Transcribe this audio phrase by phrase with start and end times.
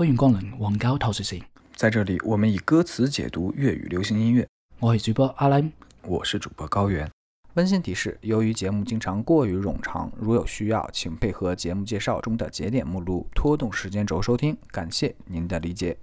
[0.00, 1.42] 欢迎光临黃膠透視線，
[1.74, 4.48] 在这里，我们以歌词解读粤语流行音乐。
[4.78, 5.72] 我是主播阿 Lam。
[6.06, 7.06] 我是主播高原。
[7.52, 15.98] 温馨提示：由于节目经常过于冗长，如有需要，请配合节目介绍中的节点目录拖动时间轴收听，感谢您的理解。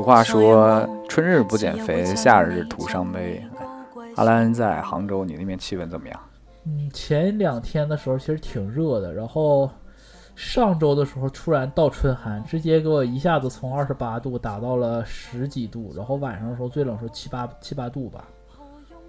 [0.00, 3.44] 俗话说“春日不减肥，夏日徒伤悲”。
[4.16, 6.18] 阿兰在杭州，你那边气温怎么样？
[6.64, 9.70] 嗯，前两天的时候其实挺热的，然后
[10.34, 18.24] 上周的时候突然倒春寒，直接给我一下子从二十八度打到了十几度，然后晚上的时候最冷时候七八七八度吧。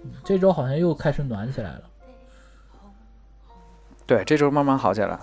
[0.04, 1.82] 嗯这周好像又开始暖起来了。
[4.06, 5.18] 对，这周慢慢好起来了。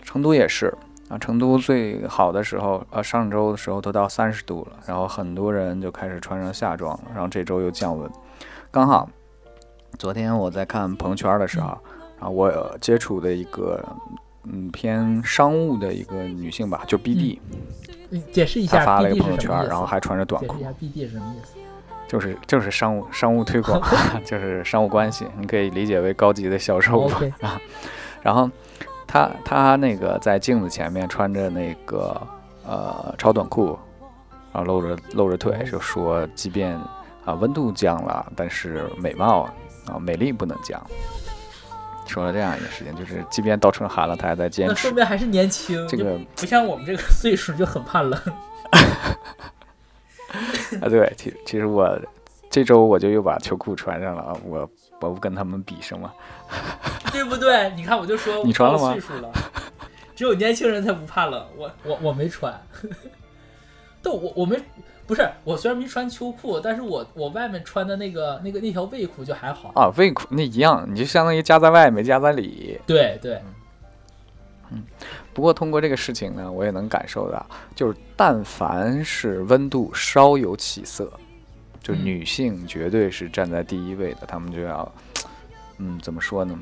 [0.00, 0.72] 成都也是
[1.08, 8.10] 啊，成都最好的时候，呃，上周的时候都到三十度了，然后很多人就开始穿上夏装了，然后这周又降温。
[8.70, 9.08] 刚好
[9.98, 11.68] 昨天我在看朋友圈的时候，
[12.18, 13.82] 然后我有接触的一个
[14.44, 17.38] 嗯偏商务的一个女性吧，就 BD，、
[18.10, 21.54] 你解释一下她发了一个朋友圈，然后还穿着短裤解释一，下 BD 是什么意思？
[22.06, 23.80] 就是就是商务商务推广，
[24.24, 27.16] 就是商务关系，你可以理解为高级的销售吧。
[27.16, 27.32] OK，
[28.22, 28.50] 然后
[29.08, 32.20] 他他那个在镜子前面穿着那个
[32.64, 33.76] 呃超短裤，
[34.52, 36.78] 然后露着露着腿，就说即便
[37.24, 39.48] 啊温度降了，但是美貌
[39.86, 40.80] 啊美丽不能降。
[42.06, 44.90] 说了这样一个事情，就是即便到春寒了，他还在坚持那说。
[44.92, 48.18] 明还是年轻，这个不像我们这个 岁数就很怕冷。
[50.80, 51.98] 啊，对，其其实我
[52.50, 54.68] 这周我就又把秋裤穿上了啊，我
[55.00, 56.12] 我不跟他们比什么。
[57.12, 57.70] 对不对？
[57.76, 59.30] 你看，我就说你穿了吗岁数了，
[60.14, 61.44] 只有年轻人才不怕冷。
[61.56, 62.52] 我我我没穿，
[64.02, 64.58] 但我我没
[65.06, 69.72] 不是我虽然没穿秋裤，但是我我外面穿的那个那个那条卫裤就还好。
[69.74, 72.78] 啊，卫裤那一样，你就相当于夹在外没夹在里。
[72.86, 73.40] 对对，
[74.70, 74.82] 嗯
[75.32, 81.10] 不过通过这个事情呢，我也能感受到，就是但凡是温度稍有起色，
[81.88, 84.94] 就嗯女性绝对是站在第一位的，她们就要，
[85.78, 86.56] 嗯，怎么说呢？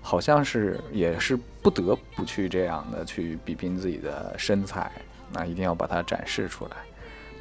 [0.00, 4.92] 好像是也是不得不去这样的去比拼自己的身材，
[5.32, 6.76] 那一定要把它展示出来。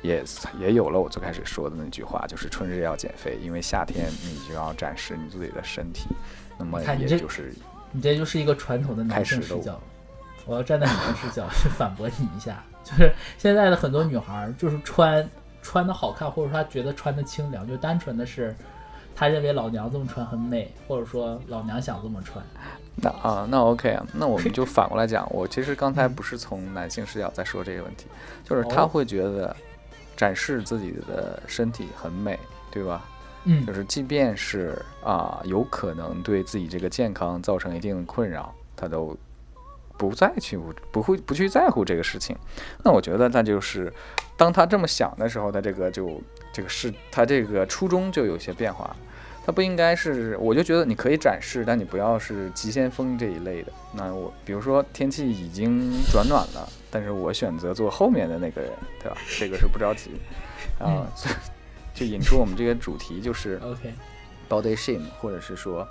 [0.02, 0.24] 也
[0.60, 6.08] 也有了我最开始说的那句话，就是春日要减肥，因为夏天你就要展示你自己的身体，
[6.58, 7.54] 那么也就是
[7.92, 9.80] 你这就是一个传统的男视角。
[10.46, 15.26] 我要站在女性视角去反驳你一下，就是现在的很多女孩儿，就是穿
[15.64, 18.56] 穿的好看，或者说他觉得穿的清凉，就单纯的是
[19.16, 22.46] 他认为老娘这么穿很美，或者说老娘想这么穿。
[22.96, 28.06] 那啊，那 OK 啊，那我们就反过来讲，我其实刚才不是从男性视角在说这个问题，
[28.44, 29.56] 就是他哦会觉得
[30.16, 32.38] 展示自己的身体很美，
[32.70, 33.04] 对吧？
[33.46, 39.18] 嗯就是即便是啊，有可能对自己这个健康造成一定的困扰，他都
[39.98, 40.60] 不再去
[40.92, 42.36] 不会不去在乎这个事情。
[42.84, 43.92] 那我觉得那就是，
[44.36, 46.22] 当他这么想的时候，他这个就
[46.52, 48.96] 这个是他这个初衷就有些变化。
[49.46, 53.74] 他不应该是，我就觉得你可以展示，但你不要是急先锋这一类的。
[53.94, 58.72] 那我比如说天气已经转暖了，但是我选择做后面的那个人，
[59.02, 59.18] 对吧？
[59.38, 60.12] 这个是不着急
[60.80, 61.06] 啊，
[61.94, 63.60] 就引出我们这个主题就是。
[63.68, 65.86] OK，body shame，或者是说，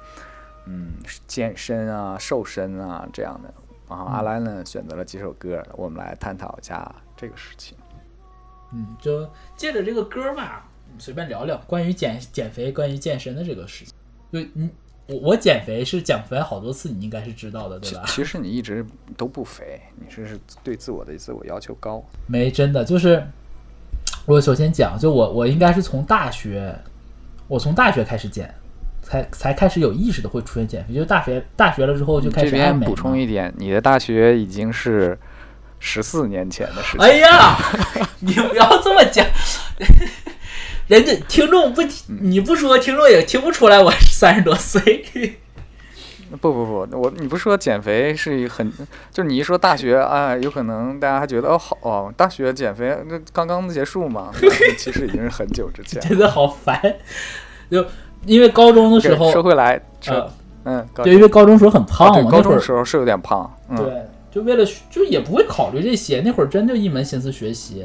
[0.64, 0.92] 嗯，
[1.26, 3.52] 健身啊、瘦身啊这样的。
[3.92, 7.76] 然后阿兰呢选择了几首歌，我们来探讨一下这个事情。
[8.72, 10.66] 嗯，就借着这个歌儿吧，
[10.98, 13.94] 随便聊聊关于减减肥、关于健身的这个事情。
[14.32, 14.70] 就你
[15.06, 18.02] 我我减肥是减肥好多次，你应该是知道的，对吧？
[18.06, 18.84] 其其实你一直
[19.16, 22.02] 都不肥，你是是对自我的自我要求高。
[22.26, 23.22] 没真的就是，
[24.24, 26.74] 我首先讲，就我我应该是从大学，
[27.48, 28.54] 我从大学开始减，
[29.12, 35.18] 才才开始有意识的会出现减肥，就是大学大学了之后就开始爱美边补充一点，你的大学已经是
[35.78, 37.00] 十四年前的事情。
[37.00, 37.58] 哎呀，
[38.20, 39.26] 你不要这么讲，
[40.88, 44.80] 人家听众不听，你不说，听众也听不出来我三十多岁。
[46.40, 48.72] 不不不，我你不说减肥是一很，
[49.10, 54.32] 就是你一说大学啊，有可能大家还觉得哦好哦，大学减肥那刚刚结束嘛，
[54.78, 56.00] 其实已经是很久之前。
[56.08, 56.80] 真的好烦。
[57.70, 57.86] 就
[58.26, 60.30] 因为高中的时候，说回来，这呃，
[60.64, 67.84] 嗯，对因为高中时候很胖嘛，高中的时候是有点胖，嗯，对，就为了学就也不会考虑这些，那会儿真就一门心思学习。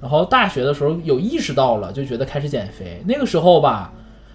[0.00, 3.02] 然后大学的时候有意识到了，就觉得开始减肥。
[3.06, 3.90] 那个时候吧，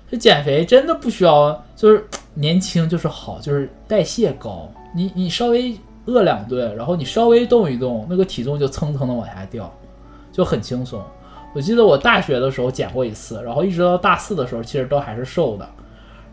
[0.10, 2.04] 这减肥真的不需要，就是
[2.34, 4.68] 年轻就是好，就是代谢高。
[4.96, 9.72] 你你稍微饿两顿，然后你稍微动一动，那个体重就蹭蹭的往下掉，
[10.32, 11.00] 就很轻松。
[11.54, 15.68] 我记得我大学的时候减过一次，然后一直到大四的时候，其实都还是瘦的。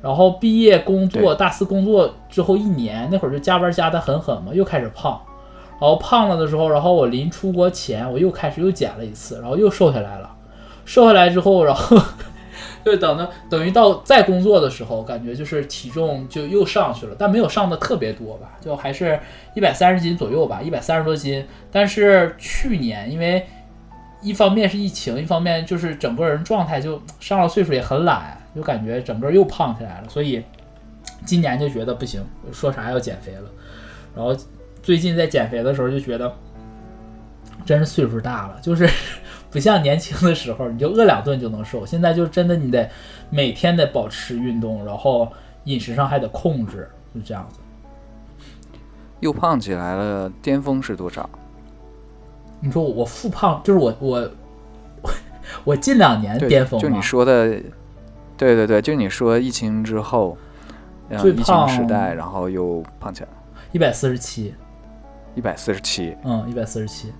[0.02, 5.20] 然后毕业工作，大四工作之后一年，那会儿就加班加的很狠嘛，又开始胖。
[5.80, 10.34] 然后胖了的时候，然后我临出国前，我又开始又减了一次，然后又瘦下来了。
[10.84, 12.00] 瘦下来之后，然后
[12.84, 19.18] 就等到等于到再工作的时候，感觉就是体重就又上去了，但没有上的特别多吧，就还是
[19.54, 21.44] 一百三十斤左右吧，一百三十多斤。
[21.72, 23.44] 但是去年因为
[24.22, 30.42] 一方面是疫情，一方面就是整个人状态就上了岁数也很懒，就感觉整个又胖起来了，所以
[31.24, 33.50] 今年就觉得不行，说啥要减肥了。
[34.14, 34.36] 然后
[34.82, 36.32] 最近在减肥的时候就觉得，
[37.64, 38.88] 真是岁数大了，就是
[39.50, 42.88] 不像年轻的时候，你就饿两顿就能瘦，现在就真的你得
[43.30, 45.30] 每天得保持运动，然后
[45.64, 47.60] 饮食上还得控制，就这样子。
[49.20, 51.28] 又胖起来了，巅峰是多少？
[52.60, 54.30] 你说我我复胖，就是我我
[55.02, 55.10] 我
[55.64, 57.48] 我近两年巅峰就你说的，
[58.36, 60.36] 对对对，就你说疫情之后，
[61.18, 63.28] 最疫情时代，然后又胖起来，
[63.72, 64.54] 一百四十七，
[65.34, 67.12] 一百四十七，嗯，一百四十七，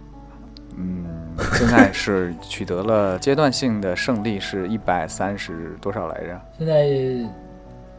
[0.76, 1.04] 嗯，
[1.52, 6.40] 现在是取得了阶段性的胜利，是一百三十多少来着？
[6.58, 7.30] 现在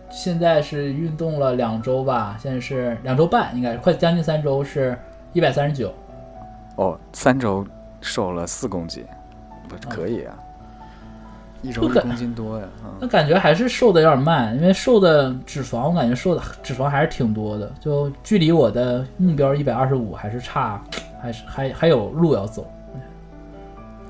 [0.09, 4.97] 现在是运动了两周吧，现在是两周半，应该是快将近三周，是
[5.33, 5.93] 一百三十九。
[6.77, 7.63] 哦，三周
[8.01, 9.05] 瘦了四公斤，
[9.67, 10.33] 不嗯可以啊，
[11.61, 20.81] 一周一公斤多呀，啊、那感觉还是瘦的有点慢，因为瘦的脂肪，我感觉瘦的脂肪还是挺多的，就距离我的目标一百二十五还是差，
[21.21, 22.65] 还是还还有路要走。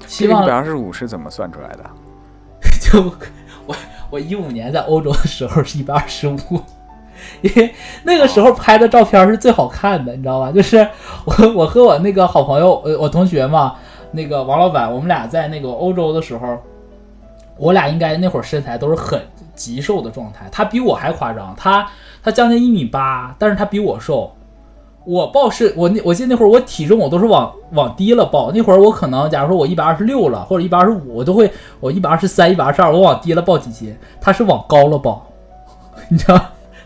[0.05, 1.89] 希望这个一百二十五是怎么算出来的？
[2.91, 3.01] 就
[3.65, 3.75] 我
[4.09, 6.37] 我一五年在欧洲的时候是一百二十五，
[7.41, 10.51] 因为那个时候拍的照片是最好看的，你知道吧？
[10.55, 10.87] 就是
[11.25, 13.75] 我我和我那个好朋友，呃，我同学嘛，
[14.11, 16.57] 那个王老板，我们俩在那个欧洲的时候，
[17.57, 19.21] 我俩应该那会儿身材都是很
[19.55, 21.87] 极瘦的状态，他比我还夸张，他
[22.23, 24.31] 他将近一米八，但是他比我瘦。
[25.09, 35.25] 我报是我那我记得那会儿我体重我都是往往低了报，那会儿我可能假如说我一百二十六了或者一百二十五，我都会我一百二十三、一百二十二，我往低了报几斤，他是往高了报，
[36.09, 36.37] 你知道，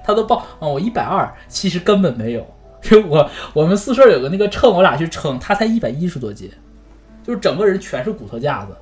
[0.03, 2.45] 他都报啊我一百二，其实根本没有，
[2.81, 6.51] 就我我们宿舍有个那个秤，我俩去称，他才一百一十多斤，
[7.23, 8.75] 就是整个人全是骨头架子，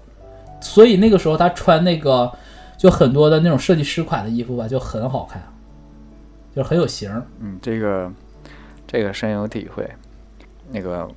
[0.62, 2.31] 所以那个时候他穿那个
[2.77, 5.42] 就很多的那种设计师款的衣服吧，就很好看，
[6.56, 7.25] 就是很有型儿。
[7.39, 8.12] 嗯，这个
[8.88, 9.89] 这个深有体会。
[10.71, 11.10] 那个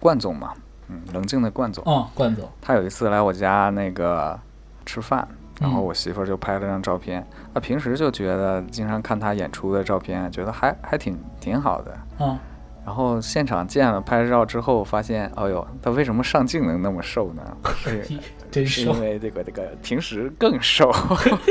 [0.00, 0.54] 冠总嘛，
[0.88, 4.40] 嗯，冷静的冠总，嗯，冠总，他有一次来我家那个
[4.86, 5.28] 吃饭，
[5.60, 7.26] 然后嗯我媳妇儿就拍了张照片。
[7.54, 11.96] 她平时就觉得经常看他演出的照片，觉得还还挺挺好的。
[12.18, 12.36] 嗯，
[12.84, 17.42] 然后现场见了拍照之后，发现，哎呦，他为什么上镜能那么瘦呢？
[17.78, 18.04] 是
[18.50, 20.92] 真瘦是因，为这个这个平时更瘦。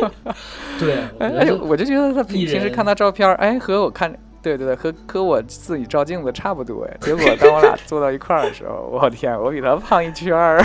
[0.78, 4.14] 对， 哎我就觉得他平时看他照片，哎，和我看，
[4.44, 6.84] 对对对，和和我自己照镜子差不多。
[6.84, 10.62] 哎，结果当我俩 坐到一块儿的时候，我天，我比他胖一圈儿。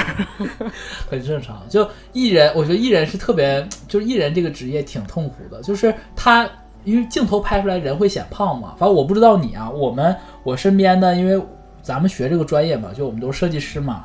[1.09, 1.63] 很正常。
[1.69, 6.47] 就艺人，我觉得艺人是特别，就是艺人这个职业挺痛苦的，就是他
[6.83, 8.75] 因为镜头拍出来人会显胖嘛。
[8.77, 11.41] 反正我不知道你啊，我们我身边的，因为
[11.81, 14.05] 咱们学这个专业嘛，就我们都是设计师嘛，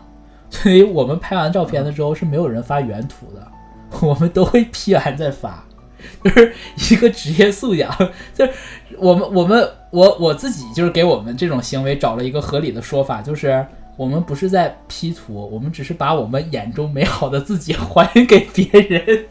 [0.50, 3.48] 所以我们拍完照片了之后是没有人发原图的，
[4.08, 5.63] 我们都会 P 完再发。
[6.24, 6.54] 就是
[6.92, 7.92] 一个职业素养，
[8.34, 8.52] 就是
[8.98, 19.26] 我们我们我我自己就是给我们这种行为找了一个合理的说法，就是我们不是在 P 图，我们只是把我们眼中美好的自己还原给别人。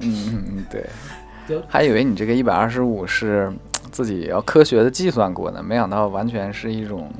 [0.00, 0.84] 嗯嗯嗯，对
[1.48, 1.62] 就。
[1.68, 3.52] 还以为你这个一百二十五是
[3.90, 7.10] 自己要科学的计算过呢，没想到完全是一种，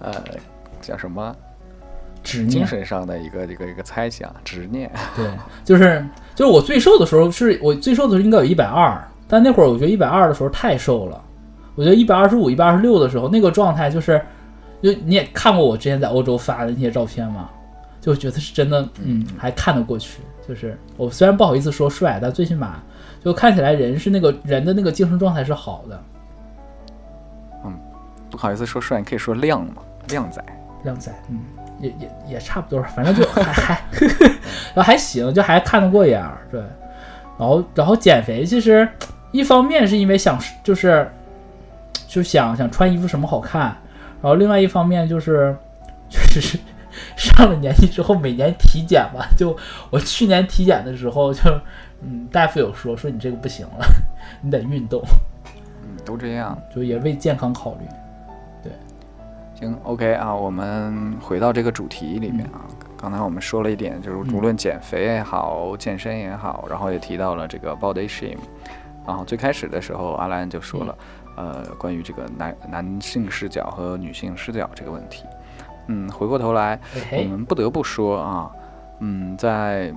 [0.00, 0.12] 呃，
[0.82, 1.34] 叫什么
[2.26, 4.90] 执念，精神上的一个一个一个猜想、执念。
[5.14, 5.30] 对，
[5.64, 6.04] 就是
[6.34, 11.22] 就是我最瘦的时候是我最瘦的时候应该有一百二，但那会儿我觉得一百二的时候太瘦了，
[11.76, 14.20] 我觉得一百二十五、一百二十六的时候那个状态就是，
[14.82, 17.48] 就你也看过我之前在欧洲发的那些照片嘛，
[18.00, 20.20] 就觉得是真的，嗯，还看得过去。
[20.48, 22.82] 就是我虽然不好意思说帅，但最起码
[23.22, 26.02] 就看起来人是那个人的那个精神状态是好的。
[27.64, 27.72] 嗯
[28.30, 30.44] 不好意思说帅，你可以说靓嘛，靓仔。
[30.84, 31.40] 靓仔，嗯，
[31.80, 33.82] 也也也差不多，反正就还还，
[34.74, 36.60] 然后还行，就还看得过眼儿，对。
[37.38, 38.88] 然后然后减肥，其实
[39.30, 41.06] 一方面是因为想就是
[42.08, 43.76] 就想想穿衣服什么好看，
[44.22, 45.54] 然后另外一方面就是
[46.08, 46.58] 确实是
[47.16, 49.54] 上了年纪之后，每年体检吧，就
[49.90, 51.42] 我去年体检的时候就，
[52.00, 53.86] 嗯，大夫有说说你这个不行了，
[54.40, 55.02] 你得运动，
[55.82, 56.58] 嗯，都这样。
[56.74, 57.86] 就也为健康考虑。
[59.58, 62.60] 行，OK 啊，我们回到这个主题里面啊。
[62.98, 68.36] 刚才我们说了一点，就是无论减肥也好，健身也好，然后也提到了这个 body shame。
[69.06, 70.98] 然后最开始的时候，阿兰就说了，
[71.36, 75.24] 呃，关于这个男男性视角和女性视角这个问题。
[75.86, 76.78] 嗯，回过头来，
[77.12, 78.50] 我，们不得不说啊，
[79.00, 79.90] 嗯，在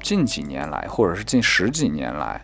[0.00, 2.40] 近几年来，或者是近十几年来，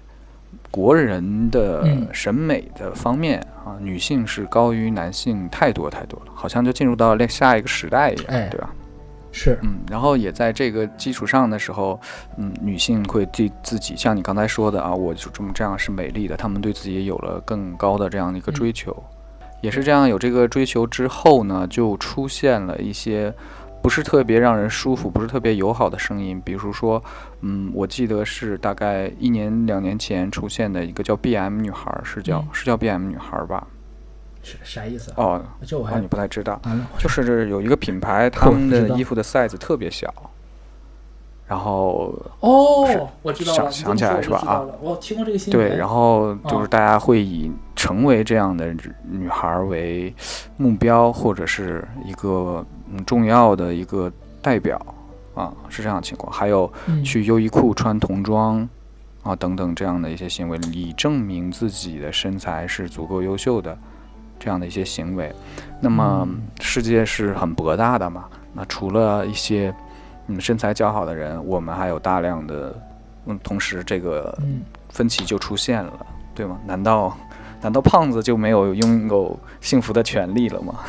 [0.74, 2.08] 国人的嗯。
[2.12, 8.48] 审美的方面啊，女性是高于男性太多太多了，好像就进入到了下一个时代一样，哎。
[8.48, 8.74] 对吧？
[9.30, 12.00] 是，嗯，然后也在这个基础上的时候，
[12.38, 18.96] 嗯，女性会对自己像你刚才说的啊，我就这么这样是美丽的，她们对自己也有了更高的这样的一个追求，
[19.60, 23.32] 也是这样有这个追求之后呢，就出现了一些
[23.84, 27.04] 不是特别让人舒服、不是特别友好的声音，比如说，
[27.42, 33.66] 嗯，我记得是大概一年两年前出现的一个叫 BM 女孩儿，是叫、嗯是叫 BM 女孩儿吧？
[34.42, 35.16] 是啥意思啊？
[35.18, 36.58] 哦，这我还哦你不太知道。
[36.98, 40.10] 就是有一个品牌， 他们的衣服的 size 特别小，
[41.46, 45.68] 然后哦，我知道了，想起来是吧就知道了我听过这个新闻。
[45.68, 50.12] 对，然后就是哦大家会以成为这样的女孩儿为
[50.56, 54.10] 目标，或者是一个嗯重要的一个
[54.40, 54.80] 代表
[55.34, 56.32] 啊，是这样的情况。
[56.32, 58.66] 还有嗯去优衣库穿童装
[59.22, 63.76] 啊等等这样的一些行为，以证明自己的身材是足够优秀的
[64.38, 65.30] 这样的一些行为。
[65.78, 68.24] 那么嗯世界是很博大的嘛，
[68.54, 69.74] 那除了一些
[70.26, 72.74] 嗯身材较好的人，我们还有大量的
[73.26, 76.58] 嗯，同时这个嗯，分歧就出现了，对吗？
[76.66, 77.16] 难道
[77.60, 80.80] 难道胖子就没有拥有幸福的权利了吗？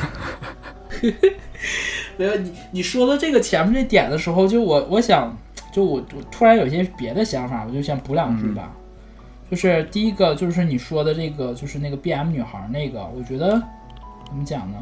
[2.16, 5.36] 没有你你说的这个前面这点的时候，就我我想，
[5.72, 8.72] 就我我突然有一些别的想法，我就想补两句吧。
[9.50, 13.50] 就是第一个就是你说的这个，就是那个 B M 女孩儿那个，我觉得
[14.26, 14.78] 怎么讲呢？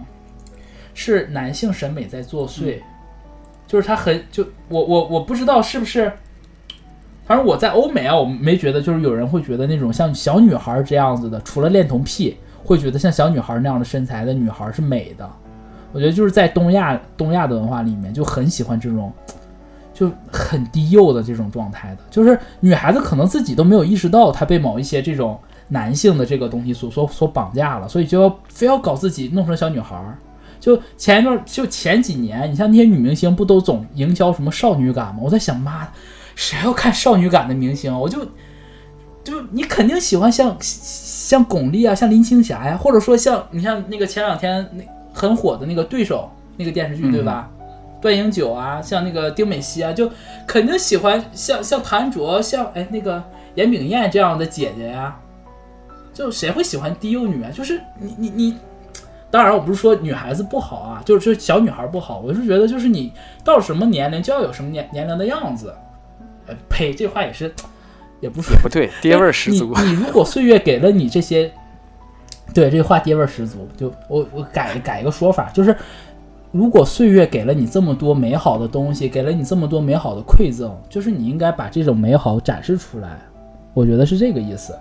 [0.95, 2.81] 是男性审美在作祟，
[3.75, 6.05] 就是他很就我我我不知道是不是，
[7.27, 15.29] 反正我在欧美啊，我没觉得就是有人会觉得那种像小女孩这样子的，除了恋童癖，会觉得像小女孩那样的身材的女孩是美的。
[15.93, 19.13] 我觉得就是在东亚东亚的文化里面，就很喜欢这种
[19.93, 30.17] 就很低幼的这种状态的，就是女孩子可能自己都没有意识到她被某一些这种男性的这个东西所所所绑架了，所以就要非要搞自己弄成小女孩儿。
[30.65, 35.21] 就前一段，就前几年，你像那些女明星不都总营销什么少女感吗？
[35.21, 35.87] 我在想，妈，
[36.35, 37.95] 谁要看少女感的明星？
[37.95, 38.25] 我就
[39.23, 47.51] 就你肯定喜欢像像巩俐啊，像林青霞呀，或者说像你像那个前两天那很火的那个对手那个电视剧，对吧？
[48.01, 50.11] 段英九啊，像那个丁美熙啊，就
[50.47, 53.23] 肯定喜欢像像谭卓，像哎那个
[53.55, 55.15] 严炳燕这样的姐姐呀、
[56.15, 57.51] 就谁会喜欢低幼女啊？
[57.51, 58.57] 就是你你你，
[59.35, 63.13] 当然我不是说女孩子不好啊，就是说小女孩不好，我是觉得就是你
[63.43, 65.75] 到什么年龄就要有什么年年龄的样子。
[66.47, 67.53] 呃，呸，这话也是，
[68.21, 69.75] 也不是不对，爹味儿十足。
[69.79, 71.51] 你你如果岁月给了你这些，
[72.55, 73.67] 对这话爹味儿十足。
[73.77, 75.77] 就我我改改一个说法，就是
[76.53, 83.19] 如果岁月给了你这么多美好的东西，给了你这么多美好的馈赠，就是你应该把这种美好展示出来。
[83.73, 84.79] 我觉得是这个意思。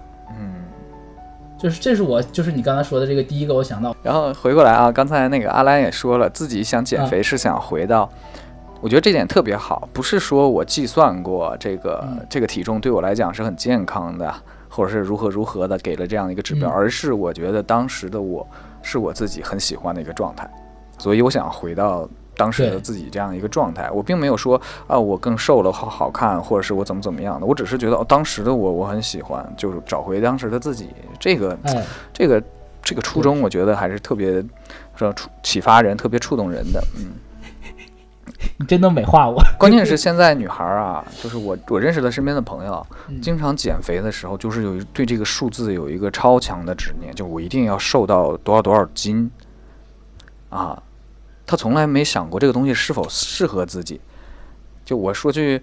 [1.63, 8.09] 嗯，就是这是我就是你刚才说的这个第一个，我想到然后回过来啊，刚才那个阿兰也说了，自己想减肥是想回到，
[8.81, 14.33] 我觉得这点特别好，不是说我计算过这个、嗯这个体重对我来讲是很健康的，
[14.69, 18.45] 或者是如何如何的给了这样一个指标，嗯而是我觉得当时的我
[18.81, 20.49] 是我自己很喜欢的一个状态，
[20.97, 22.07] 所以我想回到。
[22.35, 32.41] 当时的自己这样一个状态，我并没有说啊，我更瘦了，好好看，或者是我怎么怎么样的，我只是觉得、哦、当时的我我很喜欢，就是找回当时的自己，这个哎，这个
[32.81, 34.43] 这个初衷，我觉得还是特别
[34.95, 36.83] 说触启发人，特别触动人的。
[36.97, 37.13] 嗯，
[38.57, 39.41] 你真能美化我。
[39.59, 49.29] 关键是现在女孩儿啊，就是我我认识的身边的朋友，嗯经常减肥的时候，就是有对这个数字有一个超强的执念，就我一定要瘦到多少多少斤
[50.49, 50.81] 啊。
[51.45, 53.99] 他从来没想过这个东西是否适合自己。
[54.85, 55.61] 就我说句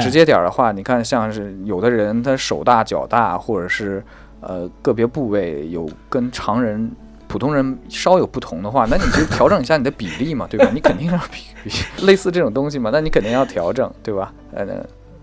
[0.00, 4.02] 直接点儿的话，你看，像是有的人他手大脚大，或者是
[4.40, 6.90] 呃个别部位有跟常人、
[7.26, 10.70] 普通人稍有不同的话，那你就调整一下你的比例嘛，对吧？
[10.74, 14.32] 你肯定要比比类似这种东西嘛，那你肯定要调整，对吧？
[14.52, 14.74] 呃，那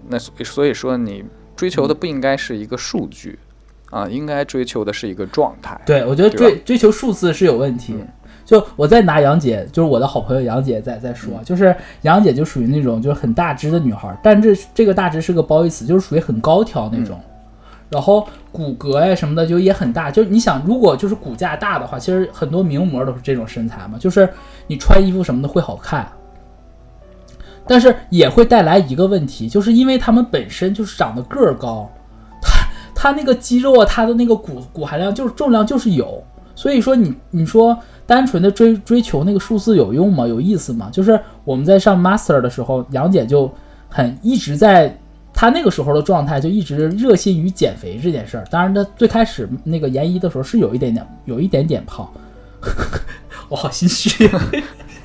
[0.10, 1.24] 那所以所以说你
[1.56, 3.40] 追求的不应该是一个数据
[3.92, 5.80] 啊，应该追求的是一个状态。
[5.86, 7.94] 对，我觉得追追求数字是有问题。
[7.94, 8.08] 嗯
[8.50, 17.20] 就我再拿杨姐，就是我的好朋友杨姐在在说，就是杨姐就属于那种就是很大只的女孩，但这这个大只是个褒义词，就是属于很高挑那种。
[17.92, 24.28] 然后骨骼呀什么的就也很大，就是你想，如果就是骨架大的话，其实很多名模都是这种身材嘛，就是
[24.66, 26.08] 你穿衣服什么的会好看。
[27.68, 31.88] 但是也会带来一个问题，就是因为他们本身就是长得个儿高，
[32.42, 36.24] 他他那个肌肉啊，他的那个骨骨含量就是重量就是有，
[36.56, 37.78] 所以说你你说
[38.10, 40.28] 单纯的追追求那个数字有用吗？
[40.28, 40.90] 有意思吗？
[40.92, 43.54] 就是我们在上 master 的时候，杨姐就
[43.88, 44.98] 很一直在。
[45.32, 48.44] 她那个时候的状态就一直热心于减肥这件事儿。
[48.52, 52.12] 当然，她最开始那个研一的时候是有一点点，有一点点胖。
[53.48, 54.30] 我好心虚。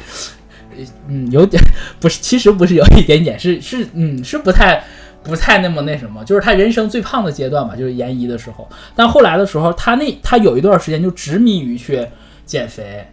[1.06, 1.62] 嗯，有点
[2.00, 4.82] 不是，其实不是有一点点，是是嗯，是不太
[5.22, 8.68] 不太那么那什么，就是她人生最胖的阶段吧，就是研一的时候。
[8.96, 12.04] 但后来的时候，她那她有一段时间就执迷于去
[12.44, 13.06] 减肥，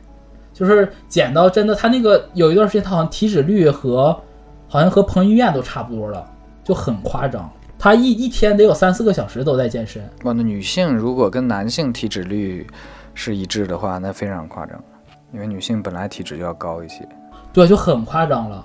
[0.53, 4.17] 就是减到真的，他那个有一段时间，他好像体脂率和
[4.67, 6.25] 好像和彭于晏都差不多了。
[6.63, 10.00] 就很夸张，他一一天得有三四个小时都在健身。
[10.23, 12.67] 哇，那女性如果跟男性体脂率
[13.15, 14.79] 是一致的话，那非常夸张，
[15.33, 17.05] 因为女性本来体脂就要高一些。
[17.51, 18.63] 对，就很夸张了。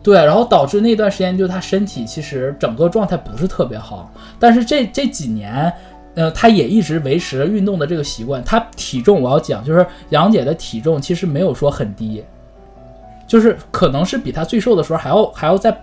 [0.00, 5.70] 对，然后导致那段时间就她身体其实整个状态不是特别好，但是这这几年，
[6.18, 8.42] 呃，她也一直维持运动的这个习惯。
[8.44, 12.22] 她体重我要讲，就是杨姐的体重其实没有说很低，
[13.26, 15.74] 就是可能是比她最瘦的时候还要还要再。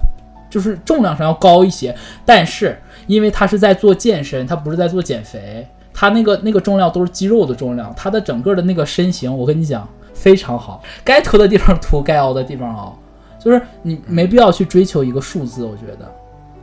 [0.47, 12.97] 就是重量上要高一些，但是因为他是在做健身，他不是在做减肥，他那个那个重量都是肌肉的重量，他的整个的那个身形，我跟你讲非常好，该凸的地方凸，该凹的地方凹，
[13.37, 16.09] 就是你没必要去追求一个数字，我觉得。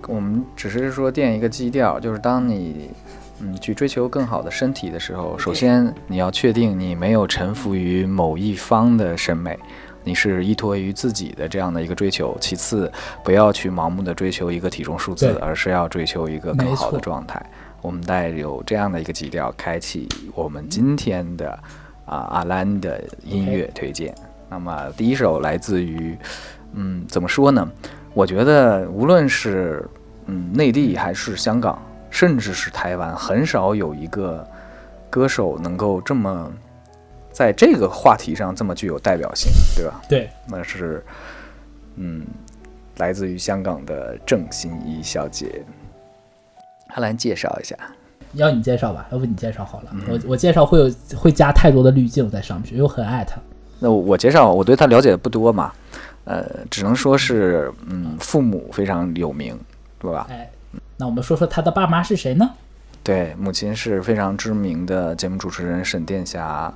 [0.08, 2.88] 我们只是说垫一个基调，就是当你
[3.42, 9.58] 嗯去追求更好的身体的时候，首先你要确定你没有臣服于某一方的审美。
[10.04, 12.90] 你是依托于自己的这样的一个追求，其次
[13.22, 17.40] 不要去盲目的追求一个体重数字，而是要追求一个更好的状态。
[17.80, 21.50] 我们带有这样的一个基调，开启我们今天的
[22.04, 24.12] 啊阿兰的音乐推荐。
[24.50, 26.18] 那么第一首来自于，
[26.72, 27.70] 嗯，怎么说呢？
[28.12, 29.88] 我觉得无论是
[30.26, 31.80] 嗯内地还是香港，
[32.12, 34.46] 甚至是台湾，很少有一个
[35.10, 36.52] 歌手能够这么。
[37.32, 40.02] 在这个话题上这么具有代表性，对吧？
[40.06, 41.02] 对，那是，
[41.96, 42.26] 嗯，
[42.98, 45.64] 来自于香港的郑欣宜小姐，
[46.88, 47.74] 她来介绍一下。
[48.34, 49.96] 要你介绍吧，要不你介绍好了。
[50.06, 53.40] 我我介绍会有会加太多的滤镜在上面，又很爱她。
[53.78, 55.72] 那我介绍，我对她了解的不多嘛，
[56.24, 59.58] 呃，只能说是，嗯，父母非常有名，
[59.98, 60.26] 对吧？
[60.28, 60.50] 哎，
[61.02, 62.48] 那我们说说他的爸妈是谁呢？
[63.02, 66.72] 对，母亲是非常知名的节目主持人沈殿霞。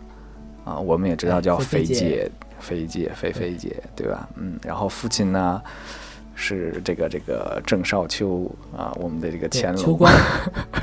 [0.64, 4.28] 啊，我们也知道叫肥姐，肥姐，肥肥姐，对吧？
[4.34, 5.62] 嗯，然后父亲呢
[6.34, 10.12] 是这个这个郑少秋啊，我们的这个乾隆，秋官，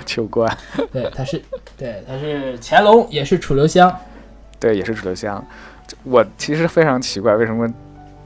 [0.05, 0.57] 秋官，
[0.93, 1.43] 对，他是，
[1.75, 3.93] 对，他是乾隆，也是楚留香，
[4.57, 5.45] 对，也是楚留香。
[6.03, 7.67] 我其实非常奇怪，为什么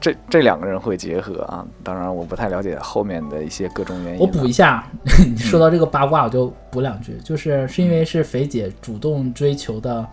[0.00, 1.66] 这这两个人会结合啊？
[1.82, 4.20] 当然，我不太了解后面的一些各种原因。
[4.20, 4.86] 我补一下，
[5.36, 10.06] 说到这个八卦，我就补两句，就是是因为是肥姐主动追求的，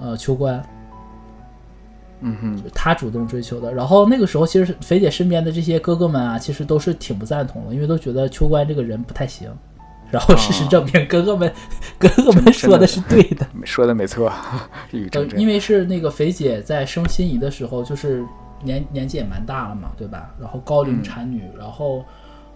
[0.00, 0.62] 呃，秋官。
[2.20, 3.72] 嗯哼，他主动追求的。
[3.74, 9.50] 然后那个时候，其实肥姐身边的这些哥哥们啊，其实都是挺不赞同的，因为都觉得秋官这个人不太行。
[10.08, 11.52] 然后事实证明，哥哥们
[11.98, 14.32] 哥哥们说的是对的， 说的没错。
[15.12, 18.24] 呃， 因为是那个肥姐在生心仪的时候，就是
[18.66, 20.34] 年年纪也蛮大了嘛，对吧？
[20.38, 22.04] 然后高龄产女，然后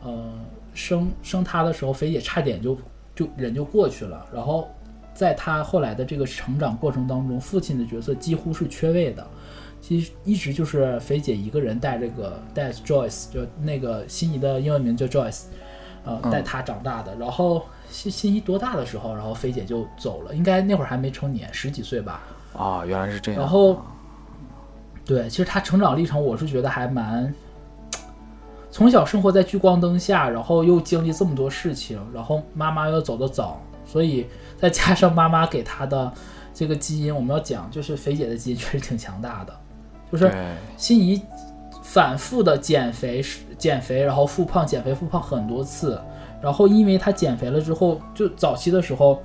[0.03, 0.31] 呃
[0.75, 2.77] 生生她的时候，肥姐差点就
[3.15, 4.27] 就人就过去了。
[4.35, 4.69] 然后
[5.15, 9.27] 在她后来的这个成长过程当中，父亲的角色几乎是缺位的。
[9.81, 15.45] 其实一直就是肥姐一个人带这个带 Joyce，就那个心仪的英文名叫 Joyce，
[16.05, 17.17] 呃，带她长大的。
[17.17, 22.21] 然后心心仪多大的时候，然后肥姐就走了，应该那会儿还没成年，十几岁吧。
[22.55, 23.41] 啊，原来是这样。
[23.41, 23.81] 然后，
[25.11, 27.35] 对，其实他成长历程，我是觉得还蛮，
[28.71, 36.13] 从小生活在聚光灯下，然后又经历这么多事情，然后妈妈又走得早，所以再加上妈妈给他的
[36.55, 39.53] 这个基因，我们要讲，就是肥姐的基因确实挺强大的。
[40.13, 40.33] 就是
[40.77, 41.21] 心仪
[41.83, 43.21] 反复的减肥，
[43.59, 46.01] 减肥，然后复胖，减肥复胖很多次，
[46.41, 49.21] 然后因为她减肥了之后，就早期的时候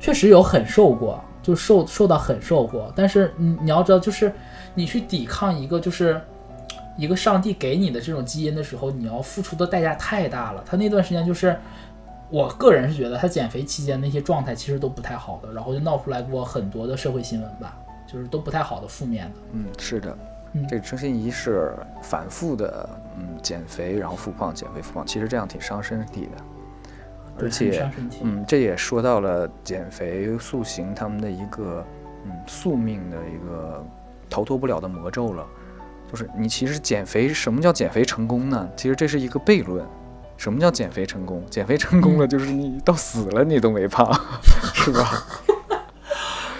[0.00, 2.92] 确实有很瘦过，就瘦瘦到很瘦过。
[2.96, 4.32] 但是你你要知道，就是
[4.78, 6.20] 你去抵抗一个就是
[6.96, 10.62] 一个上帝给你的这种基因的时候，你要付出的代价太大了。
[10.64, 11.58] 他那段时间就是，
[12.30, 17.76] 我个人是觉得他减肥期间那些状态其实都不太好的，然后就闹出来过很多的社会新闻吧。
[18.10, 20.16] 就是都不太好的负面的，嗯，是的，
[20.66, 22.88] 这个郑欣宜是反复的，
[23.18, 26.30] 嗯，减肥然后复胖，减肥复胖，其实这样挺伤身体的，
[27.38, 27.86] 而且，
[28.22, 31.84] 嗯，这也说到了减肥塑形他们的一个，
[32.24, 33.84] 嗯，宿命的一个
[34.28, 35.46] 逃脱不了的魔咒了，
[36.10, 38.68] 就是你其实减肥，什么叫减肥成功呢？
[38.76, 39.84] 其实这是一个悖论。
[40.36, 41.44] 什么叫减肥成功？
[41.50, 44.08] 减肥成功了就是你到死了你都没胖，
[44.72, 45.26] 是吧？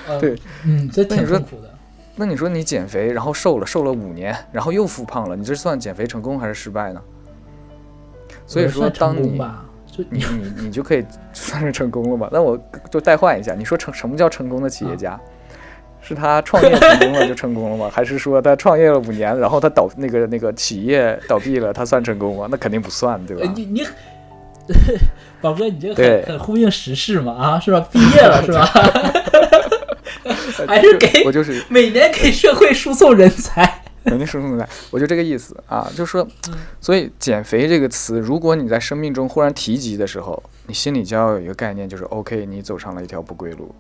[0.09, 1.72] 呃对，嗯，这挺那你说痛苦的。
[2.16, 7.00] 那你说你减肥，然后瘦了，瘦了五年，然后又复胖了，你这算减肥成功还是失败呢？
[8.44, 12.28] 所以说，当你吧，就你你你就可以算是成功了吧？
[12.33, 12.59] 那我
[12.90, 15.20] 就代换一下，你说成什么叫成功的企业家？
[16.09, 17.90] 是他创业成功了就成功了吗？
[17.92, 22.49] 还是说他创业了五年，然后他倒那个那个企业倒闭了，他算成功吗？
[22.51, 23.42] 那肯定不算，对吧？
[23.44, 23.87] 呃你你，
[25.42, 27.87] 宝哥，你这个很很呼应时事嘛啊，是吧？
[27.92, 28.64] 毕业了是吧？
[30.66, 33.83] 还是给我就是每年给社会输送人才。
[34.05, 34.66] 人家说什么来？
[34.90, 43.75] 我就这个意思啊，就是说，嗯所以“减肥”这个词，如果你在生命中忽然提及的时候，你心里就要有一个概念，就是 OK，你走上了一条不归路。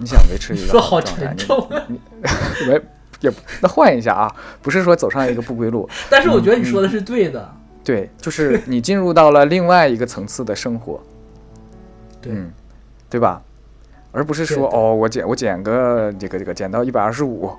[0.00, 2.00] 你想维持一个说好沉重啊你
[2.62, 2.80] 你没
[3.20, 10.98] 也那换一下啊，不是说走上一个不归路， 但是我觉得你说的是对的，对，就是你进入到了另外一个层次的生活，
[12.22, 12.50] 对嗯，
[13.10, 13.42] 对吧？
[14.12, 17.50] 而不是说哦，我减我减个这个这个减到一百二十五，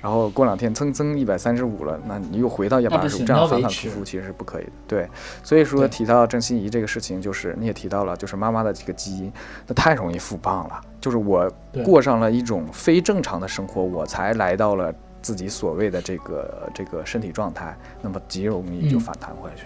[0.00, 4.70] 然后过两天蹭蹭一百三十五了，那你又回到一百二十五，这样反反复复其实是不可以的。
[4.88, 5.08] 对，
[5.42, 9.32] 所以说提到郑欣宜这个事情，就是你也提到了，就是妈妈的这个基因，
[9.66, 10.80] 那太容易复胖了。
[11.00, 11.50] 就是我
[11.84, 19.64] 过上了一种非正常的生活，我才来到了自己所谓的这个这个身体状态，那么极容易就嗯反弹回去。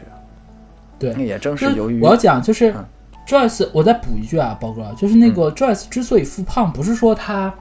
[0.99, 2.85] 对那也正是是由于我要讲，就是嗯
[3.27, 7.53] Joyce，我再补一句啊，宝哥，就是那个 Joyce 之所以复胖，不是说他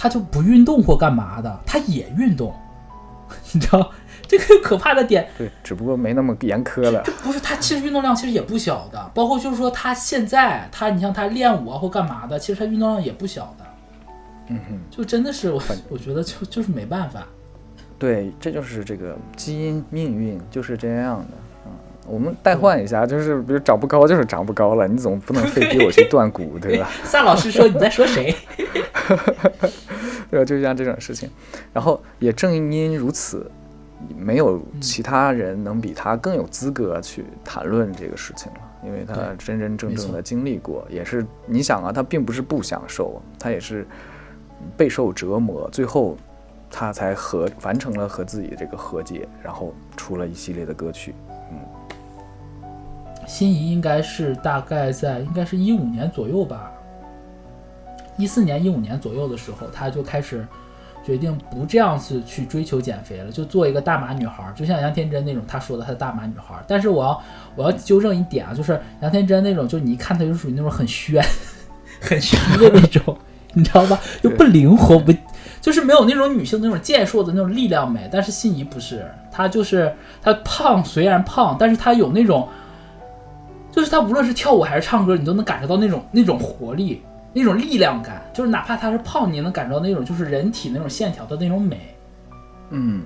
[0.00, 2.54] 他就不运动或干嘛的，他也运动，
[3.52, 3.90] 你知道？
[4.28, 7.02] 这个可怕的点，对，只不过没那么严苛了。
[7.22, 13.64] 不是他其实运动量其实也不小的，包括就是说他现在他你像他练舞啊或干嘛的，其实他运动量也不小的，
[14.48, 14.78] 嗯哼。
[14.90, 17.26] 就真的是我我觉得就就是没办法，
[17.98, 21.47] 对，这就是这个基因命运就是这样的。
[22.08, 26.88] 嗯，我们代换一下，就是比如长不高就是长不高了，你总不能非逼我去断骨，对吧？
[27.04, 28.34] 萨老师说你在说谁？
[30.30, 30.44] 对吧？
[30.44, 31.30] 就像这种事情，
[31.72, 33.50] 然后也正因如此，
[34.16, 43.86] 没有其他人能比他更有资格去谈论这个事情了，因为他真真正正的经历过，也是你想啊，他并不是不享受，他也是
[44.76, 46.14] 备受折磨，最后
[46.70, 51.14] 他才和完成了和自己这个和解，然后出了一系列的歌曲。
[53.28, 56.72] 心仪应该是大概在应该是一五年左右吧，
[58.16, 60.48] 一四年一五年左右的时候，她就开始
[61.04, 66.64] 决定不这样子去追求减肥了，就做一个大码女孩儿，就像杨天真那种，她说的她的大码女孩儿。
[66.66, 67.22] 但是我要
[67.54, 71.22] 我要纠正一点啊，就是杨天真那种，就你一看她就属于那种很宣、
[72.00, 73.14] 很虚的那种，
[73.52, 74.00] 你知道吧？
[74.22, 75.12] 就不灵活，不
[75.60, 78.08] 就是没有那种女性那种健硕的那种力量美。
[78.10, 82.48] 但是心仪不是，她就是她胖，虽然胖，但是她有那种。
[83.78, 87.00] 就是他无论是跳舞还是唱歌，你都能感受到那种那种活力、
[87.32, 88.20] 那种力量感。
[88.34, 91.94] 就是哪怕他是胖，你也能感受到那种就是人体那种线条的那种美。
[92.70, 93.02] 嗯，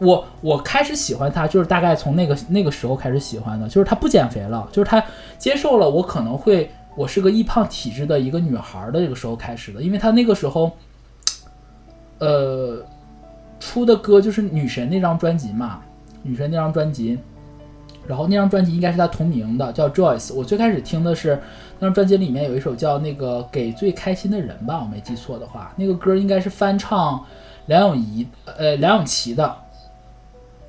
[0.00, 5.00] 我我开始喜欢他，就是大概从那个那个时候开始喜欢的，就是他不减肥了，就是他
[5.38, 10.72] 接受了我可能会我是个易胖体质的一个女孩的这个时候开始的，因为他那个时候，
[12.18, 12.84] 呃，
[13.60, 15.80] 出的歌就是女神那张专辑嘛，
[16.24, 17.16] 女神那张专辑，
[18.06, 20.34] 然后那张专辑应该是他同名的，叫 Joyce。
[20.34, 21.40] 我最开始听的是
[21.78, 27.24] 那张专辑里面有一首叫那个《给最开心的人》吧，我没记错的话，那个歌应该是翻唱
[27.66, 29.56] 梁咏仪呃梁咏琪的，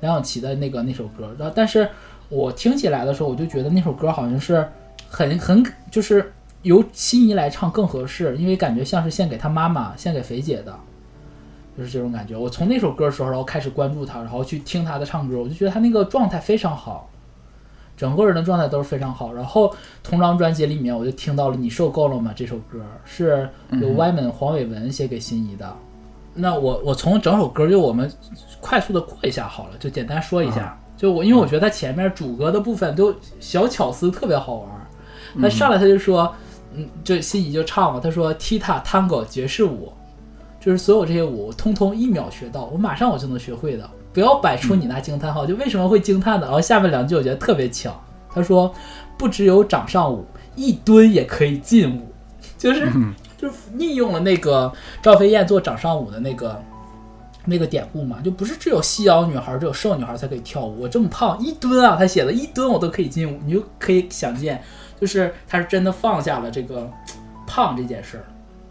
[0.00, 1.34] 梁咏琪的那个那首歌。
[1.38, 1.88] 然后但是
[2.28, 4.68] 我听起来的时候，我就觉得那首歌好像是
[5.08, 10.74] 很很就是由心仪来唱更合适，因为感觉像是献给他妈妈、献给肥姐的。
[11.74, 12.36] 就是这种感觉。
[12.36, 17.08] 我从那首歌的时候，然后开始关注他，然后去听他的唱歌，我就觉得他那个状态非常好，
[18.02, 19.32] 整个人的状态都是非常好。
[19.32, 23.48] 然后同张专辑里面，我就听到了《你受够了吗》这首歌，是
[23.80, 25.72] 由歪门黄伟文写给心仪的。
[26.34, 28.10] 那我我从整首歌就我们
[28.60, 30.76] 快速的过一下好了，就简单说一下。
[30.96, 34.82] 就我因为我觉得他前面主歌的部分都小巧思特别好玩儿，
[35.40, 36.34] 他上来他就说，
[36.74, 39.92] 嗯，就心仪就唱嘛，他说踢踏、tango 爵士舞，
[40.58, 43.88] 就是所有这些舞通通一秒学到，我马上我就能学会的。
[44.12, 46.46] 不要摆出你那惊叹号，就为什么会惊叹呢？
[46.46, 47.98] 然后下面两句我觉得特别巧，
[48.30, 48.72] 他说
[49.16, 52.12] 不只有掌上舞，一蹲也可以进舞，
[52.58, 52.88] 就是
[53.38, 54.72] 就是运用了那个
[55.02, 56.62] 赵飞燕做掌上舞的那个
[57.44, 60.82] 那个典故嘛，就不是只有细腰女孩、只有瘦女孩才可以跳舞。
[60.82, 64.62] 我这么胖，一蹲啊，他写的一蹲我都可以进舞，你就可以想见，
[65.00, 66.88] 就是他是真的放下了这个
[67.46, 68.24] 胖这件事儿，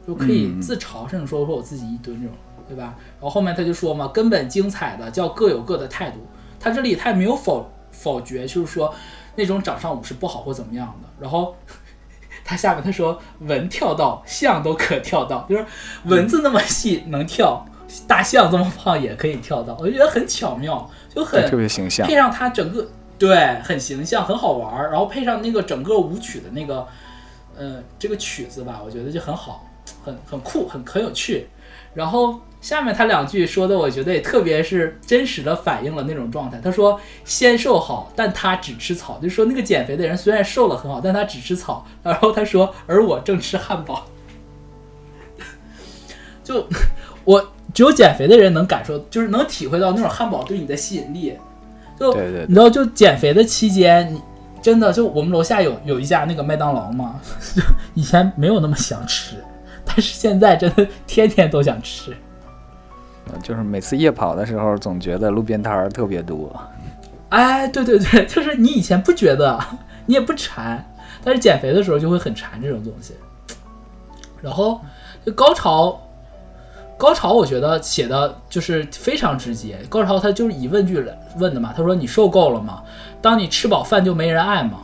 [0.08, 2.36] 就可以嗯自嘲，甚至说说我自己一蹲这种。
[2.71, 2.95] 对吧？
[3.19, 6.25] 然后后面他就说嘛，根本精彩的叫各有各的态度。
[6.57, 8.93] 他这里他也没有否否决，就是说
[9.36, 11.10] 那种掌上舞是不好或怎么样的。
[11.19, 11.53] 然后
[12.45, 15.65] 他下面他说文跳到象都可跳到，就是
[16.05, 17.65] 蚊子那么细能跳，
[18.07, 22.15] 大象这么胖也可以跳到，我就觉得很巧妙，就很特别形象配。
[22.15, 22.88] 上他整个
[23.19, 26.88] 对很形象，很好玩儿，然后配上那个整个舞曲的那个
[27.57, 29.67] 呃这个曲子吧，我觉得就很好，
[30.05, 31.49] 很很酷，很很有趣。
[31.93, 36.62] 然后下面他两句说的，我觉得也特别是真实的反映了那种状态。
[36.63, 41.84] 他说：“先瘦好，但他只吃草。”就说那个减肥的人虽然瘦了很好，但他只吃草。
[42.04, 44.06] 然后他说：“而我正吃汉堡。”
[46.43, 46.67] 就
[47.24, 51.36] 我只有减肥的人能感受，就是能体会到那种汉堡对你的吸引力。
[52.00, 52.13] 就
[52.47, 54.21] 你知道，就减肥的期间，你
[54.62, 57.19] 真的就我们楼下有有一家那个麦当劳嘛，
[57.56, 57.62] 就
[57.95, 59.36] 以前没有那么想吃，
[59.84, 62.15] 但是现在真的天天都想吃。
[63.41, 66.51] 就是每次夜跑的时候，总觉得路边摊儿特别多。
[67.29, 69.59] 哎，对对对， 就是你以前不觉得，
[70.05, 70.85] 你也不馋，
[71.23, 73.15] 但是减肥的时候就会很馋这种东西。
[74.41, 74.81] 然后
[75.25, 76.01] 就高潮，
[76.97, 79.77] 高潮我觉得写的就是非常直接。
[79.87, 82.81] 高潮他就是以问句来问的嘛，他说你受够了吗？
[83.21, 84.79] 当你吃饱饭就没人爱吗？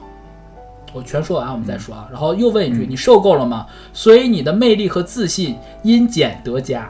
[0.94, 2.08] 我全说完，我们再说啊。
[2.10, 3.68] 然后又问一句，你受够了吗？
[3.92, 6.90] 所以你的魅力和自信因减得加。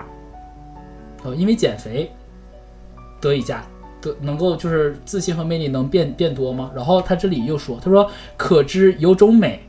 [1.24, 2.12] 哦，因为减肥
[3.20, 3.64] 得以加
[4.02, 6.72] 得能够就是自信和魅力能变变多吗？
[6.76, 9.68] 然后他这里又说，他说可知有种美，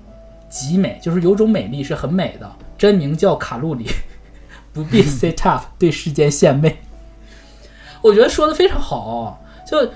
[0.49, 3.87] 极美，就是有种美丽是很美的，真名叫卡路里，
[4.73, 6.77] 不必 say tough 对世间献媚。
[8.03, 9.91] 我觉得说的非常好，就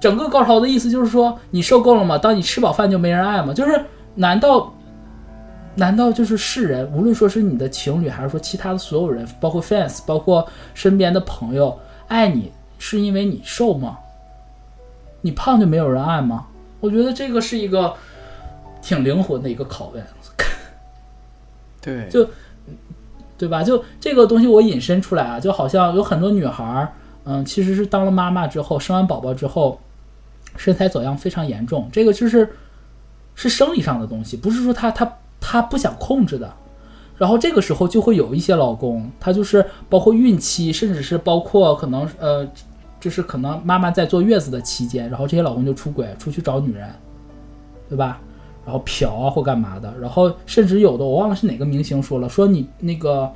[0.00, 2.16] 整个高潮的意思就是说，你受够了吗？
[2.16, 3.52] 当你吃饱饭就没人爱吗？
[3.52, 4.74] 就是难道
[5.78, 13.98] 难道就是世人，无论说是你的情侣，还是说其他的所有人，包括 fans，包括身边的朋友，爱你是因为你瘦吗？
[15.20, 16.46] 你胖就没有人爱吗？
[16.80, 17.94] 我觉得这个是一个
[18.82, 20.04] 挺灵魂的一个拷问，
[21.80, 22.28] 对就
[23.36, 23.62] 对吧？
[23.62, 26.92] 就这个东西我引申出来啊，就好像有很多女孩儿，
[27.24, 29.80] 嗯，其实是当了妈妈之后，生完宝宝之后，
[30.56, 32.48] 身材走样非常严重，这个就是
[33.34, 36.52] 是生理上的东西，不是说她她她不想控制的。
[37.16, 42.46] 然后这个时候就会有一些老公，他就是包括孕期，甚至是包括可能呃，
[43.00, 46.88] 就是可能妈妈在坐月子的期间，然后这些老公就出轨，出去找女人，
[47.88, 48.20] 对吧？
[48.64, 53.28] 然后嫖啊或干嘛的，然后甚至有的我忘了是哪个明星说了，说你那个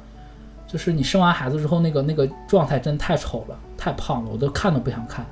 [0.67, 5.27] 就是你生完孩子之后那个那个状态真太丑了，太胖了，我都看都不想看。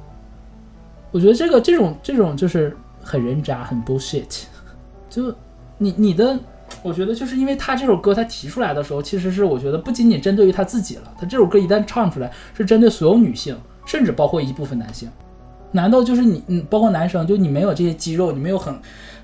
[1.12, 4.44] 我觉得这个这种这种就是很人渣，很 bullshit。
[5.08, 5.32] 就
[5.78, 6.36] 你你的，
[6.82, 15.10] 我觉得就是因为他这首歌他提出来的时候，其实是我觉得不仅仅针对于他自己了，他这首歌一旦唱出来，是针对所有女性，甚至包括一部分男性。
[15.72, 18.74] 难道就是你，嗯，包括男生，就你没有这些肌肉，你没有很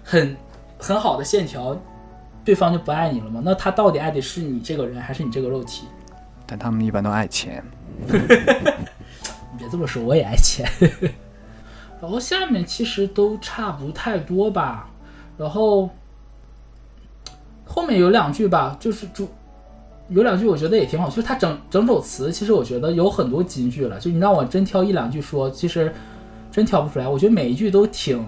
[0.04, 0.36] 很
[0.78, 1.76] 很好的线条，
[2.44, 3.40] 对方就不爱你了吗？
[3.44, 5.86] 那他到底爱的是你这个人，还是你这个肉体？
[6.46, 7.64] 但他们一般都爱钱。
[7.98, 8.06] 你
[9.58, 10.68] 别这么说，我也爱钱。
[12.00, 14.88] 然后下面其实都差不太多吧。
[15.36, 15.90] 然后
[17.76, 19.28] 后面有两句吧，就是主
[20.08, 24.00] 有两句我觉得也挺好，就是他整整首词，其实我觉得有很多金句了。
[24.00, 25.92] 就你让我真挑一两句说，其实
[26.50, 27.06] 真挑不出来。
[27.06, 28.24] 我觉得每一句都挺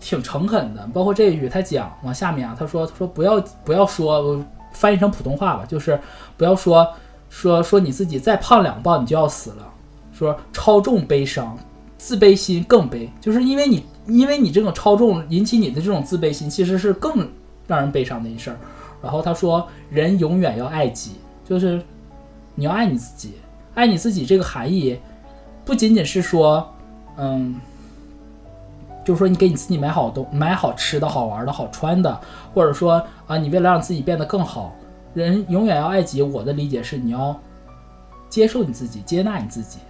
[0.00, 6.00] 挺诚恳的，包括这一句，他讲往下面啊，他说他说不要不要说，翻译成普通话吧，就是
[6.38, 6.88] 不要说
[7.28, 9.70] 说说你自己再胖两磅你就要死了，
[10.10, 11.58] 说超重悲伤，
[11.98, 17.28] 自卑心更悲，就是因为你因为你这种超重引起你的这种自卑心，其实是更
[17.66, 18.56] 让人悲伤的一事儿。
[19.02, 21.82] 然后他说，人永远要爱己，就是
[22.54, 23.34] 你要爱你自己，
[23.74, 24.98] 爱你自己这个含义，
[25.64, 26.66] 不仅仅是说，
[27.18, 27.60] 嗯，
[29.04, 32.18] 就是说你给你自己买好东买好吃的好玩的好穿的，
[32.54, 34.74] 或者说啊，你为了让自己变得更好，
[35.12, 36.22] 人永远要爱己。
[36.22, 37.38] 我的理解是，你要
[38.30, 39.80] 接受你自己，接纳你自己，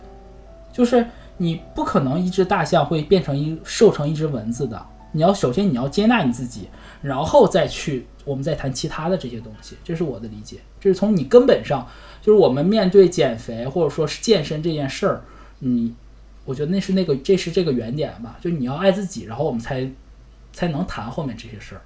[0.72, 1.06] 就是
[1.36, 4.86] 你不可能一只大象会变成一瘦成一只蚊子的。
[5.14, 6.68] 你要首先你要接纳你自己，
[7.00, 10.58] 然后再去我们再谈其他的这些东西，这是我的理解。
[10.80, 11.88] 这是从你根本上，
[12.20, 15.22] 就是我们面对减肥或者说是健身这件事儿，
[15.60, 15.94] 你
[16.44, 19.88] 我觉得那是那个这是这个原点吧，就你要爱自己，然后我们才
[20.52, 21.80] 才能谈后面这些事儿。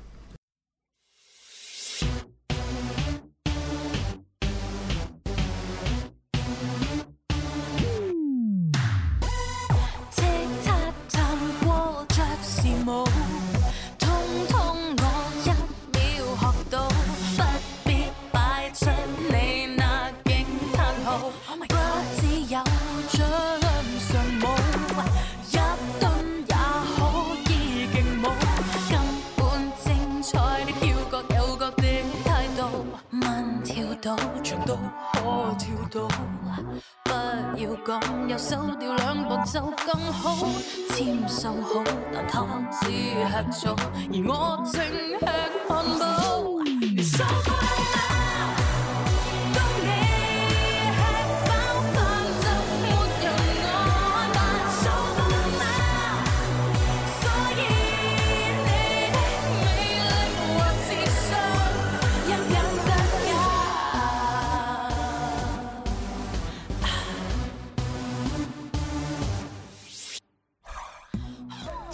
[37.89, 37.99] 讲，
[38.29, 40.47] 又收掉两步就更好，
[40.91, 42.45] 签收好，但他
[42.83, 43.75] 只吃咗，
[44.13, 44.85] 而我正
[45.19, 45.25] 吃
[45.67, 47.58] 汉堡。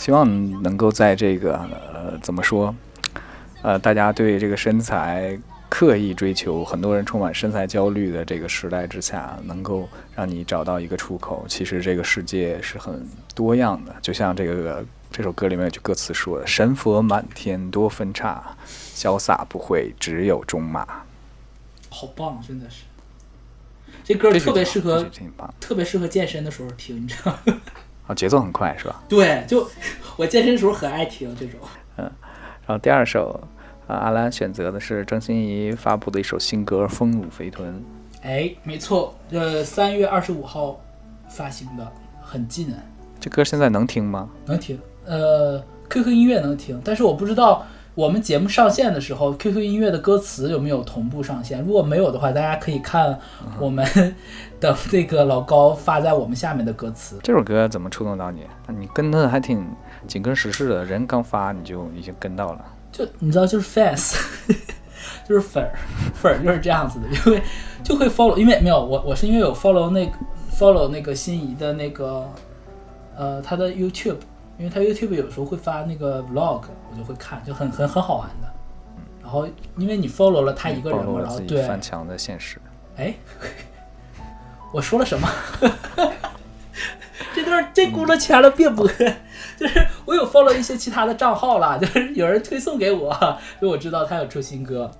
[0.04, 1.56] 希望能够在这个
[1.94, 2.74] 呃怎么说，
[3.62, 5.34] 呃大家对这个身材
[5.70, 11.46] 刻意追求，很多人充满身材焦虑的这个时代之下，能够让你找到一个出口。
[11.48, 13.02] 其实这个世界是很
[13.34, 18.54] 多样的，就像这个这首歌里面有句歌词说的：“神佛满天多分叉，
[18.94, 20.86] 潇洒不会只有中马。
[21.88, 22.82] 好棒，真的是。
[24.04, 25.06] 这歌”特别适合
[25.58, 27.60] 特别适合健身的时候听，你知道吗？
[28.06, 29.02] 啊，节奏很快是吧？
[29.08, 29.68] 对，就
[30.16, 31.58] 我健身的时候很爱听这种。
[31.96, 32.10] 嗯
[32.66, 33.38] 然后第二首，
[33.86, 37.74] 啊，阿兰选择的是郑欣宜发布的一首新歌《丰乳肥臀》。
[38.22, 40.80] 哎，没错，呃，三月二十五号
[41.28, 42.78] 发行的，很近啊，
[43.20, 44.30] 这歌现在能听吗？
[44.46, 44.80] 能听。
[45.04, 51.62] 呃，QQ 音乐能听，但是我不知道我们节目上线的时候，QQ 音乐的歌词有没有同步上线。
[51.62, 53.16] 如果没有的话，大家可以看
[53.60, 53.86] 我们
[54.60, 57.20] 的那个老高发在我们下面的歌词。
[57.22, 58.40] 这首歌怎么触动到你？
[58.76, 59.64] 你跟的还挺
[60.08, 62.64] 紧跟时事的，人刚发你就已经跟到了。
[62.90, 64.16] 就你知道，就是 fans，
[65.28, 65.70] 就是粉儿，
[66.14, 67.42] 粉儿就是这样子的，因为
[67.84, 70.12] 就会 follow，因为没有我我是因为有 follow 那个
[70.52, 72.28] follow 那个心仪的那个
[73.16, 74.16] 呃他的 YouTube，
[74.58, 78.48] 因为他 YouTube 有时候会发那个 vlog，我就会看，就很很很好玩的。
[79.22, 82.60] 然后因为你 follow 了他一个人嘛，然后对，自己翻墙的现实。
[82.96, 83.14] 哎，
[84.72, 85.28] 我说了什么？
[87.34, 88.86] 这段这轱辘掐了别播，
[89.58, 93.12] 就是我有 follow 一些其他的账号啦，就是有人推送给我，
[93.58, 94.90] 所以我知道他有出新歌。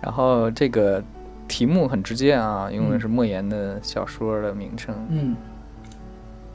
[0.00, 1.02] 然后这个
[1.46, 4.94] 题目很直接啊，用的是莫言的小说的名称。
[5.10, 5.36] 嗯，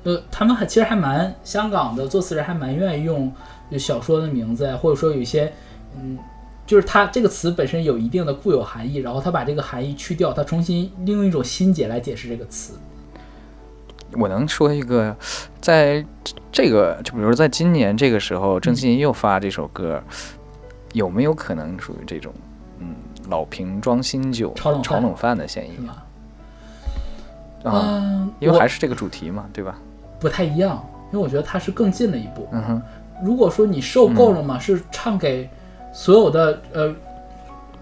[0.04, 3.32] 呃，他们还其实还蛮香港的作词人还蛮愿意用
[3.72, 5.52] 就小说的名字，或者说有一些
[5.96, 6.18] 嗯，
[6.68, 12.74] 就是它这个词本身有一定的固有含义，然后他把这个含义去掉，他重新利用一种新解来解释这个词。
[14.12, 15.16] 我能说一个，
[15.60, 16.06] 在
[16.52, 20.04] 这个就比如在今年这个时候，郑欣宜又发这首歌，
[20.92, 22.32] 有没有可能属于这种
[22.80, 22.94] 嗯
[23.30, 25.88] 老瓶装新酒、炒冷饭炒冷饭的嫌疑？
[25.88, 26.04] 啊？
[27.66, 29.76] 嗯，因为还是这个主题嘛，对吧？
[30.24, 30.82] 不太一样，
[31.12, 32.48] 因为我觉得它是更近了一步。
[32.54, 32.82] 嗯哼，
[33.22, 35.50] 如果说你受够了嘛，是唱给
[35.92, 36.96] 所有的呃，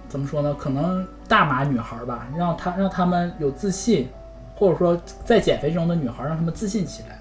[0.09, 0.55] 怎么说呢？
[0.57, 4.09] 可能大码女孩吧，让她让她们有自信，
[4.55, 7.19] 或者说在减肥中的女孩让她们自信起来。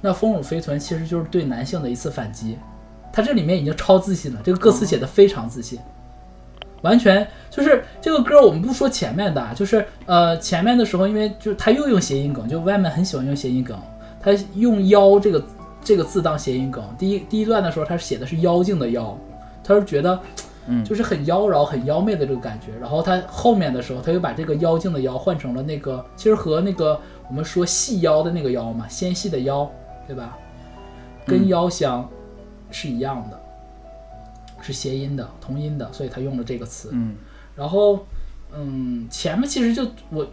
[0.00, 2.56] 那丰乳肥臀其实就是对男性的一次反击，
[3.12, 5.78] 他这里面已经超自信了，这个歌词写的非常自信。
[6.80, 13.78] 完全就是这个歌，我们不说前面的啊，就是呃前面的时候，因为就是他又用谐音梗，就外面很喜欢用谐音梗，
[14.22, 15.44] 他用“妖”这个
[15.82, 16.82] 这个字当谐音梗。
[16.96, 19.18] 第一第一段的时候，他写的是妖精的妖，
[19.64, 20.18] 他是觉得
[20.68, 22.72] 嗯就是很妖娆、很妖媚的这个感觉。
[22.80, 29.68] 然后他后面的时候，他又把这个妖精的妖换成了那个，其实和那个我们说细腰的那个腰嘛，纤细的腰，
[30.06, 30.38] 对吧？
[31.26, 32.08] 跟嗯腰香
[32.70, 33.40] 是一样的，
[34.60, 36.90] 是谐音的、同音的，所以他用了这个词。
[36.92, 37.16] 嗯
[37.54, 38.06] 然后，
[38.56, 40.26] 嗯，前面其实就我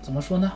[0.00, 0.52] 怎么说呢？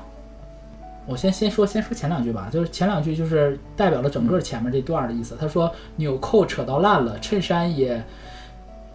[1.06, 5.36] 我先先说先说前两句吧，就是前两句就是代表了整个前面这段的意思。
[5.38, 8.02] 他说纽扣扯到烂了，衬衫也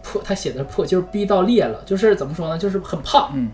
[0.01, 2.57] 破，他写的破就是逼到裂了，就是怎么说呢？
[2.57, 3.49] 就是很胖，嗯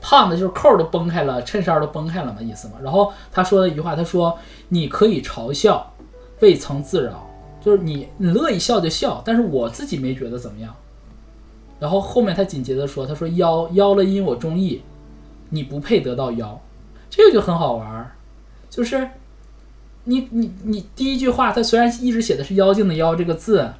[0.00, 2.74] 胖的就是扣都崩开了，衬衫都崩开了嘛，意思嘛。
[2.82, 5.90] 然后他说了一句话，他说你可以嘲笑，
[6.40, 7.26] 未曾自扰，
[7.60, 10.72] 就是你你乐意笑就笑，但是我自己没觉得怎么样。
[11.80, 14.82] 然后后面他紧接着说，他说妖妖了因我中意，
[15.48, 16.60] 你不配得到邀，
[17.16, 18.10] 这个就很好玩儿，
[18.68, 19.08] 就是
[20.02, 23.70] 你你你第一句话，他虽然一直写的是妖精的妖这个字，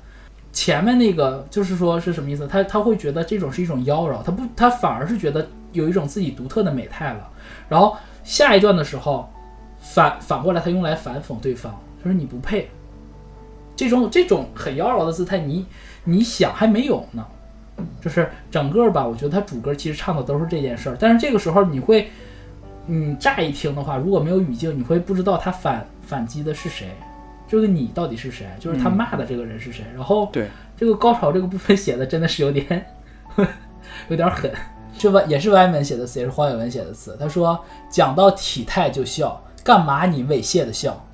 [0.53, 2.47] 前面那个就是说是什么意思？
[2.47, 7.28] 他他会觉得这种是一种妖娆，他不他反而是觉得有一种自己独特的美态了。
[7.68, 9.28] 然后下一段的时候，
[9.80, 11.74] 反反过来他用来反讽对方，
[12.05, 12.70] 就是你不配。
[13.74, 15.66] 这种这种很妖娆的姿态，你
[16.05, 17.26] 你想还没有呢。
[18.01, 22.09] 就是整个吧，我觉得他主歌其实唱的都是这件事儿，但是这个时候你会，
[22.87, 26.89] 嗯，乍一听的话，如果没有语境，你会不知道他反反击的是谁，
[27.49, 29.85] 这个你到底是谁，就是他嗯骂的这个人是谁。
[29.95, 32.87] 然后对，这个高潮这个部分写的真的是有点
[34.09, 34.53] 有点狠，
[34.99, 37.16] 这歪也是歪门写的词，也是黄伟文写的词。
[37.18, 37.59] 他说
[37.91, 41.05] 讲到体态就笑，干嘛你猥亵的笑？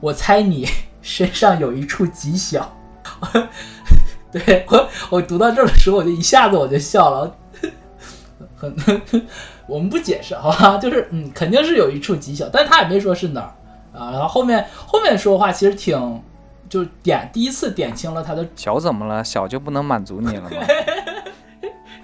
[0.00, 0.68] 我猜你
[1.00, 2.76] 身上有一处极小。
[4.32, 7.36] 对我，我读到这儿的时候，我就一下子我就笑了。
[8.56, 8.74] 很，
[9.66, 10.76] 我们不解释，好吧？
[10.78, 13.54] 就是嗯，肯定是有一处极小，但他也没说是哪儿
[13.98, 14.10] 啊。
[14.10, 16.22] 然后后面后面说话其实挺，
[16.68, 19.22] 就点第一次点清了他的小怎么了？
[19.22, 20.56] 小就不能满足你了吗？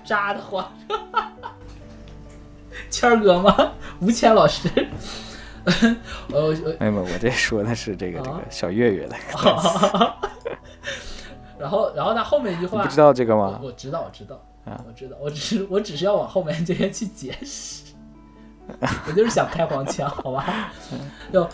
[0.05, 0.73] 渣的话，
[2.91, 3.73] 谦儿哥吗？
[4.01, 4.69] 吴谦老师，
[5.65, 5.97] 呃，
[6.31, 9.17] 我没有，我这说的是这个这啊个小岳岳的，
[11.59, 13.61] 然后然后他后面一句话，你不知道这个我吗？
[13.63, 17.85] 我知道，我知道，啊我知道，我只是我只是要往后面这些去解释，
[19.07, 20.73] 我就是想开黄腔，好吧？
[21.33, 21.49] 就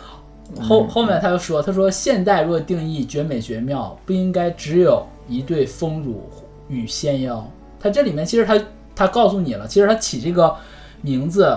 [0.60, 6.28] 后后面他又说，他说现代若定义绝美绝妙，不应该只有一对丰乳
[6.68, 7.44] 与纤腰。
[7.80, 8.60] 他这里面其实他
[8.94, 10.54] 他告诉你了，其实他起这个
[11.00, 11.56] 名字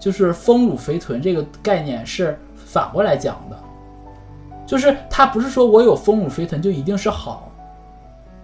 [0.00, 3.58] 就是丰乳肥臀这个概念是反过来讲的，
[4.66, 7.52] 就是他不是说我有丰乳肥臀就一定是好，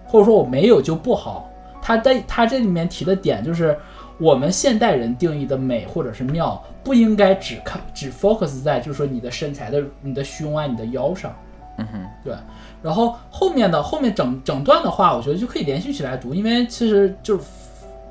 [0.05, 1.50] 或者说我没有就不好。
[1.81, 3.77] 他在他这里面提的点就是，
[4.17, 11.33] 我们现代人定义的美或者是妙，不应该只看只 focus 在就是说你的身材的、你的胸啊、你的腰上。
[11.77, 12.35] 嗯哼，对，
[12.83, 17.43] 然后后面的后面整整段的话，我觉得就可以连续起来读，因为其实就是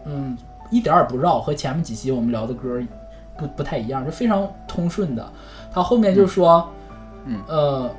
[0.06, 0.36] 嗯
[0.70, 2.80] 一点儿也不绕，和前面几期我们聊的歌
[3.36, 5.30] 不不太一样，就非常通顺的。
[5.70, 6.68] 他后面就说，
[7.26, 7.90] 嗯呃，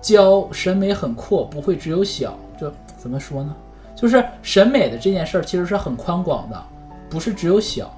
[0.00, 3.54] 娇审美很阔，不会只有小，就怎么说呢？
[3.96, 6.62] 就是审美的这件事儿其实是很宽广的，
[7.08, 7.90] 不是只有小，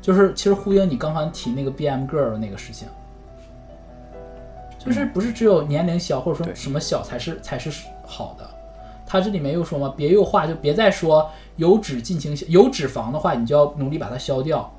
[0.00, 2.86] 就是其实呼应你刚刚提那个 BM girl 的那个事情。
[4.78, 7.70] 就是不是只有年龄小或者说什么小才是才是
[8.04, 8.44] 好的。
[9.06, 14.72] 他这里面又说嘛，别又话就别再说有脂进行有脂肪的话，你就要努力把它消掉。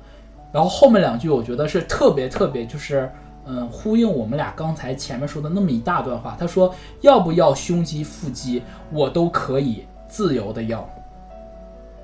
[0.52, 3.10] 然后后面两句我觉得是特别特别就是
[3.46, 6.36] 嗯呼应我们俩刚才前面说的那么一大段话。
[6.38, 8.62] 他说要不要胸肌腹肌
[8.92, 10.88] 我都可以自由的要，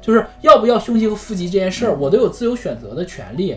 [0.01, 3.57] 就是要不要胸肌和腹肌这件事儿，我都有自由选择的权利。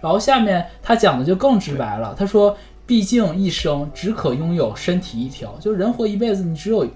[0.00, 2.56] 然后下面他讲的就更直白了，他说
[2.86, 6.86] ：“毕竟一生只可拥有身体一条，就是人活一辈子，你只有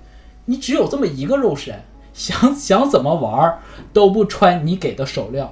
[0.44, 1.74] 你只有这么一个肉身，
[2.14, 3.58] 想想怎么玩儿
[3.92, 5.48] 都不穿你给的手镣，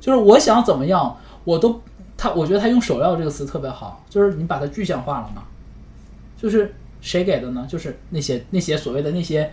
[0.00, 1.80] 就是我想怎么样，我都
[2.16, 5.44] 他我觉得他用手镣这个词特别好，就是你把它具象化了嘛，
[6.36, 7.64] 就是谁给的呢？
[7.70, 9.52] 就是那些那些所谓的那些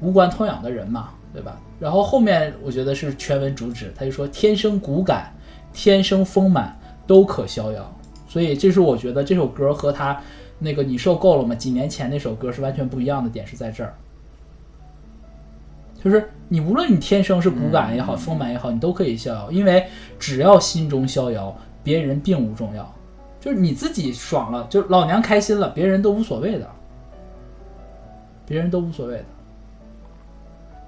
[0.00, 1.60] 无关痛痒的人嘛，对吧？
[1.78, 5.32] 然后后面我觉得是全文主旨，他就说天生骨感。”
[5.78, 6.74] 天生丰满
[7.06, 7.94] 都可逍遥，
[8.26, 10.18] 所以这是我觉得这首歌和他
[10.58, 11.54] 那个你受够了吗？
[11.54, 13.92] 几年前那首歌是完全不一样的点是在这儿，
[16.02, 19.86] 就是你无论你天生是骨感也好，丰满也好，你都可以逍遥，因为
[20.18, 22.90] 只要心中逍遥，别人并无重要，
[23.38, 26.66] 就是你自己爽了，就老娘开心了，别人都无所谓的，
[28.46, 29.24] 别人都无所谓的。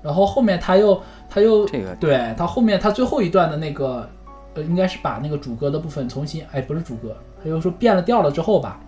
[0.02, 4.08] 然后后面他又他又这个对他后面他最后一段的那个，
[4.54, 8.80] 呃，应该是把那个主歌的部分重新，哎，不是主歌，他又说变了调了之后吧，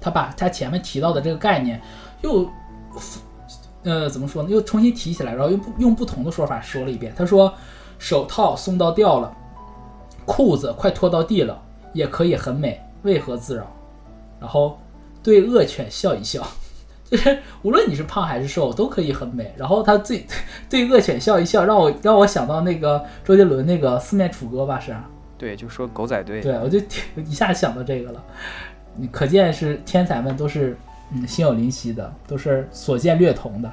[0.00, 1.80] 他把他前面提到的这个概念
[2.22, 2.48] 又，
[3.82, 4.48] 呃，怎么说呢？
[4.48, 7.12] 又重新提起来，然后又不用不同的说法说了一遍。
[7.14, 7.52] 他说，
[7.98, 9.30] 手套松到掉了，
[10.24, 11.60] 裤子快脱到地了，
[11.92, 13.64] 也可以很美，为何自扰？
[14.40, 14.78] 然后
[15.22, 16.42] 对恶犬笑一笑。
[17.14, 19.54] 就 是无论你是胖还是瘦，都可以很美。
[19.56, 20.26] 然后他最
[20.68, 25.08] 对恶犬笑一笑，让我让我想到那个周杰伦那个四面楚歌吧，是啊，
[25.38, 26.80] 对，就说狗仔队，对我就
[27.16, 28.20] 一下想到这个了。
[28.96, 30.76] 你可见是天才们都是
[31.12, 33.72] 嗯心有灵犀的，都是所见略同的。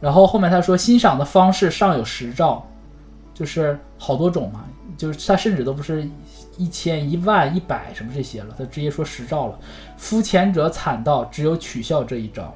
[0.00, 2.66] 然后后面他说欣赏的方式尚有十兆，
[3.32, 4.64] 就是好多种嘛，
[4.98, 6.06] 就是他甚至都不是
[6.58, 9.58] 一千、一万、一百什么这些了，他直接说十兆了。
[9.96, 12.54] 肤浅者惨到只有取笑这一招，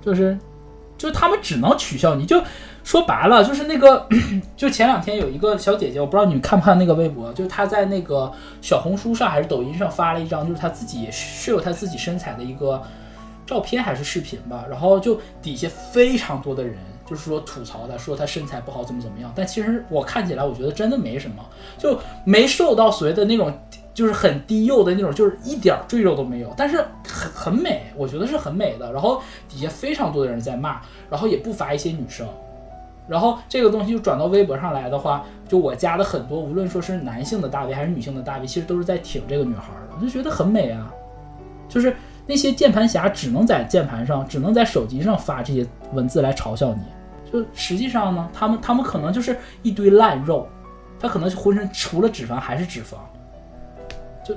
[0.00, 0.38] 就是
[0.96, 2.42] 就他们只能取笑你，就
[2.84, 4.08] 说白了就是那个，
[4.56, 12.82] 就前两天有一个小姐姐，我不知道你们看不看那个微博，就她在那个小红书上还是抖音上发了一张，就是她自己是有她自己身材的一个
[13.46, 16.76] 照片还是视频吧，然后就底下非常多的人
[17.06, 21.44] 就是说吐槽她，说她身材不好怎么怎么样，但其实我看起来我觉得真的没什么，
[21.78, 23.52] 就没受到所谓的那种
[23.98, 28.92] 就是很低幼的那种，就是一点赘肉都没有，但是很很美，我觉得是很美的。
[28.92, 30.80] 然后底下非常多的人在骂，
[31.10, 32.24] 然后也不乏一些女生。
[33.08, 40.94] 然后这个东西就转到微博上来的话，就我加的很多，无论说是男性的大 V 还是女性的大 V，其实都是在挺这个女孩的，我就觉得很美啊。
[41.68, 46.82] 就是那些键盘侠只能在键盘上，只能在手机上发这些文字来嘲笑你。
[47.32, 50.46] 就实际上呢，他们他们可能就是一堆烂肉，
[51.00, 52.98] 他可能浑身除了脂肪还是脂肪。
[54.28, 54.34] 就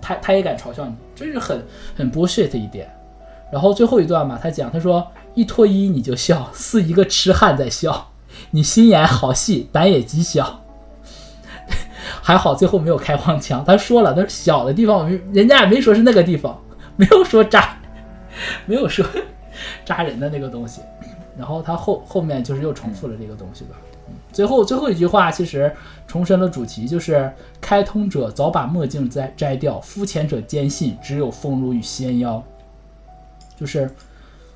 [0.00, 1.64] 他他也敢嘲笑你，这是很
[1.96, 2.90] 很 bullshit 一点。
[3.50, 8.12] 然后最后一段嘛，他讲他说一脱衣你就笑，似一个痴汉在笑，
[8.50, 10.60] 你心眼好细，胆也极小。
[12.22, 16.60] 还好最后没有开黄腔，他说了，他说小的地方，人家也没说是那个地方，
[16.96, 17.76] 没有说扎，
[18.66, 19.04] 没有说
[19.84, 20.80] 扎人的那个东西。
[21.36, 23.76] 然后他后后面就是又重复了这个东西吧。
[24.32, 25.74] 最后最后一句话其实
[26.06, 32.42] 重申了主题，就是开通者早把墨镜摘摘掉，肤浅者坚信只有丰乳与仙妖。
[33.54, 33.88] 就是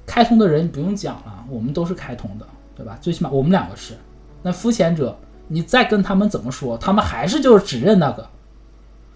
[0.05, 2.99] 开通的人不用讲了，我们都是开通的，对吧？
[3.01, 3.94] 最起码我们两个是。
[4.42, 5.16] 那肤浅者，
[5.49, 8.28] 你再跟他们怎么说，他们还是就是只认那个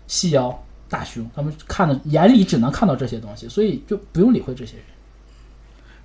[0.07, 4.85] 细腰大胸，他们看的眼里只能看到这些东西，所以就不用理会这些人。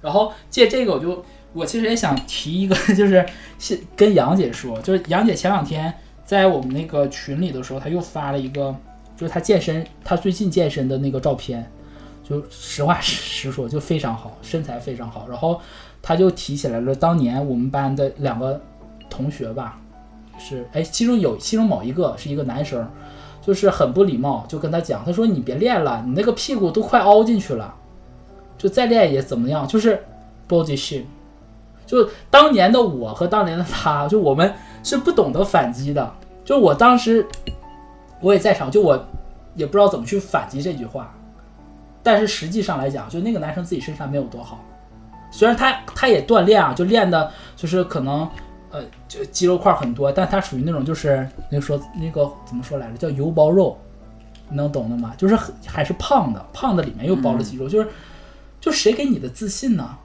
[0.02, 1.24] 然后借这个，我就
[1.56, 3.26] 我其实也想提一个， 就是
[3.96, 5.92] 跟杨姐说，就是杨姐前两天
[6.26, 8.76] 在我们那个群里的时候，她又发了一个，
[9.16, 11.72] 就是她健身，她最近健身的那个照片，
[12.28, 15.26] 就实话实 说，就非常好，身材非常好。
[15.30, 15.62] 然后
[16.02, 18.62] 她就提起来了当年我们班的两个
[19.10, 19.80] 同学吧，
[20.38, 22.86] 是哎，其中有其中某一个是一个男生，
[23.42, 27.74] 就是很不礼貌，就跟他讲，他说你别练了，你那个屁股都快凹进去了。
[28.58, 30.02] 就再练也怎么样，就是
[30.48, 31.04] body shame。
[31.86, 36.12] 就当年的我和当年的他，就我们是不懂得反击的。
[36.44, 37.26] 就我当时
[38.22, 38.96] 我也在场，就我
[39.56, 41.14] 也不知道怎么去反击这句话。
[42.04, 44.64] 但是实际上来讲，就那个男生自己身上没有多好，
[45.32, 48.30] 虽然他他也锻炼啊，就练的就是可能
[48.72, 53.78] 呃就肌肉块很多，但他属于那种就是那个说那个怎么说来着，叫油包肉，
[54.50, 55.14] 你能懂的吗？
[55.18, 57.88] 就是很还是胖的，胖的里面又包了肌肉，就是。
[58.62, 59.96] 就谁给你的自信呢？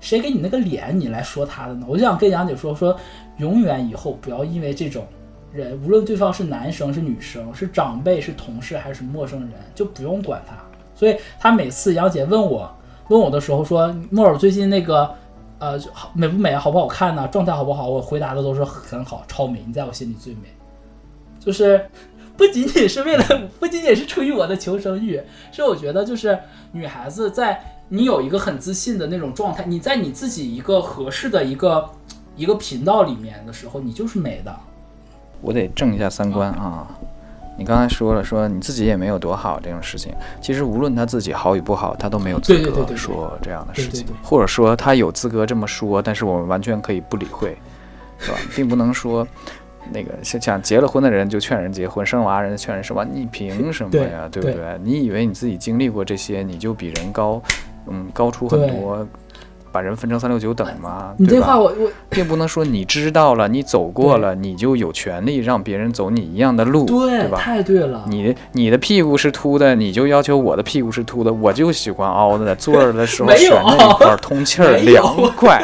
[0.00, 1.84] 谁给你那个脸，你来说他的呢？
[1.88, 2.96] 我就想跟杨姐说说，
[3.38, 5.04] 永远以后不要因为这种
[5.52, 10.54] 人，无论对方是男生是女生，是长辈是同事还是陌生人，就不用管他。
[10.94, 12.70] 所以她每次杨姐问我
[13.08, 15.12] 问我的时候说，莫尔最近那个
[15.58, 17.26] 呃好美不美，好不好看呢？
[17.28, 17.88] 状态好不好？
[17.88, 20.42] 我回答的都是很好，超美，你在我心里最美。
[21.40, 21.84] 就是
[22.36, 23.24] 不仅仅是为了，
[23.58, 25.20] 不仅仅是出于我的求生欲，
[25.50, 26.38] 是我觉得就是
[26.70, 27.60] 女孩子在。
[27.88, 31.88] 你有一个很自信的那种状态，你在你自己一个合适的一个
[32.36, 34.54] 一个频道里面的时候，你就是美的。
[35.40, 36.86] 我得正一下三观啊！
[37.56, 47.56] 你刚才说了，说你自己也没有多好这种事情，其实无论他自己好与不好，他都没有资格说这样的事情或者说他有资格这么说，但是我们完全可以不理会，
[48.18, 48.38] 是吧？
[48.54, 49.26] 并不能说。
[49.90, 54.28] 那个像像结了婚的人就劝人结婚，生娃人劝人生娃，你凭什么呀？
[54.30, 54.78] 对不对对？
[54.82, 57.40] 你以为你自己经历过这些，你就比人高，
[57.86, 59.06] 嗯，高出很多，
[59.70, 61.14] 把人分成三六九等嘛？
[61.18, 67.38] 你这话我我 并不能说你知道了，你走过了，你就有权利让别人走你一样的路，对吧？
[67.38, 68.04] 太对了。
[68.08, 75.60] 你你的屁股是凸的，你就要求我的屁股是凸的，我就喜欢凹的，坐着的时候 没有选那一块儿通气儿，凉快。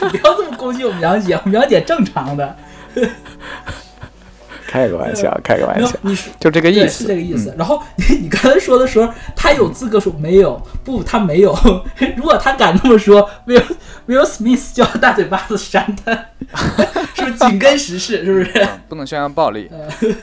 [0.00, 2.56] 你 不要这么攻击我们杨姐，我们杨姐正常的。
[4.76, 7.50] 开个玩笑，开个玩笑，，你说就这个意思，是这个意思。
[7.50, 11.56] 嗯然后你你刚才说的时候，他有资格说没有，不，他没有。
[12.16, 13.62] 如果他敢这么说，Will
[14.06, 16.12] Will Smith 就要大嘴巴子扇他，
[17.16, 18.22] 是不是紧跟时事？
[18.24, 18.50] 是不是？
[18.62, 19.70] 嗯不能宣扬暴力，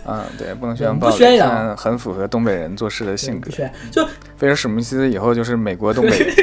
[0.06, 3.50] 嗯，对，不能宣扬暴力， 不宣扬这样很符合东北人做事的性格
[3.92, 6.36] 就菲尔史密斯以后就是美国东北人，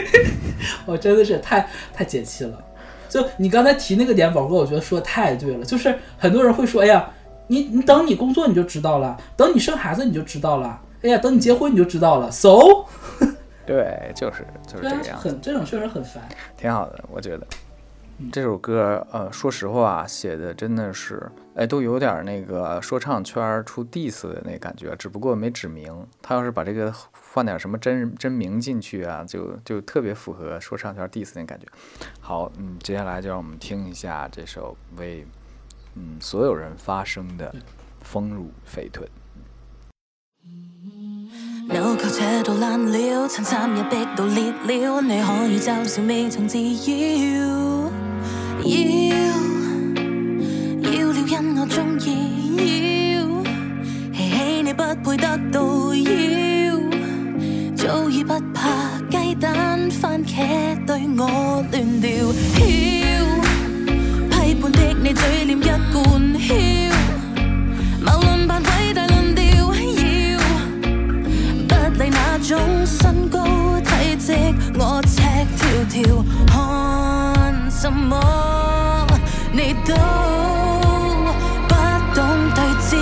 [0.85, 2.53] 我真的是太太解气了。
[3.09, 5.65] 就你刚才提那个点，宝哥，我觉得说的太对了。
[5.65, 7.09] 就是很多人会说，哎呀，
[7.51, 12.31] 你你等你工作你就知道了，等你生孩子你就知道了，哎呀，等你结婚你就知道了。
[12.31, 12.87] So，
[13.67, 15.11] 对，就是就是这个，样子。
[15.15, 16.23] 很这种确实很烦。
[16.57, 17.45] 挺好的，我觉得。
[18.23, 26.07] 嗯这首歌，呃，说实话，写的真的是，哎，都有点那个说唱圈儿出 diss 的那感觉，只不过没指名。
[26.21, 26.93] 他要是把这个
[27.33, 31.67] 换点什么真真名进去啊，就就特别符合说唱圈 diss 那感觉。
[32.21, 35.27] 好，嗯，接下来就让我们听一下这首为
[35.95, 37.53] 嗯所有人发生的
[38.03, 39.07] 《丰乳肥臀》。
[41.73, 46.65] 扭扣扯到爛了，襯衫也逼到裂了，你可以嘲笑未曾自要，
[48.65, 48.71] 要
[50.83, 52.07] 要了因我中意，
[52.57, 53.45] 要。
[54.13, 56.11] 嬉戲你不配得到，要。
[57.77, 62.11] 早已不怕雞蛋番茄對我亂掉，
[62.57, 63.50] 囂
[64.61, 65.99] 批判的你嘴臉一貫
[66.37, 66.93] 囂，
[68.05, 69.41] 矛論扮偉大論調
[69.73, 70.39] 要。
[71.91, 73.43] 不理那種身高
[73.81, 75.23] 體積，我赤
[75.57, 79.07] 條條，看什麼
[79.53, 79.95] 你都
[81.67, 81.75] 不
[82.15, 82.21] 懂
[82.55, 82.99] 對焦。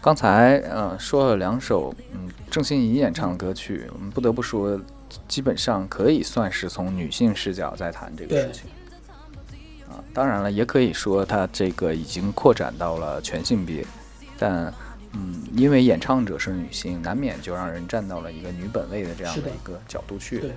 [0.00, 4.80] 刚才呃说了两首嗯郑欣宜演唱的歌曲，我们不得不说，
[5.26, 8.70] 基本上可以算是从女性视角在谈这个事情。
[9.88, 13.84] 啊，当然了，也可以说它这个已经扩展到了全性别，
[14.38, 14.72] 但
[15.14, 20.40] 嗯，因为演唱者是女性，难免就让人站到了一个女本位的这样的的一个角度去。
[20.40, 20.50] 对，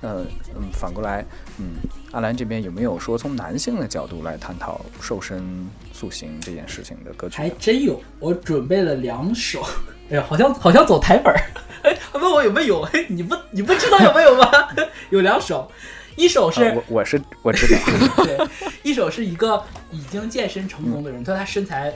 [0.00, 0.14] 那
[0.56, 1.24] 嗯，反过来，
[1.58, 1.76] 嗯，
[2.10, 7.48] 阿兰这边有没有说从男性的角度来探讨瘦身塑形这件事情的歌曲还？
[7.50, 9.64] 真有，我准备了两首。
[10.10, 11.40] 哎呀，好像好像走台本儿。
[11.82, 12.82] 哎，问我有没有？
[12.82, 14.48] 哎， 你不你不知道有没有吗？
[15.10, 15.70] 有两首，
[16.16, 17.66] 一首是、啊、我我是我知
[18.16, 18.38] 道，对，
[18.82, 21.92] 一首是一个已经健身成功的人，但他身材，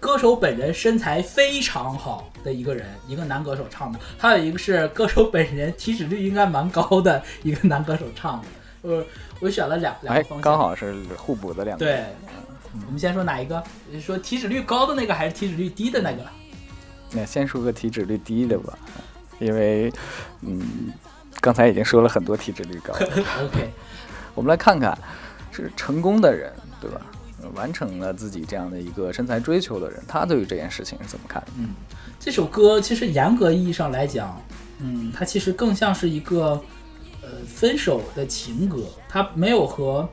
[0.00, 8.46] 歌手本人身材非常好的一个人，一个男歌手唱的；还有一个是歌手本人体脂率应该蛮高的一个男歌手唱的。
[8.82, 9.04] 我
[9.38, 10.40] 我选了两两方，向。
[10.40, 11.84] 刚好是互补的两个。
[11.84, 12.02] 对，
[12.86, 13.62] 我们先说哪一个？
[14.04, 16.24] 说体脂率高的那个还是体脂率低的那个？
[17.12, 18.78] 那先说个体脂率低的吧，
[19.38, 19.92] 因为
[20.40, 20.92] 嗯，
[21.40, 23.06] 刚才已经说了很多体脂率高的。
[23.44, 23.70] OK，
[24.34, 24.96] 我们来看看，
[25.50, 27.00] 是成功的人，对吧？
[27.42, 31.48] 呃完成了自己这样的一个身材追求的人，他对于这件事情是怎么看的？
[31.58, 31.70] 嗯，
[32.20, 34.40] 这首歌其实严格意义上来讲，
[34.78, 36.62] 嗯，它其实更像是一个
[37.20, 40.08] 呃分手的情歌，它没有和、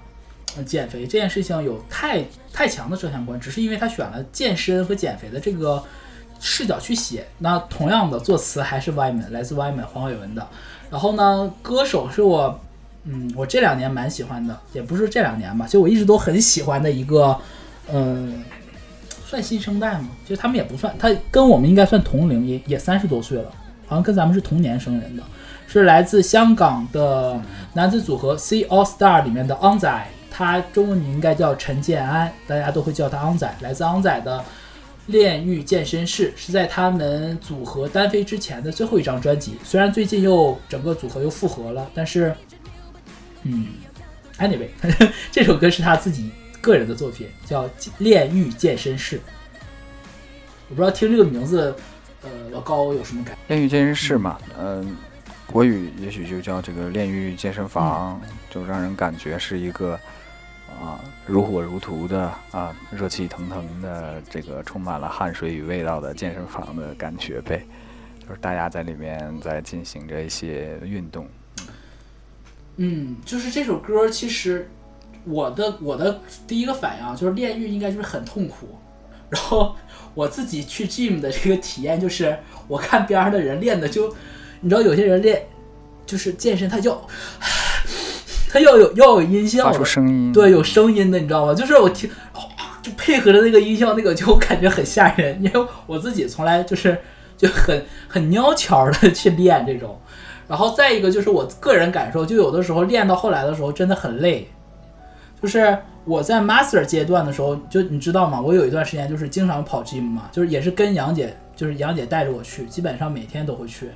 [0.58, 5.84] 呃减肥这件事情有太太强的正相关，只是因为他选了健身和减肥的这个
[6.40, 7.28] 视角去写。
[7.38, 10.48] 那同样的作词还是 Y 门，来自 Y 门黄伟文的。
[10.90, 12.60] 然后呢，歌手是我，
[13.04, 17.38] 嗯，我这两年蛮喜欢的，也不是这两年吧，就我一直都很喜欢的一个，
[17.92, 18.44] 嗯、
[19.26, 20.10] 算新生代吗？
[20.26, 23.52] 其实他们也不算，他跟我们应该算同龄，也也三十多岁了，
[23.86, 25.22] 好像跟咱们是同年生人的，
[25.68, 27.40] 是来自香港的
[27.74, 34.44] 男子组合 C All Star 里面的昂仔，他中文名应该叫陈建安，大家都会叫他昂仔，来自昂仔的。
[35.10, 42.36] 炼狱健身室是在他们组合单飞之前的最后一张专辑，虽然最近又整个组合又复合了，但是，
[43.44, 43.68] 嗯
[44.38, 44.68] ，anyway，
[45.32, 46.30] 这首歌是他自己
[46.62, 47.66] 个人的作品，叫
[47.98, 49.18] 《炼狱健身室》。
[50.70, 51.76] 我不知道听这个名字，
[52.22, 53.36] 呃，老高有什么感？
[53.48, 54.96] 炼狱健身室嘛，嗯、
[55.48, 60.00] 国语也许就叫这个炼狱健身房，就让人感觉是一个
[60.68, 67.64] 啊如火如荼的啊热气腾腾的这个充满了汗水与味道的健身房的感觉呗，
[68.20, 71.28] 就是大家在里面在进行着一些运动。
[72.78, 74.68] 嗯，就是这首歌，其实
[75.24, 78.80] 我的我的第一个反应啊，就是炼狱应该就是很痛苦，
[79.30, 79.76] 然后
[80.16, 84.12] 我自己去 gym 的这个体验就是，我看边上的人练的就，
[84.62, 85.46] 你知道有些人练
[86.08, 87.08] 就是健身，他要
[88.50, 91.54] 他要有要有音效发的，出声音，对，有声音的，你知道吗？
[91.54, 92.42] 就是我听，哦，
[92.82, 96.98] 就配合着那个音效，那个就感觉很吓人，因为我自己从来就是
[97.38, 99.98] 就很很鸟巧的去练这种。
[100.48, 104.50] 然后再一个就是我个人感受，就有的时候练到后来的时候真的很累。
[105.40, 108.42] 就是我在 master 阶段的时候，就你知道吗？
[108.42, 113.90] 我有一段时间就是经常跑 gym 嘛，就是也是跟杨姐，就是杨姐带着我去，基本上每天都会去。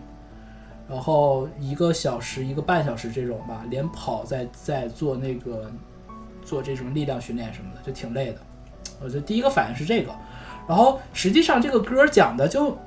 [0.89, 5.71] 然后一个小时、一个半小时这种吧，连跑再再做那个
[6.43, 8.39] 做这种力量训练什么的，就挺累的。
[9.01, 10.11] 我觉得第一个反应是这个，
[10.67, 12.77] 然后实际上这个歌讲的就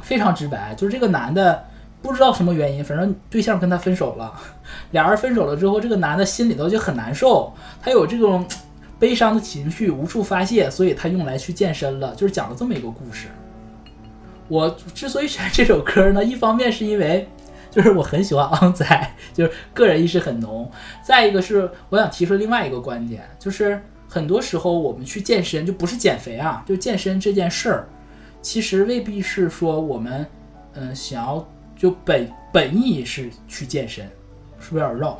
[0.00, 1.62] 非常直白，就是这个男的
[2.02, 4.34] 不知道什么原因，反正对象跟他分手了，
[4.90, 8.44] 俩人分手了之后，这个男的心里头就很难受，他有这种
[8.98, 13.28] 悲伤的情绪无处发泄，所以他用来去健身了，就是讲了这么一个故事。
[14.50, 17.26] 我之所以选这首歌呢，一方面是因为
[17.70, 18.84] 就是我很喜欢昂仔，
[19.32, 20.68] 就是个人意识很浓；
[21.02, 27.88] 再一个是我想提出另外一个观点，就是很多时候我们去健身，就不是减肥啊，就健身这件事儿，
[28.42, 30.26] 其实未必是说我们
[30.74, 34.04] 嗯、想要就本本意是去健身，
[34.58, 35.18] 是不是有点绕？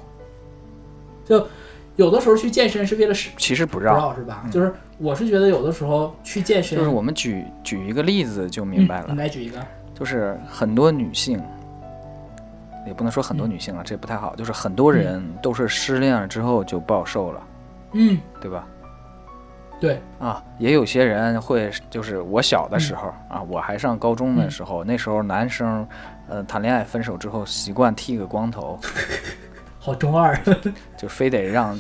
[1.25, 1.47] 就
[2.01, 4.43] 有的时候去健身是为了是其实不不绕，是吧？
[4.51, 9.15] 就是我是觉得有的时候去健身，就是我们举举一个例子就明白了。
[9.15, 9.59] 来举一个，
[9.93, 11.39] 就是很多女性，
[12.87, 17.43] 也不能说很多女性啊，这不太好，就是很多人都是失恋了之后就暴瘦了，
[17.93, 18.67] 嗯，对吧？
[19.79, 25.87] 对，啊，也有些人会，就是我小的时候、啊，我还上高中的时候，那时候男生，
[26.31, 28.79] 呃，谈恋爱分手之后习惯剃个光头，
[29.83, 30.39] 好中二，
[30.97, 31.77] 就非得让，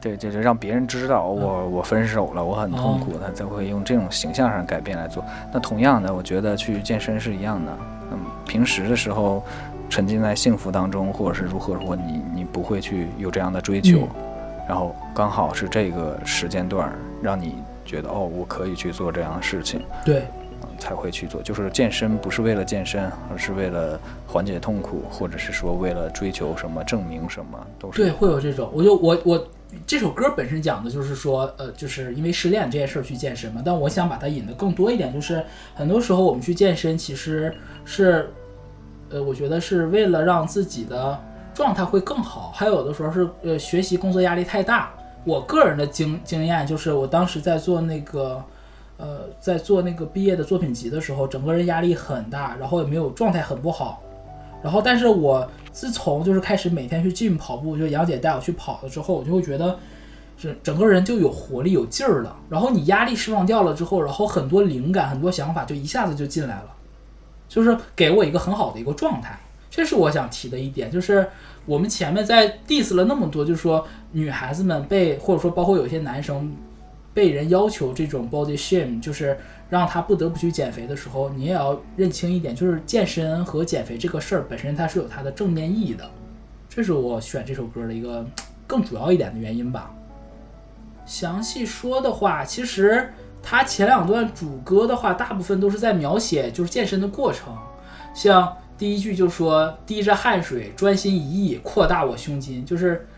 [0.00, 5.22] 对，就是让别人知道我我分手了，我很痛苦，他才会用这种形象上改变来做。
[5.52, 7.70] 那同样的，我觉得去健身是一样的。
[8.10, 9.44] 那么平时的时候，
[9.90, 14.08] 沉浸在幸福当中，或者是如何如何，你你不会去有这样的追求，
[14.66, 19.82] 然后刚好是这个时间段让你觉得哦，我可以去做这样的事情。
[20.02, 20.26] 对，
[20.78, 28.70] 才会去做，就是健身不是为了健身，而是为了缓解痛苦，或者是说为了追求什么证明什么，都是对，会有这种。
[28.72, 29.48] 我就我我
[29.86, 33.60] 这首歌本身讲的就是说，呃，就是因为失恋这件事儿去健身嘛。
[33.64, 37.52] 但我想把它引得更多一点，就是很多时候我们去健身其实
[37.84, 38.30] 是，
[39.10, 41.18] 呃，我觉得是为了让自己的
[41.52, 44.90] 状态会更好，还有的时候是呃学习工作压力太大。
[45.24, 48.42] 我个人的经经验就是，我当时在做那个。
[48.98, 54.02] 呃，在做那个毕业的作品集的时候，整个人压力很大，然后也没有状态很不好，
[54.60, 59.78] 然后但是我自从就是开始每天去进跑步，就杨姐带我去跑了之后，我就会觉得
[60.36, 66.74] 整整个人就有活力有劲儿了，然后你压力释放掉了之后，然后很多灵感很多想法就一下子就进来了，
[67.48, 69.38] 就是给我一个很好的一个状态，
[69.70, 71.28] 这是我想提的一点，就是
[71.66, 76.52] 我们前面在 diss 了那么多，就是说女孩子们被或者说包括有些男生。
[77.18, 79.36] 被人要求这种 body shame，就是
[79.68, 86.08] 让他不得不去减肥的时候，你也要认清一点，就是健身和减肥这个事儿本身它是有它的正面意义的，
[86.68, 88.24] 这是我选这首歌的一个
[88.68, 89.90] 更主要一点的原因吧。
[91.04, 93.12] 详细说的话，其实
[93.42, 97.52] 它前两段主歌的话，大部分都是在描写就是健身的过程，
[98.14, 103.08] 像第一句就说滴着汗水，专心一意扩大我胸襟，就是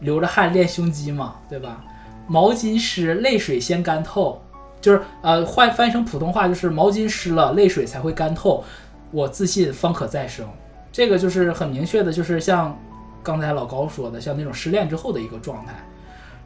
[0.00, 1.82] 流着汗练胸肌嘛，对吧？
[2.28, 4.40] 毛巾湿，泪水先干透，
[4.80, 8.62] 就是呃换翻译成普通话就是毛巾湿了，泪水才会干透，
[9.10, 10.46] 我自信方可再生。
[10.92, 12.78] 这个就是很明确的，就是像
[13.22, 15.74] 刚才老高说的，像那种失恋之后的一个状态。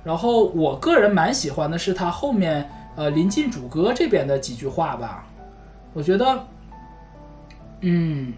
[0.05, 5.25] 然后我个人蛮喜欢的是他后面呃临近主歌这边的几句话吧，
[5.93, 6.45] 我觉得，
[7.81, 8.33] 嗯，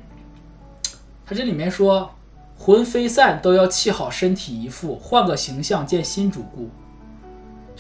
[1.27, 2.11] 他这里面说
[2.59, 6.69] 魂飞散都要气好身体一副，换个形象见新主顾。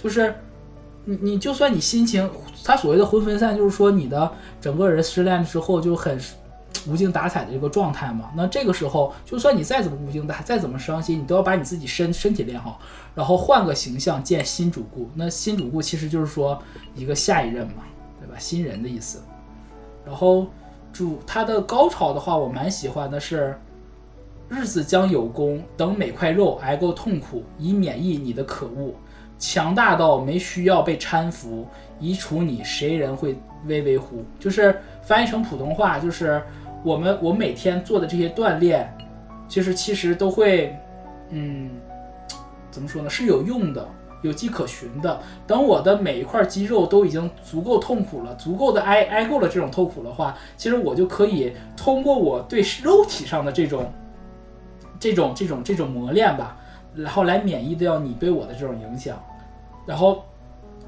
[0.05, 0.35] 就是
[1.07, 2.29] 你，你就算你心情，
[2.63, 4.31] 他所谓的魂飞散，就是说你的
[4.61, 6.21] 整个人失恋之后就很
[6.87, 8.31] 无精打采的一个状态嘛。
[8.37, 12.79] 那这个时候，就算你再怎么无精打，再怎么伤心，你都要把你自己身身体练好，
[13.15, 15.09] 然后换个形象见新主顾。
[15.15, 16.63] 那新主顾其实就是说
[16.95, 17.85] 一个下一任嘛，
[18.21, 18.35] 对吧？
[18.39, 19.23] 新人的意思。
[20.05, 20.49] 然后
[20.93, 23.59] 主他的高潮的话，我蛮喜欢的是，
[24.51, 28.95] 日子将有功，等每块肉挨够痛苦，以免疫你的可恶。
[29.39, 31.67] 强大到没需要被搀扶，
[31.99, 34.25] 移除你，谁人会微微乎？
[34.39, 36.43] 就是翻译成普通话，就是
[36.83, 38.91] 我们我每天做的这些锻炼，
[39.49, 40.75] 就是其实都会，
[41.31, 41.71] 嗯，
[42.71, 43.11] 怎么说呢？
[43.11, 43.87] 是有用的，
[44.23, 45.21] 有迹可循的。
[45.47, 53.93] 等我的每一块肌肉都已经足够痛苦了，足够的挨挨够了这种痛苦的话，其实我就可以通过我对肉体上的这种、
[54.99, 56.57] 这种、这种、这种磨练吧。
[56.95, 59.23] 然后来免疫掉你对我的这种影响，
[59.87, 60.25] 然后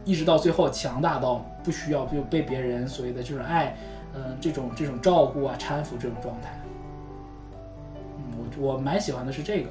[0.05, 3.77] 一直到最后强大到不需要就被别人所谓的这种爱，
[4.15, 6.59] 嗯，这种这种照顾啊、搀扶这种状态。
[8.59, 9.71] 我我蛮喜欢的是这个。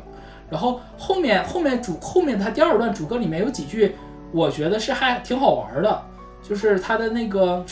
[0.49, 3.95] 然后后面后面主后面他第二段主歌里面有几句，
[4.31, 6.03] 我觉得是还挺好玩的，
[6.43, 7.65] 就是他的那个，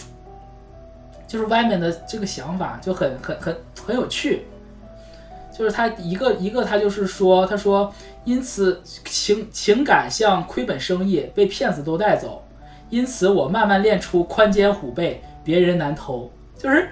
[1.27, 3.55] 就是外面的这个想法就很很很
[3.85, 4.45] 很有趣。
[5.55, 7.93] 就是他一个一个，他就是说，他说，
[8.23, 12.43] 因此情情感像亏本生意，被骗子都带走，
[12.89, 16.31] 因此我慢慢练出宽肩虎背，别人难偷。
[16.57, 16.89] 就是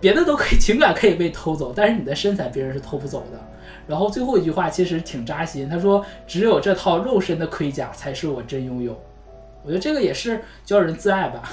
[0.00, 3.38] 别的都可以，情感可以被偷走，但是你的身材别人是偷不走的。
[3.86, 9.00] 然后最后一句话其实挺扎心，他说，只有这套肉身的盔甲才是我真拥有。
[9.62, 11.48] 我觉得这个也是教人自爱吧，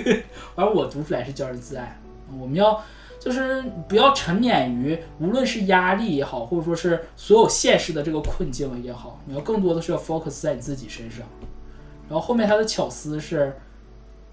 [0.56, 2.00] 而我读出来是教人自爱。
[2.40, 2.82] 我们要。
[3.18, 11.26] 就是不要沉湎于无论是压力也好，或者说是所有现实的这个困境也好，你要更多的是要 focus 在你自己身上。
[12.08, 13.54] 然后后面他的巧思是，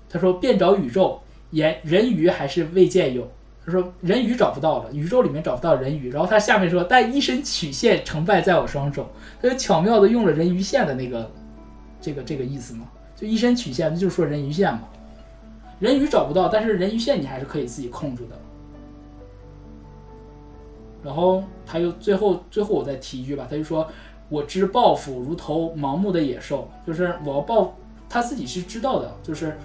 [0.09, 1.19] 他说遍找宇宙，
[1.51, 3.27] 言人鱼还是未见有。
[3.65, 6.11] 他说人鱼找不到了，宇宙里面找不到人鱼。
[6.11, 9.09] 然后他下面说，但一身曲线成败在我双手。
[9.41, 11.31] 他就巧妙的用了人鱼线的那个
[11.99, 14.83] 这个这个意思嘛，就一身曲线，那就是说人鱼线嘛。
[15.79, 18.37] 人鱼找不到，但是人鱼线你还是可以自己控制的。
[21.05, 23.87] 然后他又最后最后我再提一句吧，他就说
[24.27, 27.75] ：“我知报复如头盲目的野兽，就是我要报，
[28.09, 29.55] 他自己是知道的，就是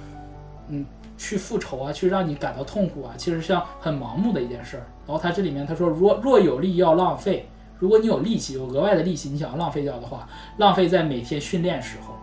[0.69, 0.85] 嗯，
[1.17, 4.85] 去复仇啊，去让你感到痛苦啊，其实像很盲目的一件事儿。
[5.07, 10.29] 然后他这里面他说，若若有力要浪费，如果你有力气，有额外的力气，你想要浪费掉的话，
[10.59, 12.15] 浪费在每天训练时候。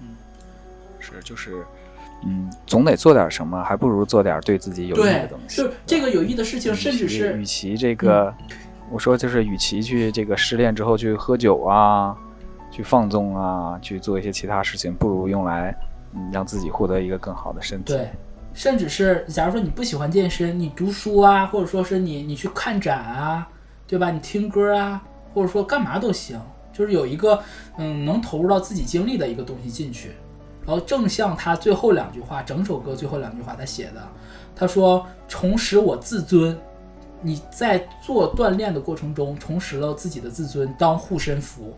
[0.00, 0.16] 嗯
[1.00, 1.66] 是就是，
[2.24, 5.56] 嗯，总得做点什么，还不如做点对自己有益的东，西。
[5.56, 8.32] 就是这个有益的事情，甚至其是嗯与其这个，
[8.90, 12.16] 我说就是与其去这个失恋之后去喝酒啊，
[12.70, 15.76] 去放纵啊，去做一些其他事情，不如用来
[16.14, 17.92] 嗯让自己获得一个更好的身体。
[17.92, 18.08] 对，
[18.54, 23.48] 甚至是假如说你不喜欢健身，你读书啊，或者说是你你去看展啊，
[23.86, 24.10] 对吧？
[24.10, 25.02] 你听歌啊，
[25.34, 26.40] 或者说干嘛都行，
[26.72, 27.42] 就是有一个
[27.78, 30.12] 嗯能投入到自己精力的一个东西进去。
[30.64, 34.08] 然后正像他最后两句话，整首歌最后两句话他写的，
[34.54, 36.58] 他说重拾我自尊。
[37.24, 41.72] 你在做锻炼的过程中重拾了自己的自尊，当护身符。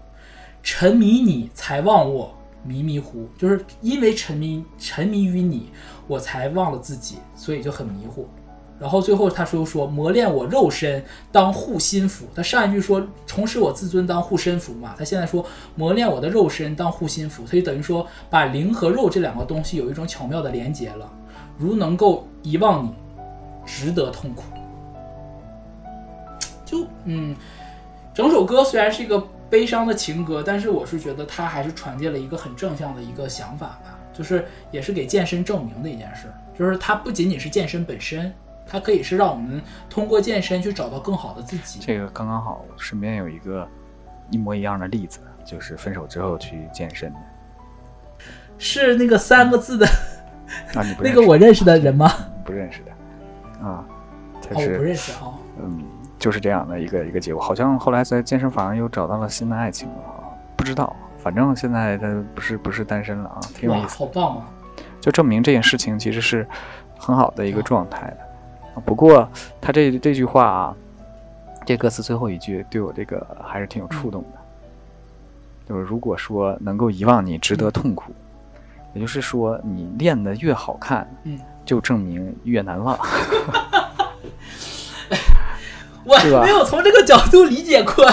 [0.62, 5.70] 沉迷你才忘我，迷迷糊，就是因为沉迷沉迷于你，
[6.07, 8.26] 我才忘了自己，所以就很迷糊。
[8.85, 15.43] 然后最后他说说磨练我肉身当护心符，他上一句说重拾我自尊当护身符嘛，他现在说
[15.74, 21.11] 磨练我的肉身当护心符，所以等于说把灵和肉这两个东西有一种巧妙的连接了。
[21.57, 22.93] 如能够遗忘你，
[23.64, 24.43] 值得痛苦。
[26.66, 27.35] 就嗯，
[28.12, 38.30] 整首歌虽然是一个悲伤的情歌，但是我是觉得它还是传递了一个很正向的一个想法吧，就是也是给健身证明的一件事，就是它不仅仅是健身本身，
[38.67, 41.81] 它可以是让我们通过健身去找到更好的自己。
[41.81, 43.69] 这个刚刚好，我身边有一个
[44.31, 47.19] 一模一样的例子，就是分手之后去健身的
[48.59, 49.87] 是那个三个字的
[50.75, 52.11] 啊，你不那个我认识的人吗？
[52.45, 53.85] 不认识的啊，
[54.41, 55.33] 他是、不认识啊。
[55.59, 55.85] 嗯，
[56.19, 57.43] 就是这样的一个一个结果。
[57.43, 60.25] 好像后来在健身房又找到了新的爱情了啊，
[60.57, 63.99] 不知道，反正现在他不是不是单身了啊，挺有哇，意思。
[63.99, 64.49] 好棒啊！
[65.01, 66.47] 就证明这件事情其实是
[66.99, 68.19] 很好的一个状态的。
[68.75, 69.29] 啊不过
[69.61, 70.75] 他这这句话啊，
[71.64, 74.39] 这歌词最后一句对我这个还是挺有触动的。
[75.66, 78.12] 就是如果说能够遗忘你，值得痛苦，
[78.93, 82.99] 也就是说你练得越好看，嗯，就证明越难忘。
[86.05, 88.05] 我没有从这个角度理解过。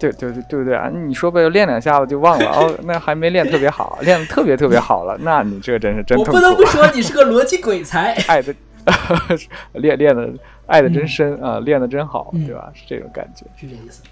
[0.00, 0.90] 对对对对不对啊？
[0.92, 6.32] 你说呗，练两下子就忘了哦，那还没练特别好，练的特别特别好了，那你这真是真痛苦。
[6.32, 8.12] 我不得不说，你是个逻辑鬼才。
[8.26, 8.52] 爱的
[9.74, 10.32] 练练的
[10.66, 12.70] 爱的真深、啊，练的真好，嗯对吧？
[12.74, 14.02] 是这种感觉，是这意思。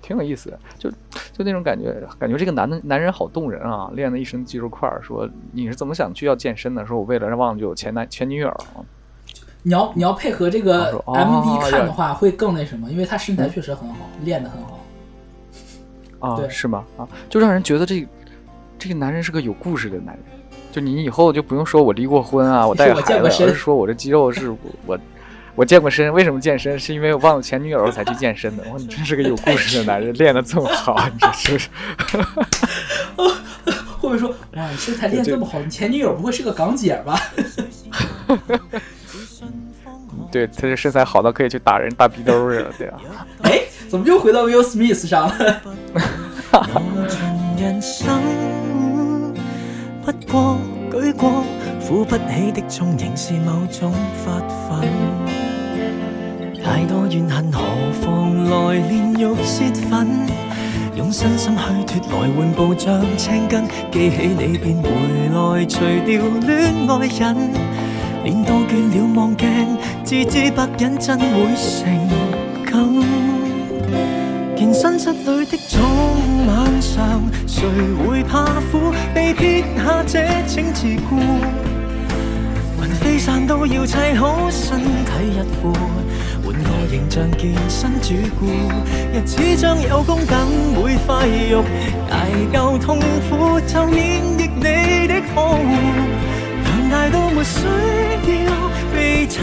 [0.00, 0.58] 挺有意思的。
[0.78, 0.90] 就
[1.32, 5.00] 就那种感觉，感觉这个男的男人好动人啊，练的一身肌肉块儿。
[5.02, 6.86] 说你是怎么想去要健身的？
[6.86, 8.54] 说我为了忘记我前男前女友，
[9.62, 14.80] 你要你要配合这个 MV 看的话，会更那什么，因为他身材确实很好，练的很好。
[16.20, 16.84] 啊，对是吗？
[16.96, 18.06] 啊，就让人觉得这
[18.78, 20.24] 这个男人是个有故事的男人。
[20.70, 24.54] 就你以后就不用说我离过婚啊， 我带个我孩子，健过身而是说我这肌肉是
[24.86, 24.98] 我
[25.54, 26.12] 我健过身。
[26.12, 26.78] 为什么健身？
[26.78, 28.62] 是因为我忘了前女友才去健身的。
[28.64, 31.68] 哇，你真是个有故事的男人，练得这么好，你这是不是？
[33.98, 37.20] 会不会说，哇，你身材练这么好，你前女友不会是个港姐吧？
[40.30, 43.00] 对，他这身材好到可以去打人大逼兜儿了，对啊。
[43.42, 45.60] 哎，怎么又回到 Will Smith 上了？
[50.08, 50.56] 不過
[50.90, 51.44] 舉過
[51.80, 53.92] 扶不起的重仍是某種
[54.24, 54.82] 發奮。
[56.64, 57.62] 太多怨恨，何
[58.00, 60.06] 妨來煉獄泄憤？
[60.96, 64.88] 用身心虚脱來換步像青筋，記起你便回
[65.28, 67.36] 來，除掉戀愛癮。
[68.24, 72.08] 練到倦了望鏡，自知白忍真會成
[72.64, 73.17] 感。
[74.58, 75.78] 健身室裏的早
[76.48, 77.62] 晚上，誰
[78.04, 78.92] 會怕苦？
[79.14, 81.22] 被撇下這請自顧。
[82.80, 85.72] 雲飛散都要砌好身體一副，
[86.44, 88.48] 換個形象健身主顧。
[89.14, 90.36] 日子將有功等
[90.74, 91.62] 會廢肉，
[92.10, 92.98] 捱夠痛
[93.30, 95.70] 苦就免疫你的呵護。
[96.64, 97.64] 強大到沒需
[98.44, 98.50] 要
[98.92, 99.38] 被搀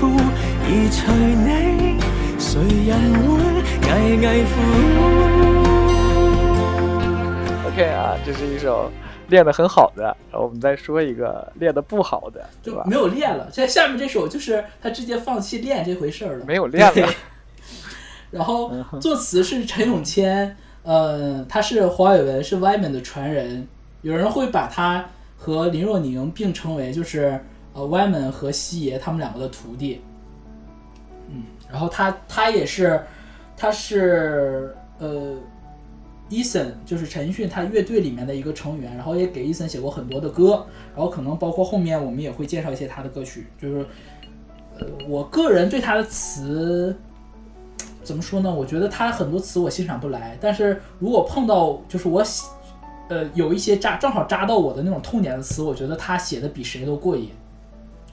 [0.00, 0.16] 扶，
[0.64, 1.12] 而除
[1.44, 2.00] 你，
[2.58, 3.28] 誰人會
[3.86, 4.50] 危危乎
[7.68, 8.90] ？OK 啊，这是一首
[9.28, 10.02] 练得很好的，
[10.32, 12.96] 然后我们再说一个练得不好的，对吧就没？
[12.96, 13.48] 有练了。
[13.52, 17.08] 现在下面这首就是他直接放弃练这回事儿了，没有练了
[18.32, 23.68] 然后作词是陈永谦，呃，他是黄伟文，是 Wyman 的传人。
[24.02, 25.04] 有人会把他
[25.36, 27.40] 和林若宁并称为就是
[27.72, 30.02] 呃 Wyman 和西爷他们两个的徒弟。
[31.70, 33.00] 然后他他也是，
[33.56, 35.36] 他是呃
[36.30, 43.86] ，Eason 就是陈奕迅他乐队里面的一个成员，然后也给 Eason 写过很多的歌，然后可能包括后面我们也会介绍一些他的歌曲，就是
[44.78, 46.96] 呃，我个人对他的词
[48.02, 48.52] 怎么说呢？
[48.52, 52.46] 我觉得他很多词我欣赏不来，但是如果碰到就是我喜
[53.08, 57.30] 呃有一些扎正好扎到我的那种痛点的词，我觉得他写的比谁都过瘾。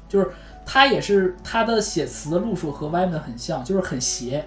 [0.08, 0.30] 就是
[0.66, 4.46] 他也是他的写词的路数和 Wyman 很像，就是很斜，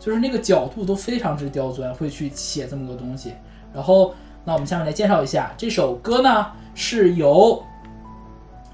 [0.00, 3.34] 就是那个角度都非常之刁钻，会去写这么个东西。
[3.72, 4.14] 然后，
[4.44, 7.62] 那我们下面来介绍一下这首歌呢，是由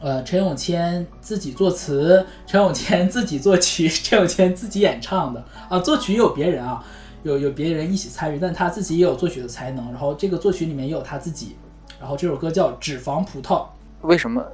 [0.01, 6.85] 呃，陈永谦自己作词，陈永谦自己作曲， 陈永谦自己演唱的啊，作曲也有别人啊，
[7.23, 9.87] 有有别人一起参与，但他自己也有作曲的才能。
[9.91, 11.57] 然后这个作曲里面也有他自己，
[11.99, 13.63] 然后这首歌叫《脂肪葡萄》，
[14.03, 14.45] 为什么？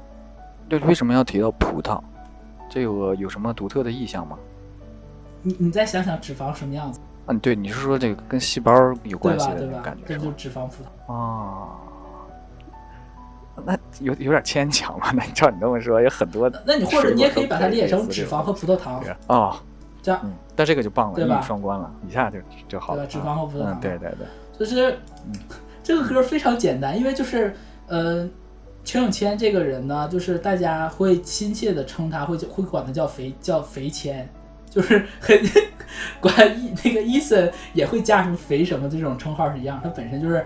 [0.70, 2.00] 对，为什么要提到葡萄？
[2.70, 4.38] 这个有什么独特的意象吗？
[5.42, 9.54] 你你再想想脂肪什么样子，嗯，对，你是说这个跟细胞有关系吧？
[9.54, 9.96] 对吧的那种感？
[9.96, 10.34] 觉这就是是吗？
[10.36, 11.12] 脂肪葡萄。
[11.12, 11.68] 啊，
[13.64, 15.10] 那有有点牵强吧？
[15.16, 19.56] 那你照你这么说，有很多那你或者你也可以把它理解成脂肪和葡萄糖，哦，
[20.00, 23.04] 这样嗯，但这个就棒了，一对吧语双关了，一下就就好了。
[23.04, 24.26] 对吧脂肪和葡萄嗯，糖对对对，
[24.58, 24.98] 就是
[25.82, 27.54] 这个歌非常简单，因为就是
[27.88, 28.28] 呃，
[28.90, 34.28] 陈永谦这个人呢，就是大家会亲切的称他，会会管他叫肥叫肥谦，
[34.68, 35.38] 就是很
[36.20, 40.44] 管伊那个伊森也会加什么肥什么这种称号是一样，他本身就是。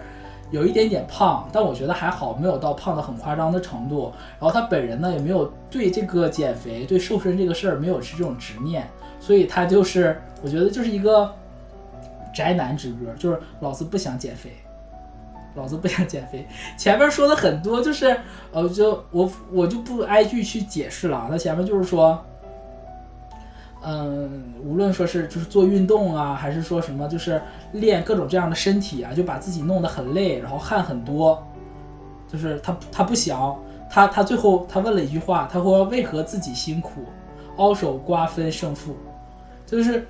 [0.50, 4.12] 有一点点胖，但我觉得还好，没有到胖的很夸张的程度。
[4.38, 8.86] 然后他本人呢，也没有对这个减肥、对瘦身这个事儿没有是这种执念，
[9.18, 11.34] 所以他就是，我觉得就是一个
[12.32, 14.50] 宅男之歌，就是老子不想减肥，
[15.54, 16.46] 老子不想减肥。
[16.76, 18.16] 前面说的很多，就是
[18.52, 21.28] 呃，就我我就不挨句去解释了啊。
[21.30, 22.20] 他前面就是说，
[23.82, 27.40] 嗯，无论说是就是做运动啊，还是说什么就是
[27.72, 31.42] 练各种这样的身体啊，就把自己弄得很累，然后汗很多，
[32.26, 33.56] 就是他他不想，
[33.90, 37.04] 他他最后他问了一句话，他说为何自己辛苦，
[37.56, 38.96] 凹手瓜分胜负，
[39.66, 40.06] 就是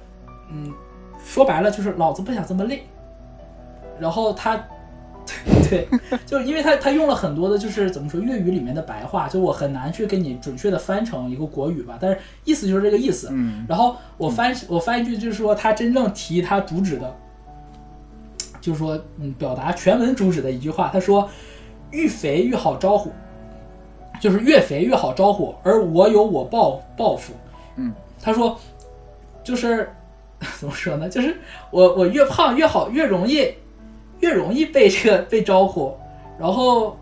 [0.50, 0.72] 嗯，
[1.24, 2.86] 说白了就是老子不想这么累。
[3.96, 4.60] 然后他，
[5.70, 5.88] 对，
[6.26, 13.28] 就是因为他他用了很多的，就是怎么说粤语里面的白话，就我很难去给你准确的翻成一个国语吧，但是意思就是这个意思。
[13.32, 17.16] 嗯然后我翻我翻一句，就是说他真正提他主旨的，
[18.60, 21.28] 就是说嗯，表达全文主旨的一句话，他说
[21.90, 23.10] 愈肥愈好招呼，
[24.20, 27.32] 就是越肥越好招呼，而我有我抱抱负。
[27.76, 28.58] 嗯，他说
[29.42, 29.90] 就是
[30.60, 31.08] 怎么说呢？
[31.08, 31.36] 就是
[31.70, 33.54] 我我越胖越好，越容易
[34.20, 35.94] 越容易被这个被招呼，
[36.38, 36.96] 然后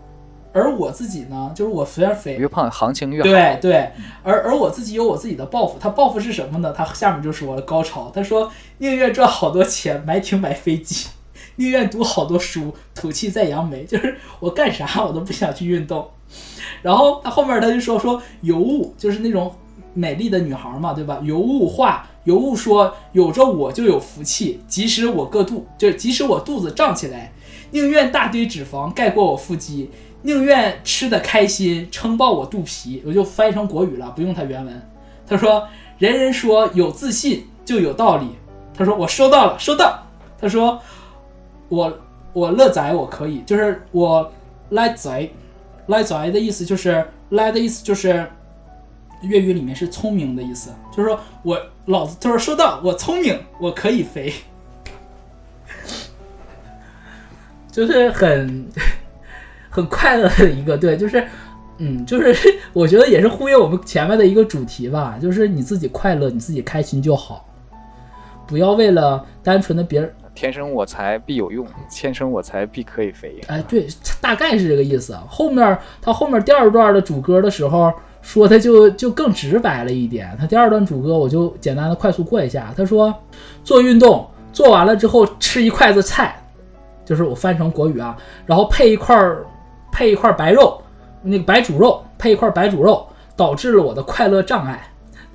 [0.51, 3.29] 而我自己呢，就是我虽然肥，越胖行情越好。
[3.29, 3.91] 对对，
[4.23, 6.73] 而而我自己有我自己的抱负，他抱负是什么呢？
[6.75, 11.07] 他下面就说了高潮，他说宁愿赚好多钱买艇买飞机，
[11.55, 16.07] 宁愿读好多书吐气在扬眉，就是我干啥我都不想去运动。
[16.81, 19.53] 然后他后面他就说说尤物，就是那种
[19.93, 21.19] 美丽的女孩嘛，对吧？
[21.23, 27.33] 尤物话，尤物说有着我就有福气，即使我个肚，就即使我肚子胀起来，
[27.71, 29.89] 宁愿大堆脂肪盖过我腹肌，
[30.21, 33.03] 宁愿吃的开心撑爆我肚皮。
[33.05, 34.89] 我就翻译成国语了，不用他原文。
[35.27, 35.67] 他说
[35.99, 38.27] ：“人人说有自信就有道理。”
[38.75, 40.03] 他说：“我收到了，收到。”
[40.39, 40.79] 他说
[41.69, 41.97] ：“我
[42.33, 44.31] 我乐仔我可以，就是我
[44.69, 45.29] 来仔，
[45.87, 48.29] 来仔的意思就是来的意思就是
[49.23, 54.31] 粤语里面是聪明的意思，就是说我老子就是说收到，我聪明，我可以飞，
[57.71, 58.67] 就是很
[59.69, 61.25] 很快乐的一个对，就是
[61.77, 67.45] 嗯，就是我觉得也是呼应我们前面的一个主题吧，就是你自己快乐，你自己开心就好，
[68.45, 73.41] 不要为了单纯的别人，天生我材必有用，天生我材必可以飞。
[73.47, 73.87] 哎，对，
[74.21, 75.15] 大概是这个意思。
[75.27, 77.91] 后面他后面第二段的主歌的时候
[78.23, 80.35] 说的就就更直白了一点。
[80.39, 82.73] 他第二段主歌我就简单的快速过一下。
[82.75, 83.13] 他说
[83.63, 86.35] 做运动做完了之后吃一筷子菜，
[87.05, 88.17] 就是我翻成国语啊，
[88.47, 89.45] 然后配一块儿
[89.91, 90.81] 配一块白肉，
[91.21, 93.05] 那个白煮肉配一块白煮肉，
[93.35, 94.81] 导致了我的快乐障碍。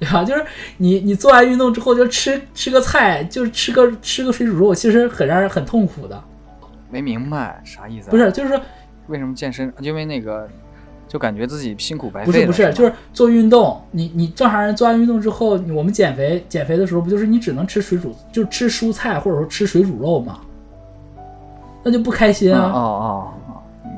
[0.01, 0.23] 对吧？
[0.25, 0.45] 就是
[0.77, 6.23] 你，你做完运动之后就吃吃个菜，就是吃个吃个水煮肉，其实很让人很痛苦的。
[6.89, 8.11] 没明白啥意思、啊？
[8.13, 8.61] 不是，就是说
[9.09, 9.75] 为什么健身？
[9.81, 10.49] 因为那个
[11.09, 12.27] 就感觉自己辛苦白费。
[12.27, 20.39] 不是不是，就是做运动，你你正常人做完运动之后，我们减肥减肥的时候，不就是你只能吃水煮，就吃蔬菜或者说吃水煮肉吗？
[21.83, 23.53] 那就不开心嗯啊，哦哦哦，
[23.85, 23.91] 嗯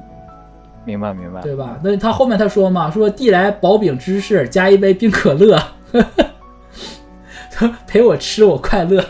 [0.84, 1.78] 明白明白，对吧？
[1.82, 5.60] 那他后面他说嘛，说递来薄饼芝士加一杯冰可乐，
[7.86, 9.04] 陪我吃我快乐，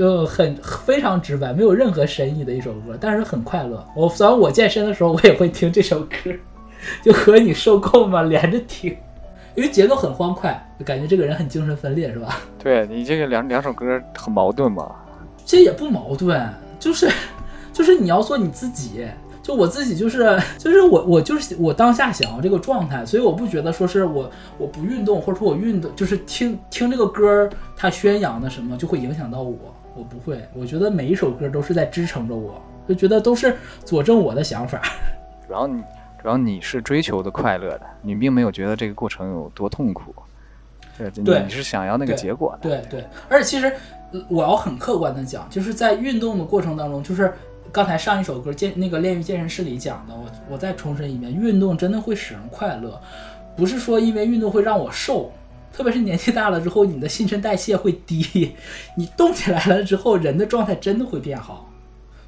[0.00, 3.86] 就很非常直白，没有任何深意的一首歌，但是很快乐。
[3.94, 6.32] 我虽然我健身的时候我也会听这首歌，
[7.04, 8.96] 就和你受够嘛连着听，
[9.54, 12.40] 因为节奏很欢快，就感觉这个人很精神分裂，是吧？
[12.58, 14.90] 对你这个两两首歌很矛盾吧？
[15.44, 16.48] 这也不矛盾，
[16.78, 17.06] 就是
[17.74, 19.06] 就是你要做你自己。
[19.42, 29.56] 就我自己就是就是我我就是我当下想要这个状态，所以我不觉得说是我我不运动或者说我运动就是听听这个歌儿它宣扬的什么就会影响到我，
[29.94, 34.80] 我不会，我觉得每一首歌都是在支撑着我，就觉得都是佐证我的想法。
[35.46, 35.82] 主要你
[36.22, 40.14] 主要你是追求的快乐的，你并没有觉得这个过程有多痛苦，
[41.24, 43.72] 对，你是想要那个结果的，对对，而且其实
[44.12, 47.32] 呃我要很客观的讲，就是在运动的过程当中，就是
[47.72, 53.00] 刚才上一首歌健那个炼狱健身室里讲的，我我再重申一遍，运动真的会使人快乐，
[53.56, 55.32] 不是说因为运动会让我瘦。
[55.72, 58.54] 特别是年纪大了之后，你的新陈代谢会低，
[58.96, 61.70] 你动起来了之后，人的状态真的会变好，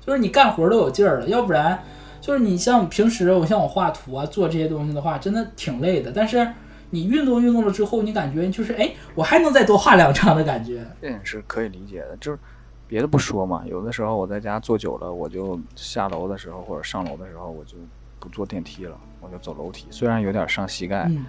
[0.01, 1.29] 就是你干活都有劲儿了。
[1.29, 1.83] 要不然，
[2.21, 6.13] 就是你像平时我像我画图啊，做这些东西的话，真的挺累的。
[6.13, 6.47] 但是
[6.91, 10.87] 你运动运动了之后，你感觉就是哎，我还能再多画两张的感觉。
[11.01, 12.17] 这也是可以理解的。
[12.19, 12.39] 就是
[12.87, 17.77] 别的不说嘛，有的时候我在家坐久了，我就下楼的时候或者上楼的时候，我就
[18.21, 19.87] 不坐电梯了，我就走楼梯。
[19.91, 21.25] 虽然有点伤膝盖，嗯，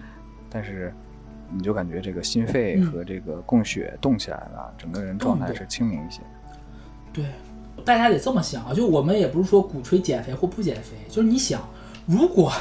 [0.49, 0.93] 但是
[1.55, 6.21] 你就感觉这个心肺嗯和这个供血动起来了，整个人状态是清明一些。
[7.13, 7.25] 对，
[7.85, 11.61] 大家得这么想啊，就我们也不是说鼓吹减肥或不减肥，就是你想，
[12.05, 12.51] 如果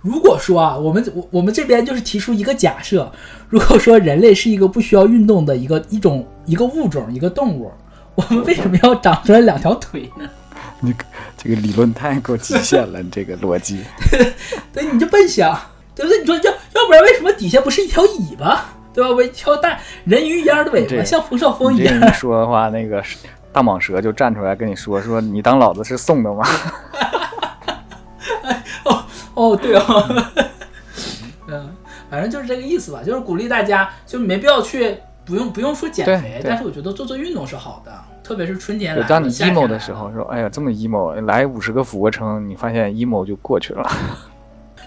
[0.00, 3.10] 如果说啊，我们我我们这边就是提出一个假设，
[3.48, 7.72] 如果说人类是一个不需要运动的一个一种一个物种一个动物，
[8.14, 10.28] 我们为什么要长出来两条腿呢？
[10.80, 10.94] 你
[11.38, 13.82] 这个理论太过极限了，你这个逻辑。
[14.70, 15.58] 对，你就笨想，
[15.94, 16.20] 对不对？
[16.20, 16.52] 你说要
[16.84, 19.10] 要不然为什么底下不是一条尾巴，对吧？
[19.10, 23.02] 我一条大人鱼一样的尾巴，像冯绍峰一样说的话，那个
[23.52, 26.44] 大蟒蛇就站出来跟你说说，你当老子是送的吗？
[28.84, 29.04] 哦
[29.34, 30.24] 哦，对哦，
[31.48, 31.74] 嗯，
[32.10, 37.90] 反正就是这个意思吧，就是鼓励大家，就没必要去，不用不用说减肥，但是我觉得做做运动是好的，
[38.22, 43.90] 特别是春天来当你 emo 的时候，说，哎呀，这么 emo，来五十个俯卧撑，你发现 emo 就过去了。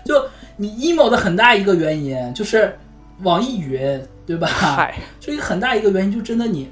[0.05, 0.23] 就
[0.58, 2.76] 你 emo 的很大一个原因就是
[3.22, 4.47] 网易云，对吧？
[4.47, 6.70] 嗨，就一个很大一个原因，就真的你，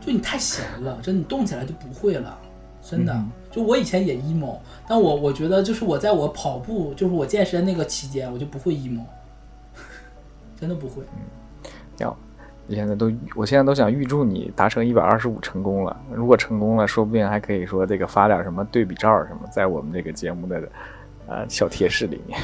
[0.00, 2.38] 就你太闲了，真的你动起来就不会了，
[2.82, 3.12] 真的。
[3.12, 9.00] 嗯就我以前也 emo，但我我觉得就是我在我跑步，就是我健身那个期间，我就不会 emo，
[10.60, 11.02] 真的不会。
[11.96, 12.14] 要，
[12.66, 15.96] 你现在都，我现在都想预祝你达成一百二十五成功了。
[16.12, 20.60] 如果成功了，说不定还可以说这个发点什么对比照什么，在我们这个节目的
[21.26, 22.38] 呃小贴士里面。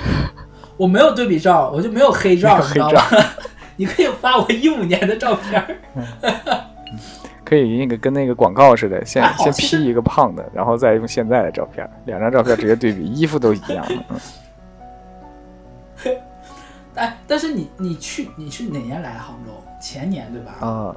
[0.76, 3.24] 我没有对比照，我就没有黑照，你知道黑吗？
[3.76, 5.76] 你可以发我一五年的照片儿。
[7.44, 13.84] 可以那个跟那个广告似的，先先 P 一个胖的，然后再用现在的照片，两张照片直接对比，衣服都一样。
[13.88, 14.18] 嗯
[16.94, 19.52] 哎，但是你你去你是哪年来杭州？
[19.80, 20.52] 前年对吧？
[20.60, 20.94] 啊，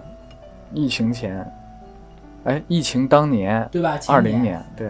[0.74, 1.50] 疫情前，
[2.44, 3.98] 哎，疫情当年，对吧？
[3.98, 4.90] 前二零年，对，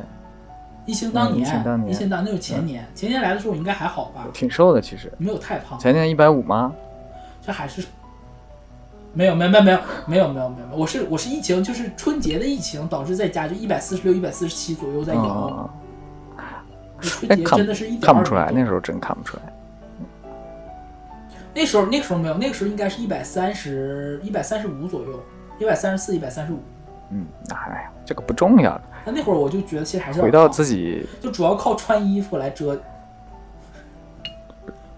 [0.85, 4.25] 疫情当年，嗯疫情当年嗯疫情当那就是前年，前年来的时候应该还好吧？
[4.33, 5.11] 挺瘦的其实。
[5.17, 6.71] 没有太胖，前年一百五吗？
[7.41, 7.83] 这还是
[9.13, 15.69] 没有没有没有没有没有没有没有，我是我是疫情，就是春节的疫情导致在家就一百四十六、一百四十七左右在摇，啊，
[16.99, 19.43] 春节真的是一点看不出来，那那时候真看不出来。
[21.53, 25.23] 那时候那个时候没有，那个时候应该是一百三十一百三十五左右，
[25.57, 26.59] 一百三十四、一百三十五。
[27.11, 32.79] 嗯，哎呀，这个不重要的，那那会儿我就觉得其实还是回到自己就主要靠穿衣服来遮。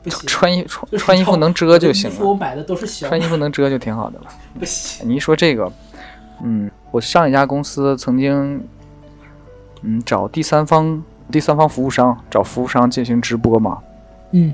[0.04, 4.26] 不行，穿衣穿穿衣服能遮就行衣服我了，买的都是小穿衣服能遮就挺好的了。
[4.58, 5.08] 不行。
[5.10, 5.70] 你一说这个，
[6.42, 8.66] 嗯，我上一家公司曾经，
[9.82, 13.80] 嗯，找第三方第三方服务商找服务商进行直播嘛，
[14.32, 14.54] 嗯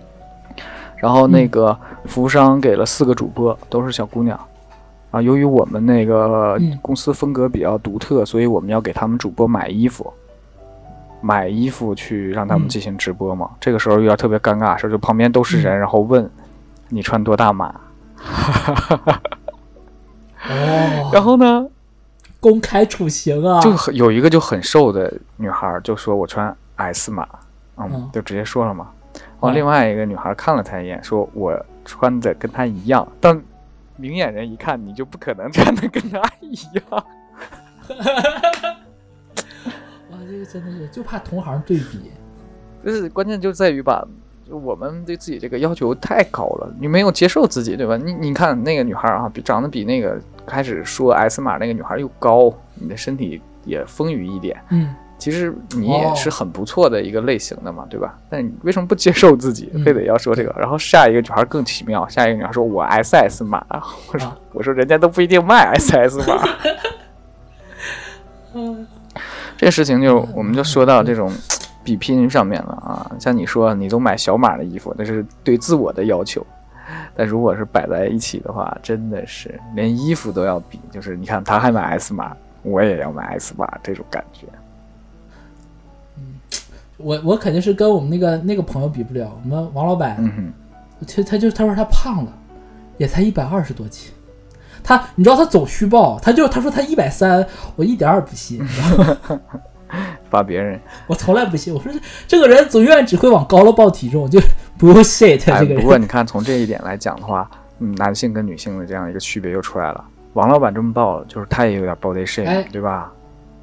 [0.97, 4.39] 然后那个服务商给了四个主播，都是小姑娘。
[5.13, 10.11] 啊，由于我们那个嗯公司风格比较独特，所以我们要给他们主播买衣服，
[11.21, 13.51] 买衣服去让他们嗯进行直播嘛。
[13.59, 16.27] 这个时候遇到特别尴尬的事儿，就旁边都是人，然后问
[16.89, 17.75] 你穿多大码，
[20.49, 21.67] 哦， 然后呢，
[22.39, 23.61] 公开处刑啊！
[23.61, 27.27] 就很有一个就很瘦的女孩儿就说我穿 S 码，
[27.77, 28.87] 嗯嗯，就直接说了嘛。
[29.13, 31.53] 然后另外一个女孩看了他一眼，说我
[31.85, 33.39] 穿的跟她一样，但
[33.97, 36.83] 明眼人一看，你就不可能穿的跟他一样。
[40.11, 42.11] 哇，这个真的是就怕同行对比。
[42.83, 44.05] 就是关键就在于吧，
[44.45, 47.95] 就我们对自己这个要求太高了，你没有接受自己，对吧？
[47.97, 54.61] 你你看那个女孩啊，比长得比那个开始说 S 码那个女孩又高，你的身体也丰腴一点。
[54.69, 54.93] 嗯，
[55.23, 58.17] 其实你也哦是很不错的一个类型的嘛，对吧？
[58.29, 60.53] 但你为什么不接受自己，嗯非得要说这个？
[60.59, 63.65] 然后下一个女孩更奇妙，下一个女孩说我 SS 码，
[64.11, 66.43] 我说、啊我说人家都不一定卖 SS 码。
[68.53, 68.85] 嗯
[69.55, 71.31] 这事情就我们就说到这种
[71.85, 76.45] 比拼上面了啊，像你说你都买小码的衣服，那是对自我的要求。
[77.15, 84.47] 但如果是摆在一起的话，真的是连衣服都要比，就是你看他还买 S 码，我也要买 S 码，这种感觉。
[87.03, 90.17] 我我肯定是跟我们那个那个朋友比不了，我们王老板，
[91.07, 92.31] 他他就他说他胖了，
[92.97, 94.11] 也才一百二十多斤。
[94.83, 99.17] 他你知道他走虚报，他就他说他一百三，我一点儿也不信，你知道吗？
[100.29, 101.73] 发别人，我从来不信。
[101.73, 104.39] 我说这这个人总永远只会往高了报体重，就
[104.79, 105.81] 这个人。
[105.81, 107.49] 不过你看，从这一点来讲的话，
[107.79, 110.03] 嗯，男性跟女性的这样一个区别又出来了。
[110.33, 113.11] 王老板这么报，就是他也有点 body shame，、哎对吧？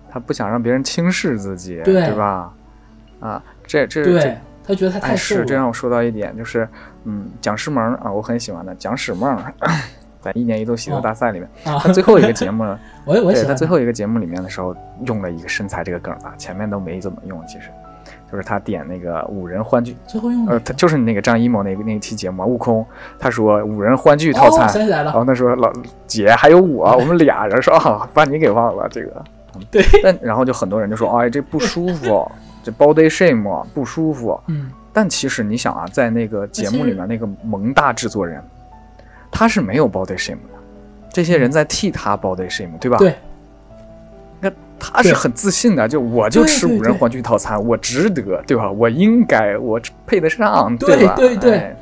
[0.09, 2.53] 他不想让别人轻视自己，对吧？
[3.21, 5.55] 啊，这这这对，他觉得他哎，太瘦是，这。
[5.55, 6.69] 让我说到一点，就是，
[7.05, 9.39] 嗯，蒋诗萌啊，我很喜欢的蒋史梦，
[10.21, 12.65] 在一年一度喜剧大赛里面，啊他最后一个节目，
[13.05, 14.75] 我也我也喜欢对他最后一个节目里面的时候，
[15.07, 17.71] 用了一个身材这个梗啊，前面都没怎么用，其实，
[18.31, 22.85] 就是他点那个五人欢聚，最后用呃，他就是你那个张艺谋那个那一期节目啊，悟空，
[23.19, 25.73] 他说五人欢聚套哦，餐，想起来了，然后他说老
[26.07, 29.23] 姐还有我，我们俩人说啊，把你给忘了这个。
[29.69, 32.31] 对，但然后就很多人就说，哎，这不舒服，
[32.63, 34.41] 这 body shame 不舒服。
[34.49, 38.43] 嗯，但其实你想啊，在那个节目里面，那个蒙大制作人，
[39.31, 40.59] 他是没有 body shame 的，
[41.13, 42.99] 这些人在替他 body shame，对吧？
[42.99, 43.15] 对，
[44.41, 48.71] 那他是很自信的，就我就对对对吃五人欢聚套餐，我值得，对吧？
[48.71, 51.15] 我应该，我配得上，对吧？
[51.17, 51.77] 对对哎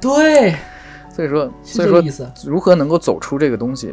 [0.00, 0.54] 对，
[1.10, 2.30] 所以说，所以说。
[2.44, 3.92] 如何能够走出这个东西，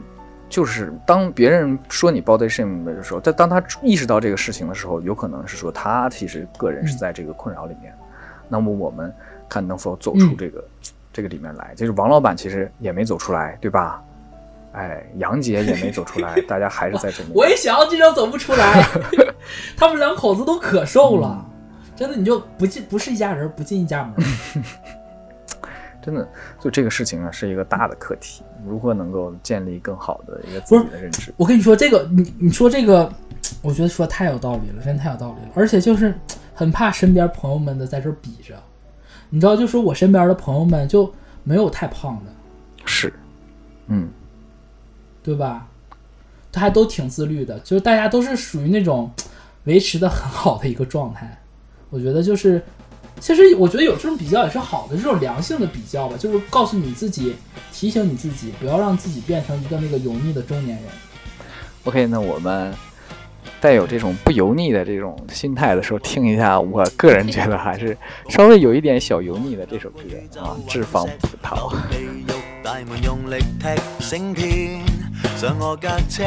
[0.55, 7.93] 就是当别人说你 body shame 的时候，但当他意识到这个事情的时候，有可能是说他其实个人是在这个困扰里面。
[8.47, 9.13] 那么我们
[9.49, 10.63] 看能否走出嗯这个、
[11.11, 11.73] 这个里面来。
[11.75, 14.01] 就是王老板其实也没走出来，对吧？
[14.71, 17.31] 哎，杨姐也没走出来， 大家还是在这里。
[17.35, 18.81] 我也想要这种走不出来，
[19.75, 21.51] 他们两口子都可瘦了，嗯
[21.97, 24.13] 真的，你就不进不是一家人，不进一家门。
[26.05, 26.29] 真的，
[26.61, 31.33] 就这个事情啊，是一个大的课题，如何能够建立更好的一个自己的认知？
[31.35, 33.11] 我跟你说，这个你你说这个，
[33.63, 35.51] 我觉得说太有道理了，真的太有道理了。
[35.55, 36.13] 而且就是
[36.53, 38.53] 很怕身边朋友们的在这儿比着，
[39.31, 41.11] 你知道，就说我身边的朋友们就
[41.43, 42.31] 没有太胖的，
[42.85, 43.11] 是，
[43.87, 44.07] 嗯，
[45.23, 45.67] 对吧？
[46.51, 49.11] 他还都挺自律的，就是大家都是属于那种
[49.63, 51.41] 维持的很好的一个状态。
[51.89, 52.61] 我觉得就是，
[53.19, 57.35] 其实我觉得有这种比较也是好的，这种良性的比较吧，就是告诉你自己，
[57.73, 60.85] 提醒你自己，不要让自己变成一个那个油腻的中年人。
[61.85, 62.73] OK，那我们
[63.61, 67.97] 带有这种不油腻的这种心态的时候，听一下，我个人觉得还是
[68.29, 70.01] 稍微有一点小油腻的这首歌
[70.39, 71.71] 啊，《脂肪葡萄》。
[71.89, 71.97] 地
[72.27, 74.81] 獄大門用力踢醒天，
[75.37, 76.23] 上我架車，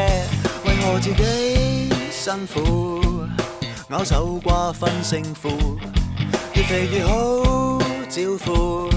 [0.65, 3.01] 為我自己辛苦？
[3.91, 5.49] 咬手瓜分勝負，
[6.69, 7.13] 肥越好
[8.11, 8.91] 招呼。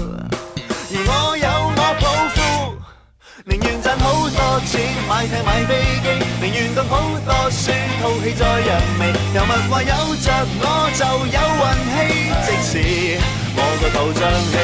[0.92, 2.04] 而我有我抱
[2.36, 2.36] 負，
[3.48, 4.70] 寧願賺好多錢
[5.08, 5.72] 買艇買飛
[6.04, 7.72] 機，寧願當好多書
[8.02, 8.70] 套戲在人
[9.00, 9.00] 眉。
[9.32, 10.28] 又問話有着
[10.60, 11.00] 我就
[11.32, 11.64] 有運
[11.96, 11.96] 氣，
[12.44, 12.70] 即使
[13.56, 14.20] 我個頭脹
[14.52, 14.54] 起，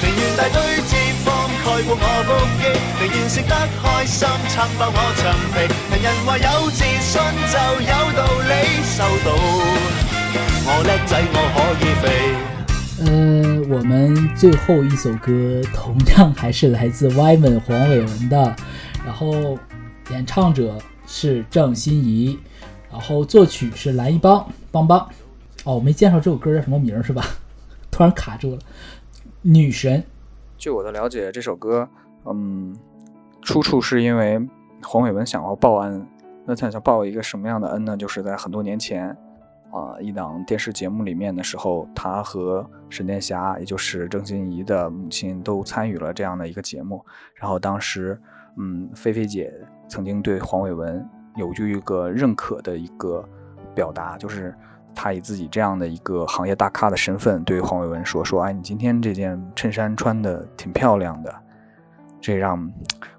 [0.00, 0.56] 寧願大堆
[0.88, 1.28] 脂肪
[1.62, 2.64] 蓋過我腹肌，
[2.96, 5.20] 寧願食得開心撐爆我層
[5.52, 5.68] 皮。
[5.92, 7.12] 人人話有自信
[7.52, 9.36] 就有道理，收到
[10.70, 11.36] 我叻仔我
[11.80, 12.04] 可以飛。
[13.06, 18.54] 呃，我们最后一首歌同样还是来自 Wyman 黃偉文的，
[19.02, 19.58] 然后
[20.10, 20.76] 演唱者
[21.06, 22.38] 是郑欣宜，
[22.90, 25.08] 然后作曲是蓝一邦邦邦。
[25.64, 27.24] 哦，我没介绍这首歌叫什么名是吧？
[27.90, 28.58] 突然卡住了。
[29.40, 30.04] 女神，
[30.58, 31.88] 据我的了解，这首歌，
[32.26, 32.76] 嗯，
[33.40, 34.46] 出处是因为
[34.82, 36.06] 黄伟文想要报恩。
[36.44, 37.96] 那他想报一个什么样的恩呢？
[37.96, 39.16] 就是在很多年前，
[39.70, 47.04] 啊、一档电视节目里面的时候，他和沈殿霞，也就是郑欣宜的母亲，都参与了这样的一个节目。
[47.34, 48.20] 然后当时，
[48.56, 49.52] 嗯，菲菲姐
[49.88, 53.22] 曾经对黄伟文有一个认可的一个
[53.74, 54.54] 表达，就是
[54.94, 61.34] 他以自己这样的一个行业大咖的身份对黄伟文说：“说，哎，你今天这件衬衫穿的挺漂亮的。”
[62.20, 62.68] 这让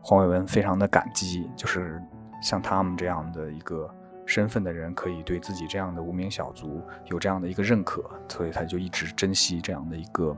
[0.01, 2.01] 黄伟文非常的感激，就是
[2.41, 3.89] 像他们这样的一个
[4.29, 10.37] 身份的人，可以对自己这样的无名小卒有这样的一个认可，所以他就一直珍惜这样的一个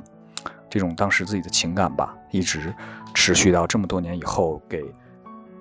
[0.69, 2.73] 这种当时自己的情感吧，一直
[3.13, 4.81] 持续到这么多年以后，给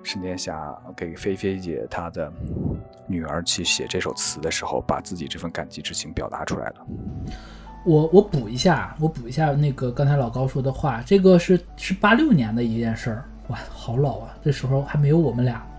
[0.01, 2.31] 沈殿霞、给菲菲姐她的
[3.05, 6.75] 女儿去写这首词的时候，把自己这份感激之情表达出来了。
[7.85, 15.70] 我我补一下，我补一下那个刚才老高说的话，这个是是八六年的一件事儿，哇，好老啊，这时候还没有我们俩呢。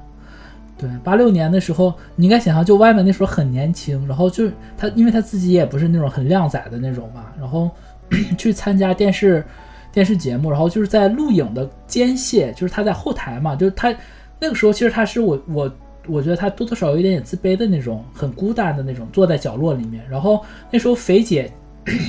[0.83, 7.71] 对，八六年的时候，你应该想象，就外面那时候很年轻，然后就他，因为他自己也不是那种很靓仔的那种嘛，然后
[8.37, 9.45] 去参加电视
[9.93, 13.95] 电视节目，然后就是在录影的间隙，就是他在后台嘛，就是他
[14.41, 15.73] 那个时候其实他是我我
[16.09, 20.05] 我觉得他多多少少有一点点自卑的那种，很孤单的那种，坐在角落里面。
[20.11, 21.49] 然后那时候肥姐，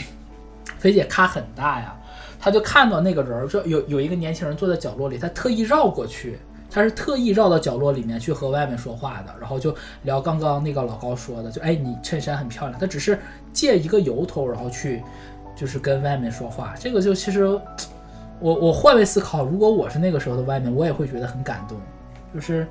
[0.80, 1.96] 肥姐咖很大呀，
[2.40, 6.40] 她就看到那个人儿，说有有一个年轻人坐在角落里，她特意绕过去，
[6.74, 13.20] 他是特意绕到角落里面去和外面说话的，然后就聊刚刚那个老高说的，就哎你衬衫很漂亮，他只是
[13.54, 15.04] 借一个由头，然后去
[15.56, 17.46] 就是跟外面说话，这个就其实
[18.40, 21.78] 我我换位思考，如果我是那个时候的外面，我也会觉得很感动，
[22.34, 22.68] 就是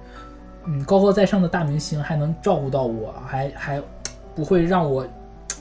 [0.65, 3.83] 嗯高高在上的大明星还能照顾到我，还还
[4.35, 5.07] 不会让我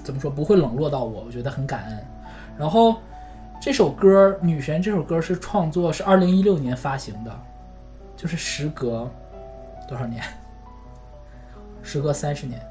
[0.04, 1.98] 怎么说不会冷落到我，我觉得很感恩。
[2.58, 2.96] 然后
[3.62, 7.32] 这首歌《女神》这首歌是创作是二零一六年发行的，
[8.22, 9.10] 就是时隔
[9.90, 10.24] 多少年？
[11.82, 12.62] 时隔三十年，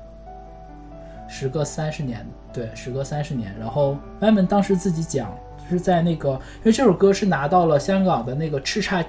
[1.28, 3.52] 时隔三十年，对，时隔三十年。
[3.58, 9.04] 然后 y 们当时自己讲，就是在那个，因为这首歌是拿到了香港的那个叱咤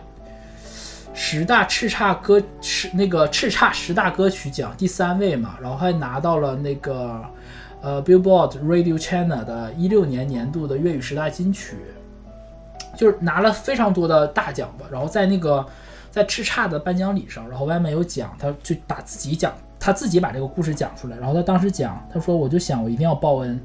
[1.13, 7.23] 十大叱咤歌是那个叱咤十大歌曲奖第三位嘛，然后还拿到了那个
[7.81, 11.77] 呃 Billboard Radio China 的一六年年度的粤语十大金曲，
[12.97, 14.87] 就是拿了非常多的大奖吧。
[14.91, 15.63] 然后在那个
[16.11, 21.17] 在叱咤的颁奖礼上，然后外面有讲，他就把自己讲，他自己把这个故事讲出来。
[21.17, 23.59] 然后他当时讲，他说我就想我一定要报恩，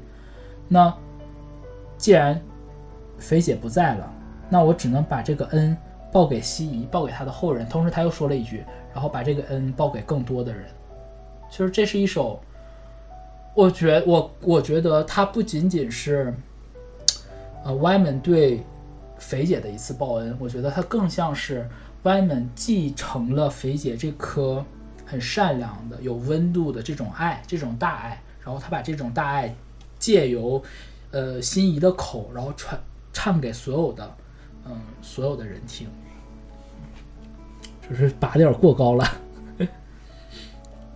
[0.67, 0.91] 那
[1.97, 2.41] 既然
[3.17, 4.11] 肥姐不在了，
[4.49, 5.77] 那我只能把这个恩
[6.11, 7.67] 报给西夷，报给他的后人。
[7.67, 8.63] 同时他又说了一句，
[8.93, 10.63] 然后把这个恩报给更多的人。
[11.49, 12.39] 其实这是一首，
[13.53, 16.33] 我觉我我觉得它不仅仅是，
[17.63, 18.63] 呃，Wyman 对
[19.17, 21.67] 肥姐的一次报恩，我觉得它更像是
[22.07, 24.65] Wyman 继承了肥姐这颗
[25.05, 29.53] 很善良的、有温度的这种爱，这种大爱，然后他把这种大爱
[29.99, 30.63] 借由
[31.11, 32.79] 呃心仪的口，然后传
[33.11, 34.15] 唱给所有的
[34.65, 35.89] 嗯所有的人听，
[37.89, 39.05] 就是拔的有点过高了。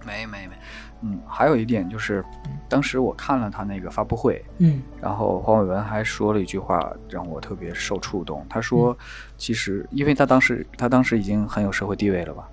[0.05, 0.55] 没 没没，
[1.01, 2.23] 嗯，还有一点就是，
[2.69, 8.45] 当时我看了他那个发布会，嗯然后黄伟文还说了一句话让我特别受触动。
[8.49, 8.95] 他说，
[9.37, 12.47] 其实因为他当时他当时已经很有社会地位了吧？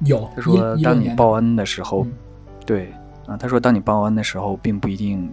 [0.00, 2.12] 有他说，当你报恩的时候，嗯
[2.66, 2.92] 对
[3.26, 5.32] 啊，他说当你报恩的时候，并不一定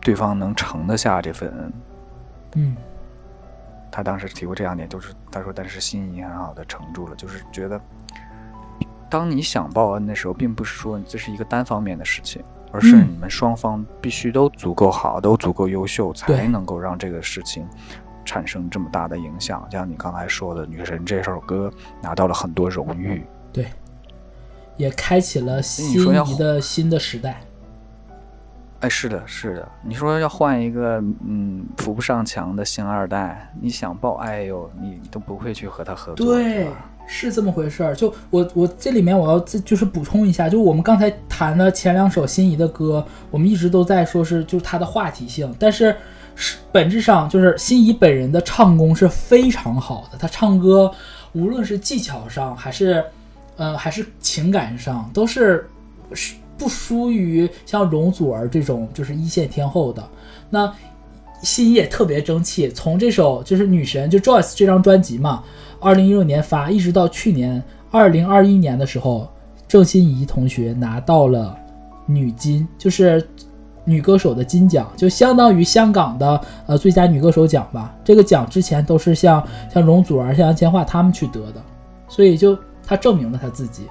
[0.00, 1.72] 对方能承得下这份恩。
[2.54, 2.76] 嗯
[3.90, 7.80] 他当时提过这两点，就是他说，但是心已经很好的承住了，就是觉得，
[9.08, 12.42] 当你想报恩的时候，并不是说这是一个单方面的事情，
[12.72, 17.66] 而是嗯你们双方必须都足够好，都足够优秀，才能够让这个事情
[18.24, 19.66] 产生这么大的影响。
[19.70, 21.70] 像你刚才说的，《女神》这首歌
[22.02, 23.66] 拿到了很多荣誉，对，
[24.76, 27.40] 也开启了你心说要仪的新的时代。
[28.80, 29.66] 哎，是的，是的。
[29.82, 37.94] 你说要换一个嗯扶不上墙的星二代，你想报，哎呦，你都不会去和他合作，对是吧？，是这么回事儿。
[37.94, 45.94] 就我我这里面我要自就是补充一下，就我们刚才谈的前两首心仪的歌，我们一直都在说是就是它的话题性，但是
[46.34, 50.90] 是本质上就是心仪本人的唱功是非常好的，他唱歌
[51.32, 53.02] 无论是技巧上还是
[53.56, 55.68] 呃还是情感上都是
[56.12, 60.06] 是不输于像容祖儿这种就是一线天后的。
[60.50, 60.72] 那
[61.42, 65.44] 心仪也特别争气，从这首就是女神就 Joyce 这张专辑嘛，
[65.86, 69.30] 二零一六年发，一直到去年二零二一年的时候，
[69.68, 71.56] 郑欣宜同学拿到了
[72.06, 73.24] 女金，就是
[73.84, 77.94] 女歌手的金奖，就相当于香港的呃最佳女歌手奖吧。
[78.02, 81.62] 这个奖之前都是像像容祖儿、像杨千嬅他们去得的，
[82.08, 83.84] 所以就她证明了她自己，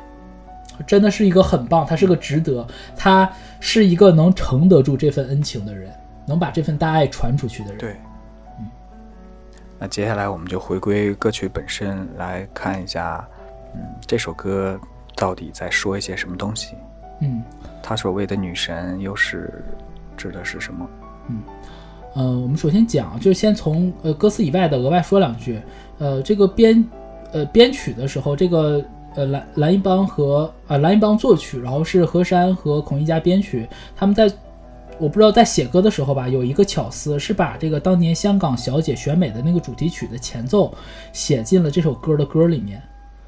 [0.85, 2.67] 真的是一个很棒，她是个值得，
[2.97, 3.31] 她
[3.61, 5.89] 是一个能承得住这份恩情的人，
[6.27, 7.77] 能把这份大爱传出去的人。
[7.77, 7.95] 对，
[9.85, 13.23] 那接下来我们就回归歌曲本身来看一下，
[13.75, 14.79] 嗯，这首歌
[15.15, 16.73] 到底在说一些什么东西？
[17.21, 17.43] 嗯。
[17.83, 19.63] 他所谓的女神又是
[20.17, 20.89] 指的是什么？
[21.27, 21.43] 嗯
[22.15, 25.61] 呃，我们首先讲，就是先从呃歌词以外的额外说两句。
[25.99, 26.83] 呃，这个编
[27.31, 28.83] 呃编曲的时候，这个
[29.13, 33.69] 呃蓝蓝一帮和呃蓝一帮作曲，然后是何山和孔一家编曲。
[33.95, 34.27] 他们在
[34.99, 40.73] 我不知道在写歌的时候吧，有一个巧思是把这个当年香港小姐选美的那个主题曲的前奏
[41.11, 42.81] 写进了这首歌的歌里面。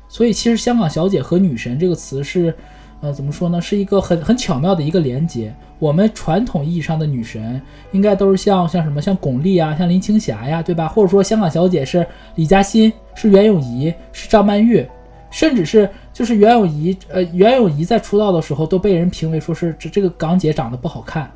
[0.07, 2.53] 所以其实香港小姐和女神这个词是。
[2.99, 3.61] 呃，怎么说呢？
[3.61, 5.53] 是一个很很巧妙的一个连接。
[5.77, 7.61] 我们传统意义上的女神，
[7.91, 10.87] 应该都是像像什么，像巩俐啊，像林青霞呀，对吧？
[10.87, 12.03] 或者说香港小姐是
[12.33, 14.83] 李嘉欣，是袁咏仪，是张曼玉，
[15.29, 21.31] 甚至是就是袁咏仪，呃，袁咏仪在出道的时候都被人评为说是这这个港姐长得不好看，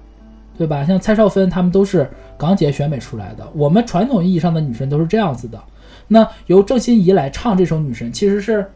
[0.57, 0.86] 对吧？
[0.86, 3.48] 像蔡少芬她们都是港姐选美出来的。
[3.53, 5.61] 我们传统意义上的女神都是这样子的。
[6.07, 8.69] 那由郑欣宜来唱这首《女神》，其实是。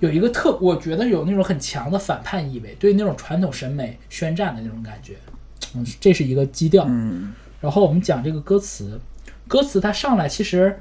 [0.00, 5.12] 有一个特，我觉得有那种很强的反叛意味，对那种传统审美宣战的那种感觉。
[5.74, 6.86] 嗯，这是一个基调。
[6.88, 8.98] 嗯然后我们讲这个歌词，
[9.46, 10.74] 歌词它上来其实，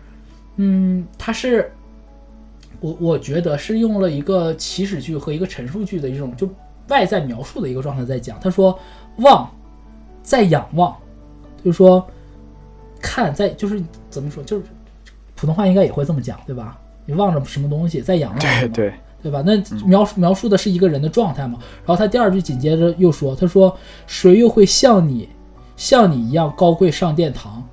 [0.56, 1.70] 嗯，它是
[2.80, 6.50] 我我觉得是用了一个祈使句和一个陈述句的一种就
[6.88, 8.40] 外在描述的一个状态在讲。
[8.40, 8.80] 他说
[9.18, 9.52] 望，
[10.30, 10.96] 在仰望，
[11.64, 12.06] 就是说
[13.02, 13.82] 看在就是
[14.12, 14.64] 怎么说，就是
[15.34, 16.78] 普通话应该也会这么讲，对吧？
[17.08, 18.94] 你望着什么东西，在仰望什么，对对，
[19.24, 19.42] 对吧？
[19.44, 19.58] 那
[19.88, 21.58] 描述描述的是一个人的状态嘛。
[21.84, 23.76] 然后他第二句紧接着又说：“他说
[24.06, 25.28] 谁又会像你，
[25.76, 27.68] 像你一样高贵上殿堂？”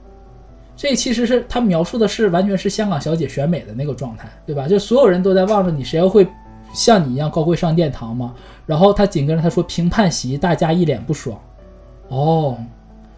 [0.74, 4.66] 这其实是他描述的是完全是香港小姐选美的那个状态，对吧？
[4.66, 6.26] 就所有人都在望着你，谁又会
[6.72, 8.34] 像你一样高贵上殿堂吗？
[8.64, 11.38] 然后他紧跟着他说：“评判席，大家一脸不爽。”
[12.08, 12.58] 哦，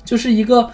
[0.05, 0.71] 就是一个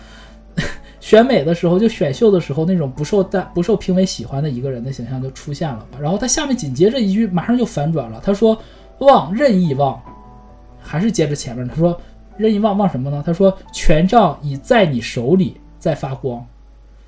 [1.00, 5.98] 选美的时候，就选秀的时候那种不受大不受评委喜欢的一个人的形象就出现了吧。
[6.00, 8.58] 然后他下面紧接着一句马上就反转了，他说
[9.00, 10.00] ：“望任意望。”
[10.80, 11.98] 还是接着前面，他说
[12.36, 16.44] ：“任意望望什么呢？”他说：“权杖已在你手里，在发光。”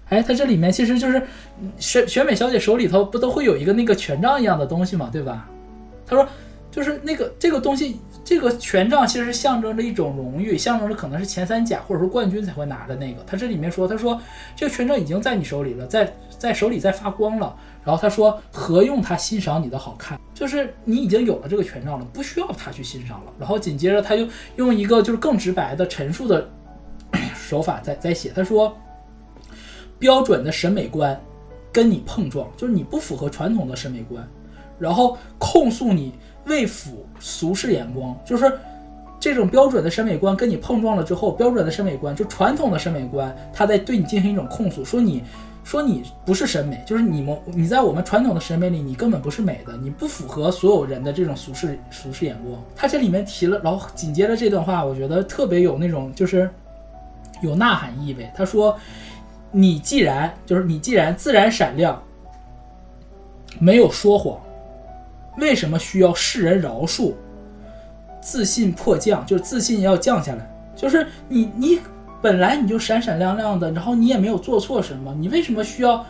[0.09, 1.21] 哎，他这里面其实就是
[1.79, 5.49] 选选美小姐手里头不都会有一个那个权杖一样的东西嘛，对吧？
[6.07, 6.25] 他说，
[6.71, 13.23] 就是那个这个东西，这个权杖其实象征着一种荣誉，象征着可能是前三甲或者说冠军才会拿的那个。
[13.25, 14.21] 他这里面说，他说
[14.57, 17.57] 这个权杖已经在你手里了，在在手里在发光了。
[17.85, 20.19] 然后他说，何用他欣赏你的好看？
[20.35, 23.33] 就是你已经有了这个权杖了，不需要他去欣赏了。
[23.39, 24.27] 然后紧接着他就
[24.57, 26.51] 用一个就是更直白的陈述的
[27.35, 28.77] 手法在在写，他说。
[29.99, 31.19] 标准的审美观
[31.73, 34.23] 跟你碰撞，就是你不符合传统的审美观，
[34.79, 36.13] 然后控诉你
[36.45, 38.53] 未符俗世眼光，就是
[39.19, 45.23] 这种标准的审美观跟你碰撞了之后，标准的审美观就传统的审美观，他在对你进行一种控诉，说你
[45.65, 52.63] 说你不是审美，就是你们你在我们传统的审美里，你根本不是美的，你不符合所有人的这种俗世俗世眼光。
[52.75, 56.49] 他这里面提了，然后紧接着这段话，我觉得特别有那种就是
[57.43, 58.31] 有呐喊意味。
[58.35, 58.77] 他说。
[59.53, 62.03] 你既然就是你既然自然闪亮，
[63.59, 64.39] 没有说谎，
[65.39, 67.15] 为什么需要世人饶恕？
[68.21, 71.81] 自信迫降，就是自信要降下来，就是你你
[72.21, 76.05] 本来你就闪闪亮亮的，然后你也没有做错什么，你为什么需要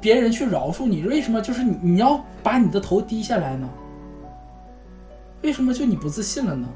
[0.00, 1.02] 别人去饶恕你？
[1.02, 3.68] 为什么就是你你要把你的头低下来呢？
[5.42, 6.68] 为什么就你不自信了呢？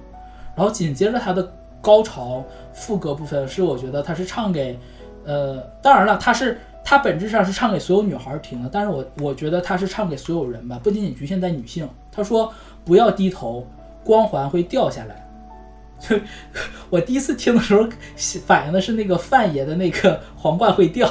[0.57, 2.43] 然后紧接着他的高潮
[2.73, 4.79] 副歌部分是我觉得他是唱给。
[5.25, 6.57] 呃，当然了，他是
[6.89, 11.89] 他本质上是唱给所有女孩听的，但是我我觉得他是唱给所有人吧，不仅仅局限在女性。
[12.13, 12.55] 他说
[12.85, 13.67] 不要低头，
[14.05, 15.29] 光环会掉下来。
[15.99, 16.17] 就
[16.89, 17.89] 我第一次听的时候，
[18.47, 21.11] 反映的是那个范爷的那个皇冠会掉。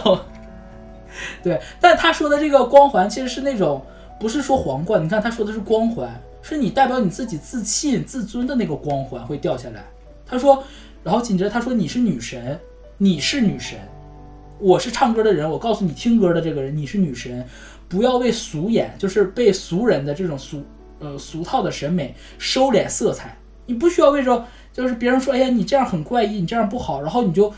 [1.44, 3.86] 对，但他说的这个光环其实是那种
[4.18, 6.10] 不是说皇冠，你看他说的是光环，
[6.42, 9.84] 是你代表你自己自信自尊的那个光环会掉下来。
[10.26, 10.64] 他说，
[11.04, 12.58] 然后紧接着他说你是女神，
[12.98, 13.78] 你是女神。
[14.60, 17.46] 我是唱歌的人，我告诉你听歌的这个人，你是女神，
[17.90, 20.64] 不要为俗眼，就是被俗人的这种俗
[21.00, 23.38] 呃俗套的审美收敛色彩。
[23.66, 27.54] 你不需要为着就是别人说，哎呀你这样很怪异，你这样不好，然后你就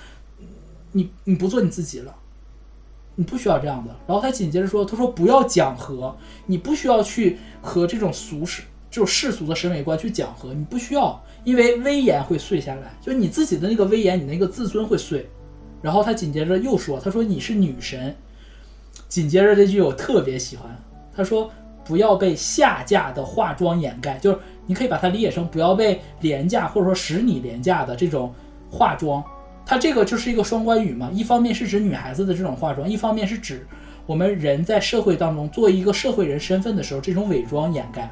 [0.94, 2.16] 你你不做你自己了，
[3.16, 3.96] 你不需要这样的。
[4.08, 6.18] 然后他紧接着说，他说不要讲和，
[6.48, 15.30] 你不需要去和这种俗世就是世俗的审美观去讲和，你不需要，因为威严会碎下来，就你自己的那个威严，你那个自尊会碎。
[15.82, 18.16] 然后他紧接着又说：“他说你是女神。”
[19.08, 20.66] 紧接着这句我特别喜欢，
[21.16, 21.50] 他说
[21.86, 28.34] ：“不要被下架的化妆掩盖。”就是你可以把它理解成不要被廉价或者说使你廉价的这种
[28.70, 29.24] 化妆。
[29.66, 33.66] 它这个就是一个双关语嘛，一方面是指女孩子的这种化妆，一方面是指
[34.06, 38.10] 我们人在社会当中作为一个社会人身份的时候这种伪装掩盖。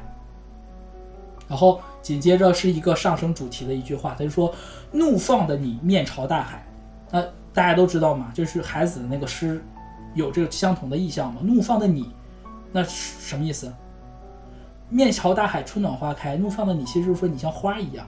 [1.48, 4.52] 然后紧接着是一个上升主题的一句话，他就说
[4.92, 6.66] ：“怒放的你面朝大海。”
[7.12, 7.24] 那
[7.56, 9.64] 大家都知道嘛，就是海子的那个诗，
[10.12, 11.40] 有这个相同的意象嘛。
[11.42, 12.14] 怒放的你，
[12.70, 13.72] 那什么意思？
[14.90, 16.36] 面朝大海，春暖花开。
[16.36, 18.06] 怒放的你，其实就是说你像花一样。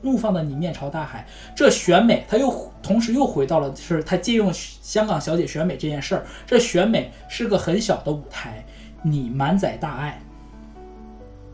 [0.00, 1.26] 怒放的你，面朝大海。
[1.54, 6.24] 这选美，他又同时又回到了，是他借用香港小姐选美这件事儿。
[6.46, 8.64] 这选美是个很小的舞台，
[9.02, 10.18] 你满载大爱，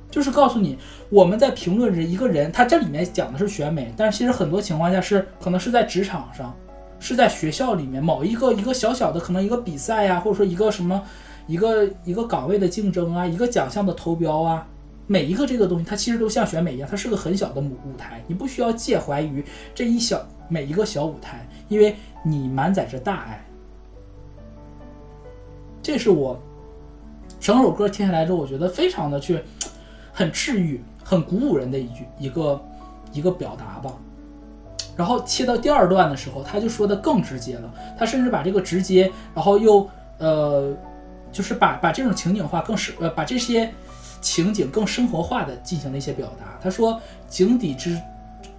[0.09, 0.78] 就是告诉你，
[1.10, 6.55] 我们在评论着一个人，他这里面讲的是选美，但是其实很多情况下是可能是在职场上。
[7.02, 11.02] 是在学校里面某一个一个小小的可能一个比赛呀、或者说一个什么
[11.48, 14.64] 一个一个岗位的竞争啊，一个奖项的投标啊，
[15.08, 23.44] 每一个这个东西，它其实都像选美一样，它是个很小的舞舞台，你不需要介怀于这一小每一个小舞台，因为你满载着大爱。
[25.82, 26.40] 这是我
[27.40, 29.40] 整首歌听下来之后，我觉得非常的去
[30.12, 32.64] 很治愈、很鼓舞人的一句一个
[33.12, 33.92] 一个表达吧。
[34.97, 39.89] 然后切到第二段的时候，他就说的更直接了，他甚至把这个直接，然后又
[40.19, 40.73] 呃，
[41.32, 43.73] 就是把把这种情景化更是呃把这些
[44.20, 46.59] 情景更生活化的进行了一些表达。
[46.62, 47.98] 他说井底之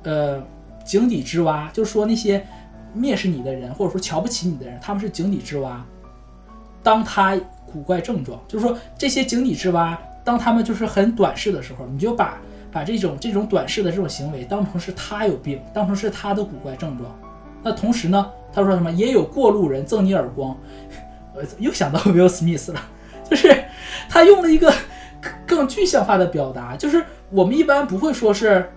[0.03, 0.41] 呃
[0.83, 2.45] 井底之蛙，就是说那些
[2.97, 5.85] 蔑视你的人，或者说瞧不起你的人，他们是井底之蛙。
[6.81, 7.39] 当他
[7.71, 12.37] 古怪症状，就是说这些井底之蛙，当他们就是很短视的时候，你就把
[12.73, 17.09] 把这种这种短视的这种行为当成是他有病，当成是他的古怪症状。
[17.61, 20.57] 那同时呢，他说什么也有过路人赠你耳光，
[21.35, 22.81] 我又想到 Will Smith 了，
[23.29, 23.63] 就是
[24.09, 24.73] 他用了一个
[25.45, 28.69] 更具象化的表达，就是我们一般不会说是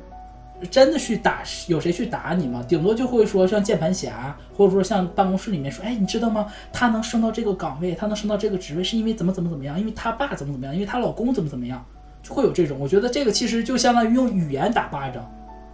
[0.70, 2.64] 真的去打有谁去打你吗？
[2.68, 6.46] 顶多就会说像键盘侠，或者说像办公室里面说，哎，你知道吗？
[6.72, 9.78] 他能升到这个岗位，他能升到这个职位，是因为怎么怎么怎么样？
[9.80, 10.74] 因为他爸怎么怎么样？
[10.74, 11.84] 因为他老公怎么怎么样？
[12.28, 12.78] 会有这种。
[12.78, 15.24] 我觉得这个其实就相当于用语言打巴掌，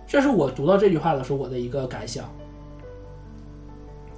[0.06, 2.24] 这是我读到这句话的时候我的一个感想。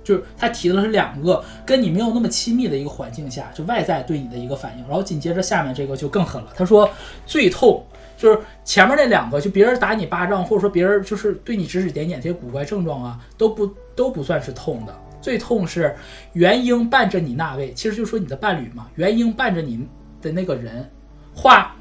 [0.02, 6.52] 就是他提的是两个跟你没有那么亲密的一个环境下，就外在对你的一个反应，然后紧接着下面这个就更狠了。
[6.54, 6.86] 他说
[7.24, 7.82] 最痛
[8.18, 13.66] 就是前面那两个，就别人打你巴掌，或者说别人就是对你指指点点这些古怪症状啊，都不
[13.96, 14.94] 都不算是痛的。
[15.22, 15.96] 最痛是
[16.34, 19.88] 元婴伴着你那位，其实就是说你的伴侣嘛，元婴伴着你
[20.20, 20.86] 的那个人，
[21.34, 21.74] 话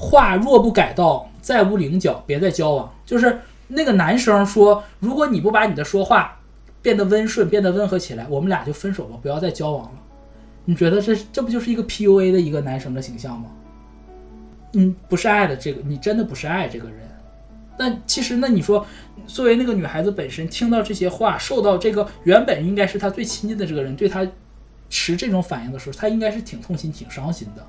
[0.00, 2.90] 话若不改道，再无棱角，别再交往。
[3.04, 6.40] 就是那个男生说，如果你不把你的说话
[6.80, 9.92] 变得温顺，变得温和起来，我们俩就分手吧，不要再交往了。
[10.64, 13.50] 你觉得这这不就是一个 PUA 的一个男生的形象吗？
[14.72, 16.98] 嗯，不是爱的这个，你真的不是爱这个人。
[17.78, 18.86] 那其实，那你说，
[19.26, 24.26] 作为那个女孩子本身听到这些话，受到这个原本应该是她最亲近的这个人对她
[24.88, 27.66] 持这种反应的时候，她应该是挺痛心、挺伤心的。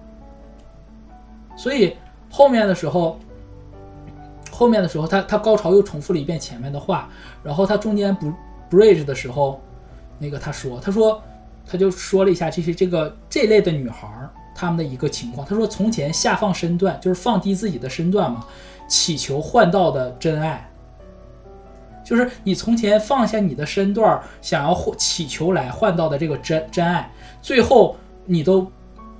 [1.57, 1.95] 所以
[2.31, 3.19] 后面的时候，
[4.49, 7.09] 后面的时候，他他高潮又重复了一遍前面的话，
[7.43, 8.31] 然后他中间不
[8.69, 9.61] bridge 的时候，
[10.17, 11.21] 那个他说，他说
[11.65, 15.45] 他就说了一下这些这个这类的女孩儿她们的一个情况。
[15.45, 18.45] 他说从前下放身段，就是放低自己的身段嘛，
[18.87, 20.67] 祈求换到的真爱。
[22.03, 27.09] 就是你从前放下你的身段，想要获祈求来换到的这个真真爱，
[27.41, 27.95] 最后
[28.25, 28.69] 你都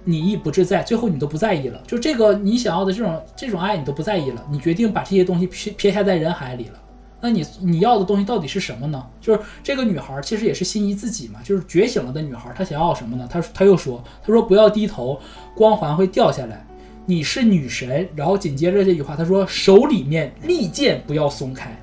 [0.04, 1.82] 你亦不自在，最后你都不在意了。
[1.88, 6.80] 就这个你想要的这种这种爱，你都不在意了，你决定把这些东西撇撇下在人海里了。
[7.24, 9.06] 那你你要的东西到底是什么呢？
[9.20, 13.28] 就是这个女孩其实也是心仪自己嘛，就是觉醒了的女孩，她想要什么呢？
[13.32, 15.20] 她她又说，她说不要低头，
[15.56, 16.66] 光环会掉下来。
[17.06, 21.80] 你是女神，然后紧接着这句话，她说手里面利剑不要松开。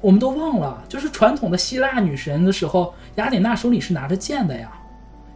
[0.00, 4.72] 我们都忘了，就是传统的希腊女神的时候，雅典娜手里是拿着剑的呀。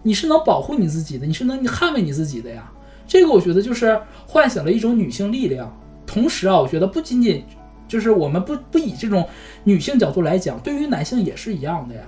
[0.04, 2.70] 你是能保护你自己的，你是能捍卫你自己的呀。
[3.08, 5.76] 这个我觉得就是唤醒了一种女性力量。
[6.06, 7.42] 同时啊，我觉得不仅仅
[7.88, 9.26] 就是我们不不以这种
[9.64, 12.02] 女性角度来讲，对于男性也是一样的呀。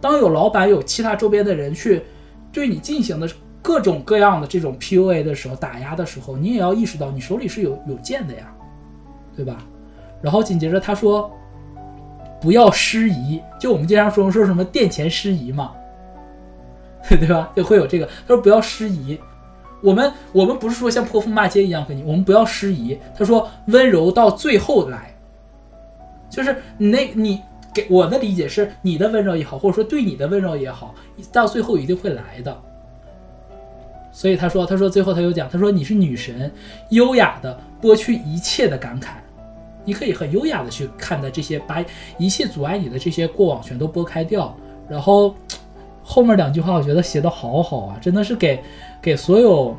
[0.00, 2.02] 当有老板有其他周边的人去
[2.52, 3.28] 对你进行的
[3.60, 8.52] 各种各样的这种 PUA 的时候，打压的时候，你也要意识到你手里是有有剑的呀，
[9.34, 9.58] 对吧？
[10.22, 11.30] 然后紧接着他说，
[12.40, 15.72] 不要失仪，就我们经常说说什么殿前失仪嘛，
[17.20, 17.52] 对吧？
[17.54, 18.06] 就会有这个。
[18.06, 19.18] 他说不要失仪，
[19.80, 22.98] 我们我们不是说像泼妇骂街一样跟你，我们不要失仪。
[23.16, 25.14] 他说温柔到最后来，
[26.28, 27.40] 就是你那你
[27.72, 30.94] 给我的理解是你的温柔也好，或者说对你的温柔也好，
[31.32, 32.56] 到最后一定会来的。
[34.12, 36.50] 所以他说，他说最后他又讲，他说你是女神，
[36.88, 39.08] 优雅的剥去一切的感慨。
[39.84, 41.84] 你可以很优雅的去看待这些，把
[42.18, 44.56] 一切阻碍你的这些过往全都拨开掉。
[44.88, 45.34] 然后
[46.08, 48.62] 后面两句话，我觉得写的好好啊，真的是给
[49.02, 49.76] 给所有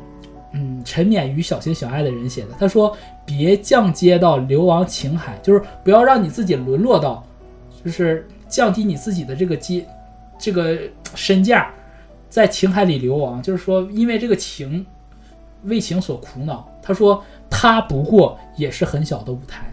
[0.52, 2.48] 嗯沉湎于小情小爱的人写的。
[2.60, 2.94] 他说
[3.24, 7.24] ：“别降阶到流亡情海，就是不要让你自己沦落到，
[7.82, 9.86] 就是降低你自己的这个阶
[10.38, 10.78] 这个
[11.14, 11.70] 身价，
[12.28, 13.42] 在情海里流亡。
[13.42, 14.84] 就是说，因为这个情
[15.64, 19.64] 为情所苦恼。”他说：“他不过也是很小的舞台。”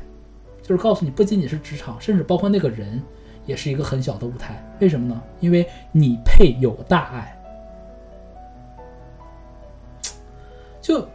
[0.63, 2.99] 就是告诉你，不仅仅是职场，甚至包括那个人，
[3.45, 4.63] 也是一个很小的舞台。
[4.79, 5.21] 为什么呢？
[5.39, 7.31] 因为你配有大爱。
[10.81, 11.07] 就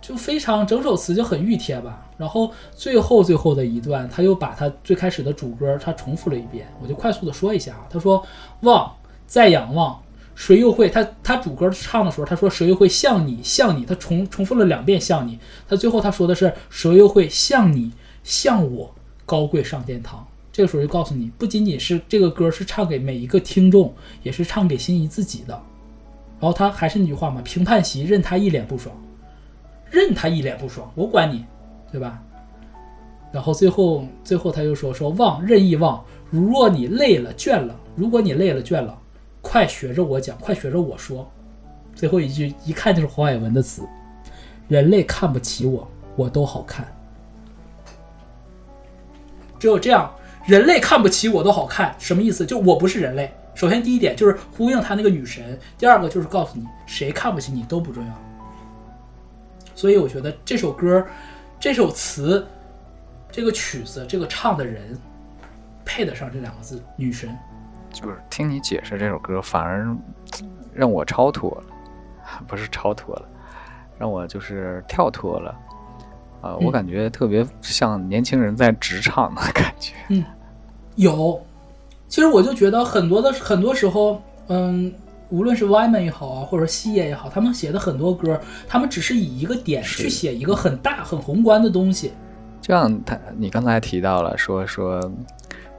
[0.00, 2.06] 就非常整首词就很熨帖吧。
[2.18, 7.86] 然后最后最后的一段，他又把他最开始的主歌他重复了一遍，我就快速的说一下啊。
[7.90, 8.24] 他说
[8.60, 8.94] ：“望，
[9.26, 10.02] 再仰望，
[10.34, 10.88] 谁又会？
[10.88, 13.84] 他他主歌唱的时候，他说谁又会像你像你？
[13.84, 15.38] 他重重复了两遍像你。
[15.68, 17.92] 他最后他说的是谁又会像你？”
[18.22, 18.92] 像我
[19.24, 20.26] 高贵上殿堂，
[20.56, 25.52] 这个时候就告诉你，不仅仅是这个歌是唱给每一个听众，也是唱给心仪自己的。
[26.40, 28.96] 然后他还是那句话嘛，评判席任他一脸不爽。
[29.90, 31.44] 任他一脸不爽，我管你，
[31.92, 32.22] 对吧？
[33.30, 38.98] 然后最后最后他就说说忘任意忘，如若你累了倦了，如果你累了倦了，
[39.42, 41.30] 快学着我讲，快学着我说。
[41.94, 43.82] 最后一句一看就是黄伟文的词，
[44.68, 46.90] 人类看不起我，我都好看。
[49.58, 50.10] 只有这样，
[50.46, 52.46] 人类看不起我都好看，什么意思？
[52.46, 53.32] 就我不是人类。
[53.54, 58.12] 首先第一点就是呼应他那个女神，第二个就是告诉你谁看不起你都不重要。
[59.74, 61.04] 所以我觉得这首歌、
[61.58, 62.46] 这首词、
[63.30, 64.96] 这个曲子、这个唱的人，
[65.84, 67.34] 配得上这两个字“女神
[67.90, 69.86] 就是听你解释这首歌，反而
[70.74, 71.64] 让我超脱了，
[72.46, 73.28] 不是超脱了，
[73.98, 75.50] 让我就是跳脱了。
[76.42, 79.94] 啊、我嗯感觉特别像年轻人在职场的感觉。”。
[80.96, 81.40] 有，
[82.08, 84.92] 其实我就觉得很多的很多时候，嗯，
[85.30, 92.12] 无论是 Y 们也好啊，或者西野也好，他们写的很多歌，他们只是以一个点去写一个很大很宏观的东西。
[92.60, 95.00] 就像他，你刚才提到了说说，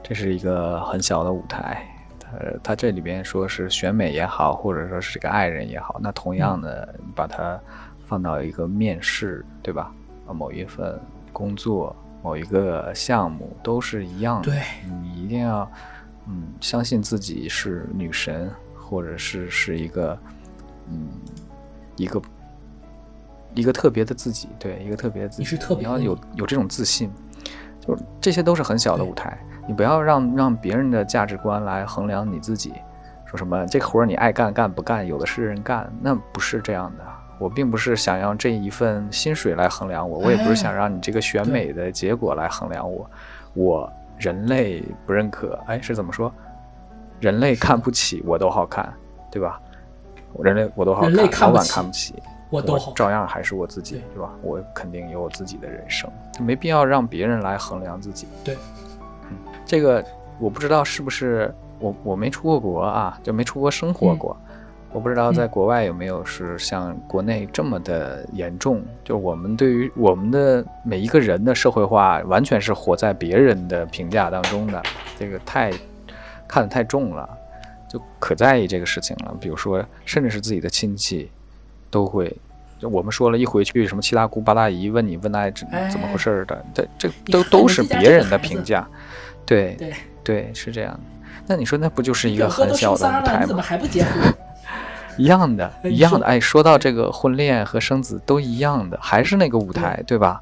[0.02, 1.84] 这是一个很小的舞台，
[2.20, 2.30] 他
[2.62, 7.58] 他这里边说是选美也好，或者说是这个爱人也好，那同样的，你把它
[8.06, 9.92] 放到一个面试，对吧？
[10.26, 10.98] 啊，某一份
[11.32, 14.50] 工作，某一个项目都是一样的。
[14.50, 14.62] 对，
[15.02, 15.70] 你一定要，
[16.26, 20.18] 嗯，相信自己是女神，或者是是一个，
[20.90, 21.08] 嗯，
[21.96, 22.22] 一个
[23.54, 27.10] 一个特别的自己，对，一个特别的自己，你是特别你要有有这种自信，
[27.80, 32.74] 就是这些都是很小的舞台，你不要让让别人的价值观来衡量你自己，
[33.26, 37.04] 说什么这个活儿你爱干干不干，有的是人干，那不是这样的。
[37.38, 43.08] 我并不是想用这一份薪水来衡量我，我也不是想让你这个选美的结果来衡量我。
[43.54, 46.32] 我人类不认可，哎，是怎么说？
[47.20, 48.92] 人类看不起我都好看，
[49.30, 49.60] 对吧？
[50.32, 52.14] 我人类我都好看，老板看不起，
[52.50, 54.30] 我都好照样还是我自己对，吧？
[54.42, 56.10] 我肯定有我自己的人生，
[56.40, 58.28] 没必要让别人来衡量自己。
[58.44, 58.56] 对，
[59.30, 60.04] 嗯，这个
[60.38, 64.36] 我不知道是不是我我没出过国啊，就没出国生活嗯过，
[64.92, 74.82] 我不知道在国外有没有是像国内这么的严重，就我们对于我们的每一个人的社会化，完全是活在别人的评价当中的，
[75.18, 75.70] 这个太
[76.46, 77.28] 看得太重了。
[77.88, 81.30] 就可在意这个事情了，比如说，甚至是自己的亲戚，
[81.90, 82.30] 都会，
[82.78, 88.86] 就我们说了一回去，什么七大姑八大姨问你问那怎么回事的，这这都都是别人的评价，
[89.46, 91.00] 对对，对，是这样的。
[91.46, 93.62] 那你说那不就是一个很小的舞台吗怎么吗？
[93.62, 94.34] 还不结婚？
[95.18, 96.24] 一样的，一样的。
[96.24, 100.40] 哎，说到这个婚恋和生子都一样的，还是那个舞台，对吧？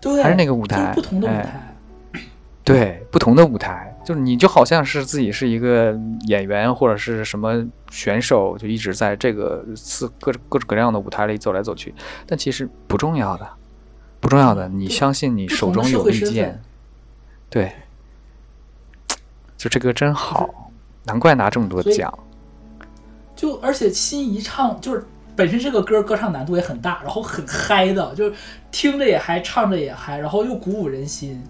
[0.00, 2.20] 对，还是那个舞台不同的舞哎台。
[2.64, 11.92] 对，不同的舞台，就是你就好像是自己是一个演员或者是什么选手，就一直在这个四各各种各样的舞台里走来走去，
[12.26, 13.48] 但其实不重要的，
[14.20, 14.68] 不重要的。
[14.68, 16.62] 你相信你手中有利剑
[17.48, 17.72] 对，
[19.56, 20.70] 就这个真好，
[21.04, 22.16] 难怪拿这么多奖。
[23.40, 25.02] 就而且心仪唱就是
[25.34, 28.34] 本身这个歌歌唱难度也很大，然后很嗨的，就是
[28.70, 31.42] 听着也嗨，唱着也嗨，然后又鼓舞人心，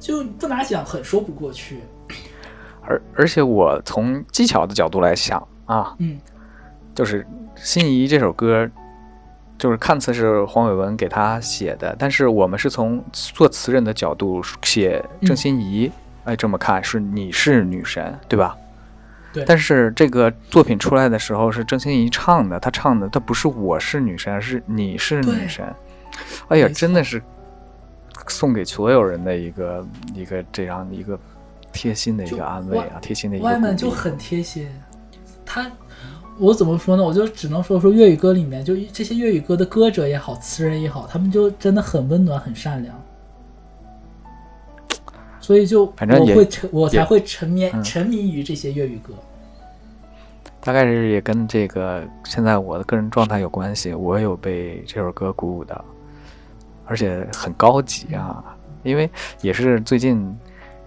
[0.00, 1.82] 就不拿奖很说不过去。
[2.82, 6.18] 而而且我从技巧的角度来想啊，嗯，
[6.96, 7.22] 就是
[7.54, 8.68] 《心仪》这首歌，
[9.56, 15.92] 就是看似是黄伟文给他写的，但是我们是从作词人的角度写郑欣宜，
[16.24, 18.56] 哎，这么看是你是女神，对吧？
[19.34, 25.66] 对但是这个作品出来的时候是郑欣宜唱的，她唱的她不是我是女神，而是你是女神。
[26.48, 27.20] 哎呀，真的是
[28.28, 31.18] 送给所有人的一个一个这样的一个
[31.72, 34.68] 贴心的一个安慰啊，贴心的一个鼓外面就很贴心，
[35.44, 35.70] 他。
[36.36, 37.02] 我怎么说呢？
[37.04, 43.03] 我就只能说说粤语歌里面，就这些粤语歌的歌者也好，词人也好，他们就真的很温暖、很善良。
[45.44, 49.12] 所以就反正也我会沉，我才会沉迷嗯沉迷于这些粤语歌。
[50.58, 55.84] 大概是也跟这个现在我的个人状态有关系，我有被这首歌鼓舞到，
[56.86, 58.42] 而且很高级啊，
[58.84, 59.10] 因为
[59.42, 60.34] 也是最近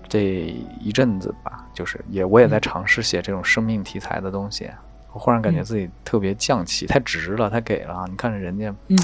[0.10, 0.52] 这
[0.82, 4.68] 一阵子吧，就是也我也在嗯尝试写这种生命题材的东西，
[5.14, 8.98] 我忽然感觉嗯自己特别降气，太直了，太给了啊，你看着人家嗯，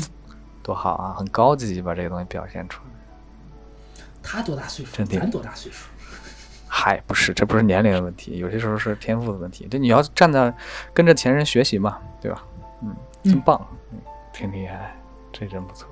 [0.64, 2.93] 多好啊，很高级，把这个东西表现出来。
[4.24, 4.96] 他多大岁数？
[4.96, 5.86] 真的咱多大岁数？
[6.68, 9.68] 嗨，不是，这不是年龄的问题，有些时候是天赋的问题。
[9.70, 10.52] 这你要站在
[10.94, 12.44] 跟着前人学习嘛，对吧？
[12.82, 14.00] 嗯，真嗯棒，嗯，
[14.32, 14.96] 挺厉害，
[15.32, 15.88] 这真不错。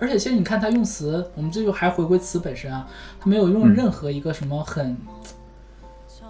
[0.00, 2.86] 而且现在你看他用词，我们这就还回归词本身啊，
[3.18, 4.96] 他没有用嗯任何一个什么很、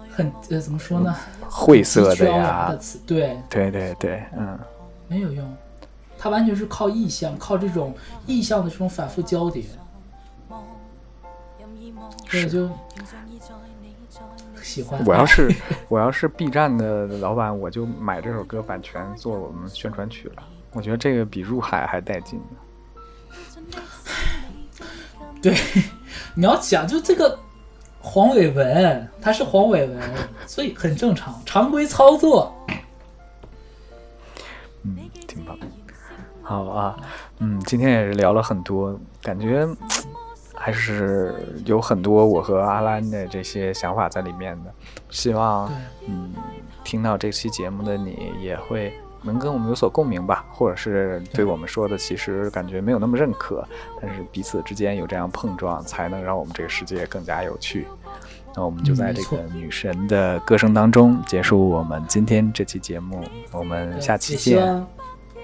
[0.09, 1.15] 很呃怎么说呢？
[1.47, 4.57] 晦涩的呀的，词，对，对对对，嗯，
[5.07, 5.55] 没有用。
[6.17, 7.95] 他完全是靠意象，靠这种
[8.25, 9.63] 意象的这种反复交叠，
[12.29, 12.69] 所以就
[14.61, 15.03] 喜欢。
[15.05, 15.53] 我要是
[15.89, 20.43] 我要是 B 站的老板，我就买这首歌版权做我们宣传曲了。
[20.71, 22.45] 我觉得这个比入海还带劲呢。
[25.41, 25.55] 对，
[26.35, 27.39] 你要讲就这个
[28.01, 29.99] 黄伟文，他是黄伟文，
[30.45, 32.53] 所以很正常，常规操作。
[34.83, 34.97] 嗯，
[35.27, 35.57] 挺棒。
[36.41, 36.97] 好啊，
[37.39, 39.67] 嗯，今天也是聊了很多，感觉
[40.61, 41.33] 还是
[41.65, 44.73] 有很多我和阿兰的这些想法在里面的。
[45.09, 45.71] 希望，
[46.05, 46.33] 嗯，
[46.83, 53.65] 听到这期节目的你也会能跟我们有所共鸣吧，或者是对我们说的其实感觉没有那么认可，
[54.01, 57.87] 但是彼此之间有这样碰撞，才能让我们这个世界更加有趣。
[58.55, 64.85] 那我们就在这个女神的歌声当中结束我们今天这期节目，我们下期见。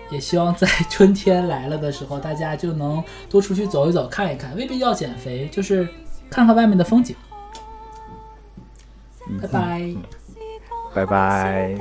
[0.09, 5.87] 也希望在春天来了的时候，大家就能多出去走一走、看一看，未必要减肥，就是
[6.29, 7.15] 看看外面的风景。
[9.27, 9.95] 嗯拜拜。
[10.93, 11.75] 拜拜。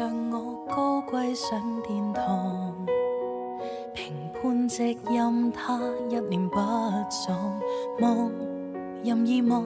[0.00, 2.74] 像我高贵上殿堂，
[3.92, 5.78] 评判直任他
[6.08, 7.60] 一念不重，
[8.00, 8.32] 望
[9.04, 9.62] 任意望，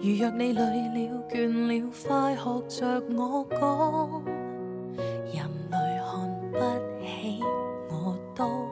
[0.00, 4.22] 如若你累了倦了，快学着我讲，
[5.34, 6.58] 人类看不
[7.04, 7.42] 起
[7.90, 8.65] 我都。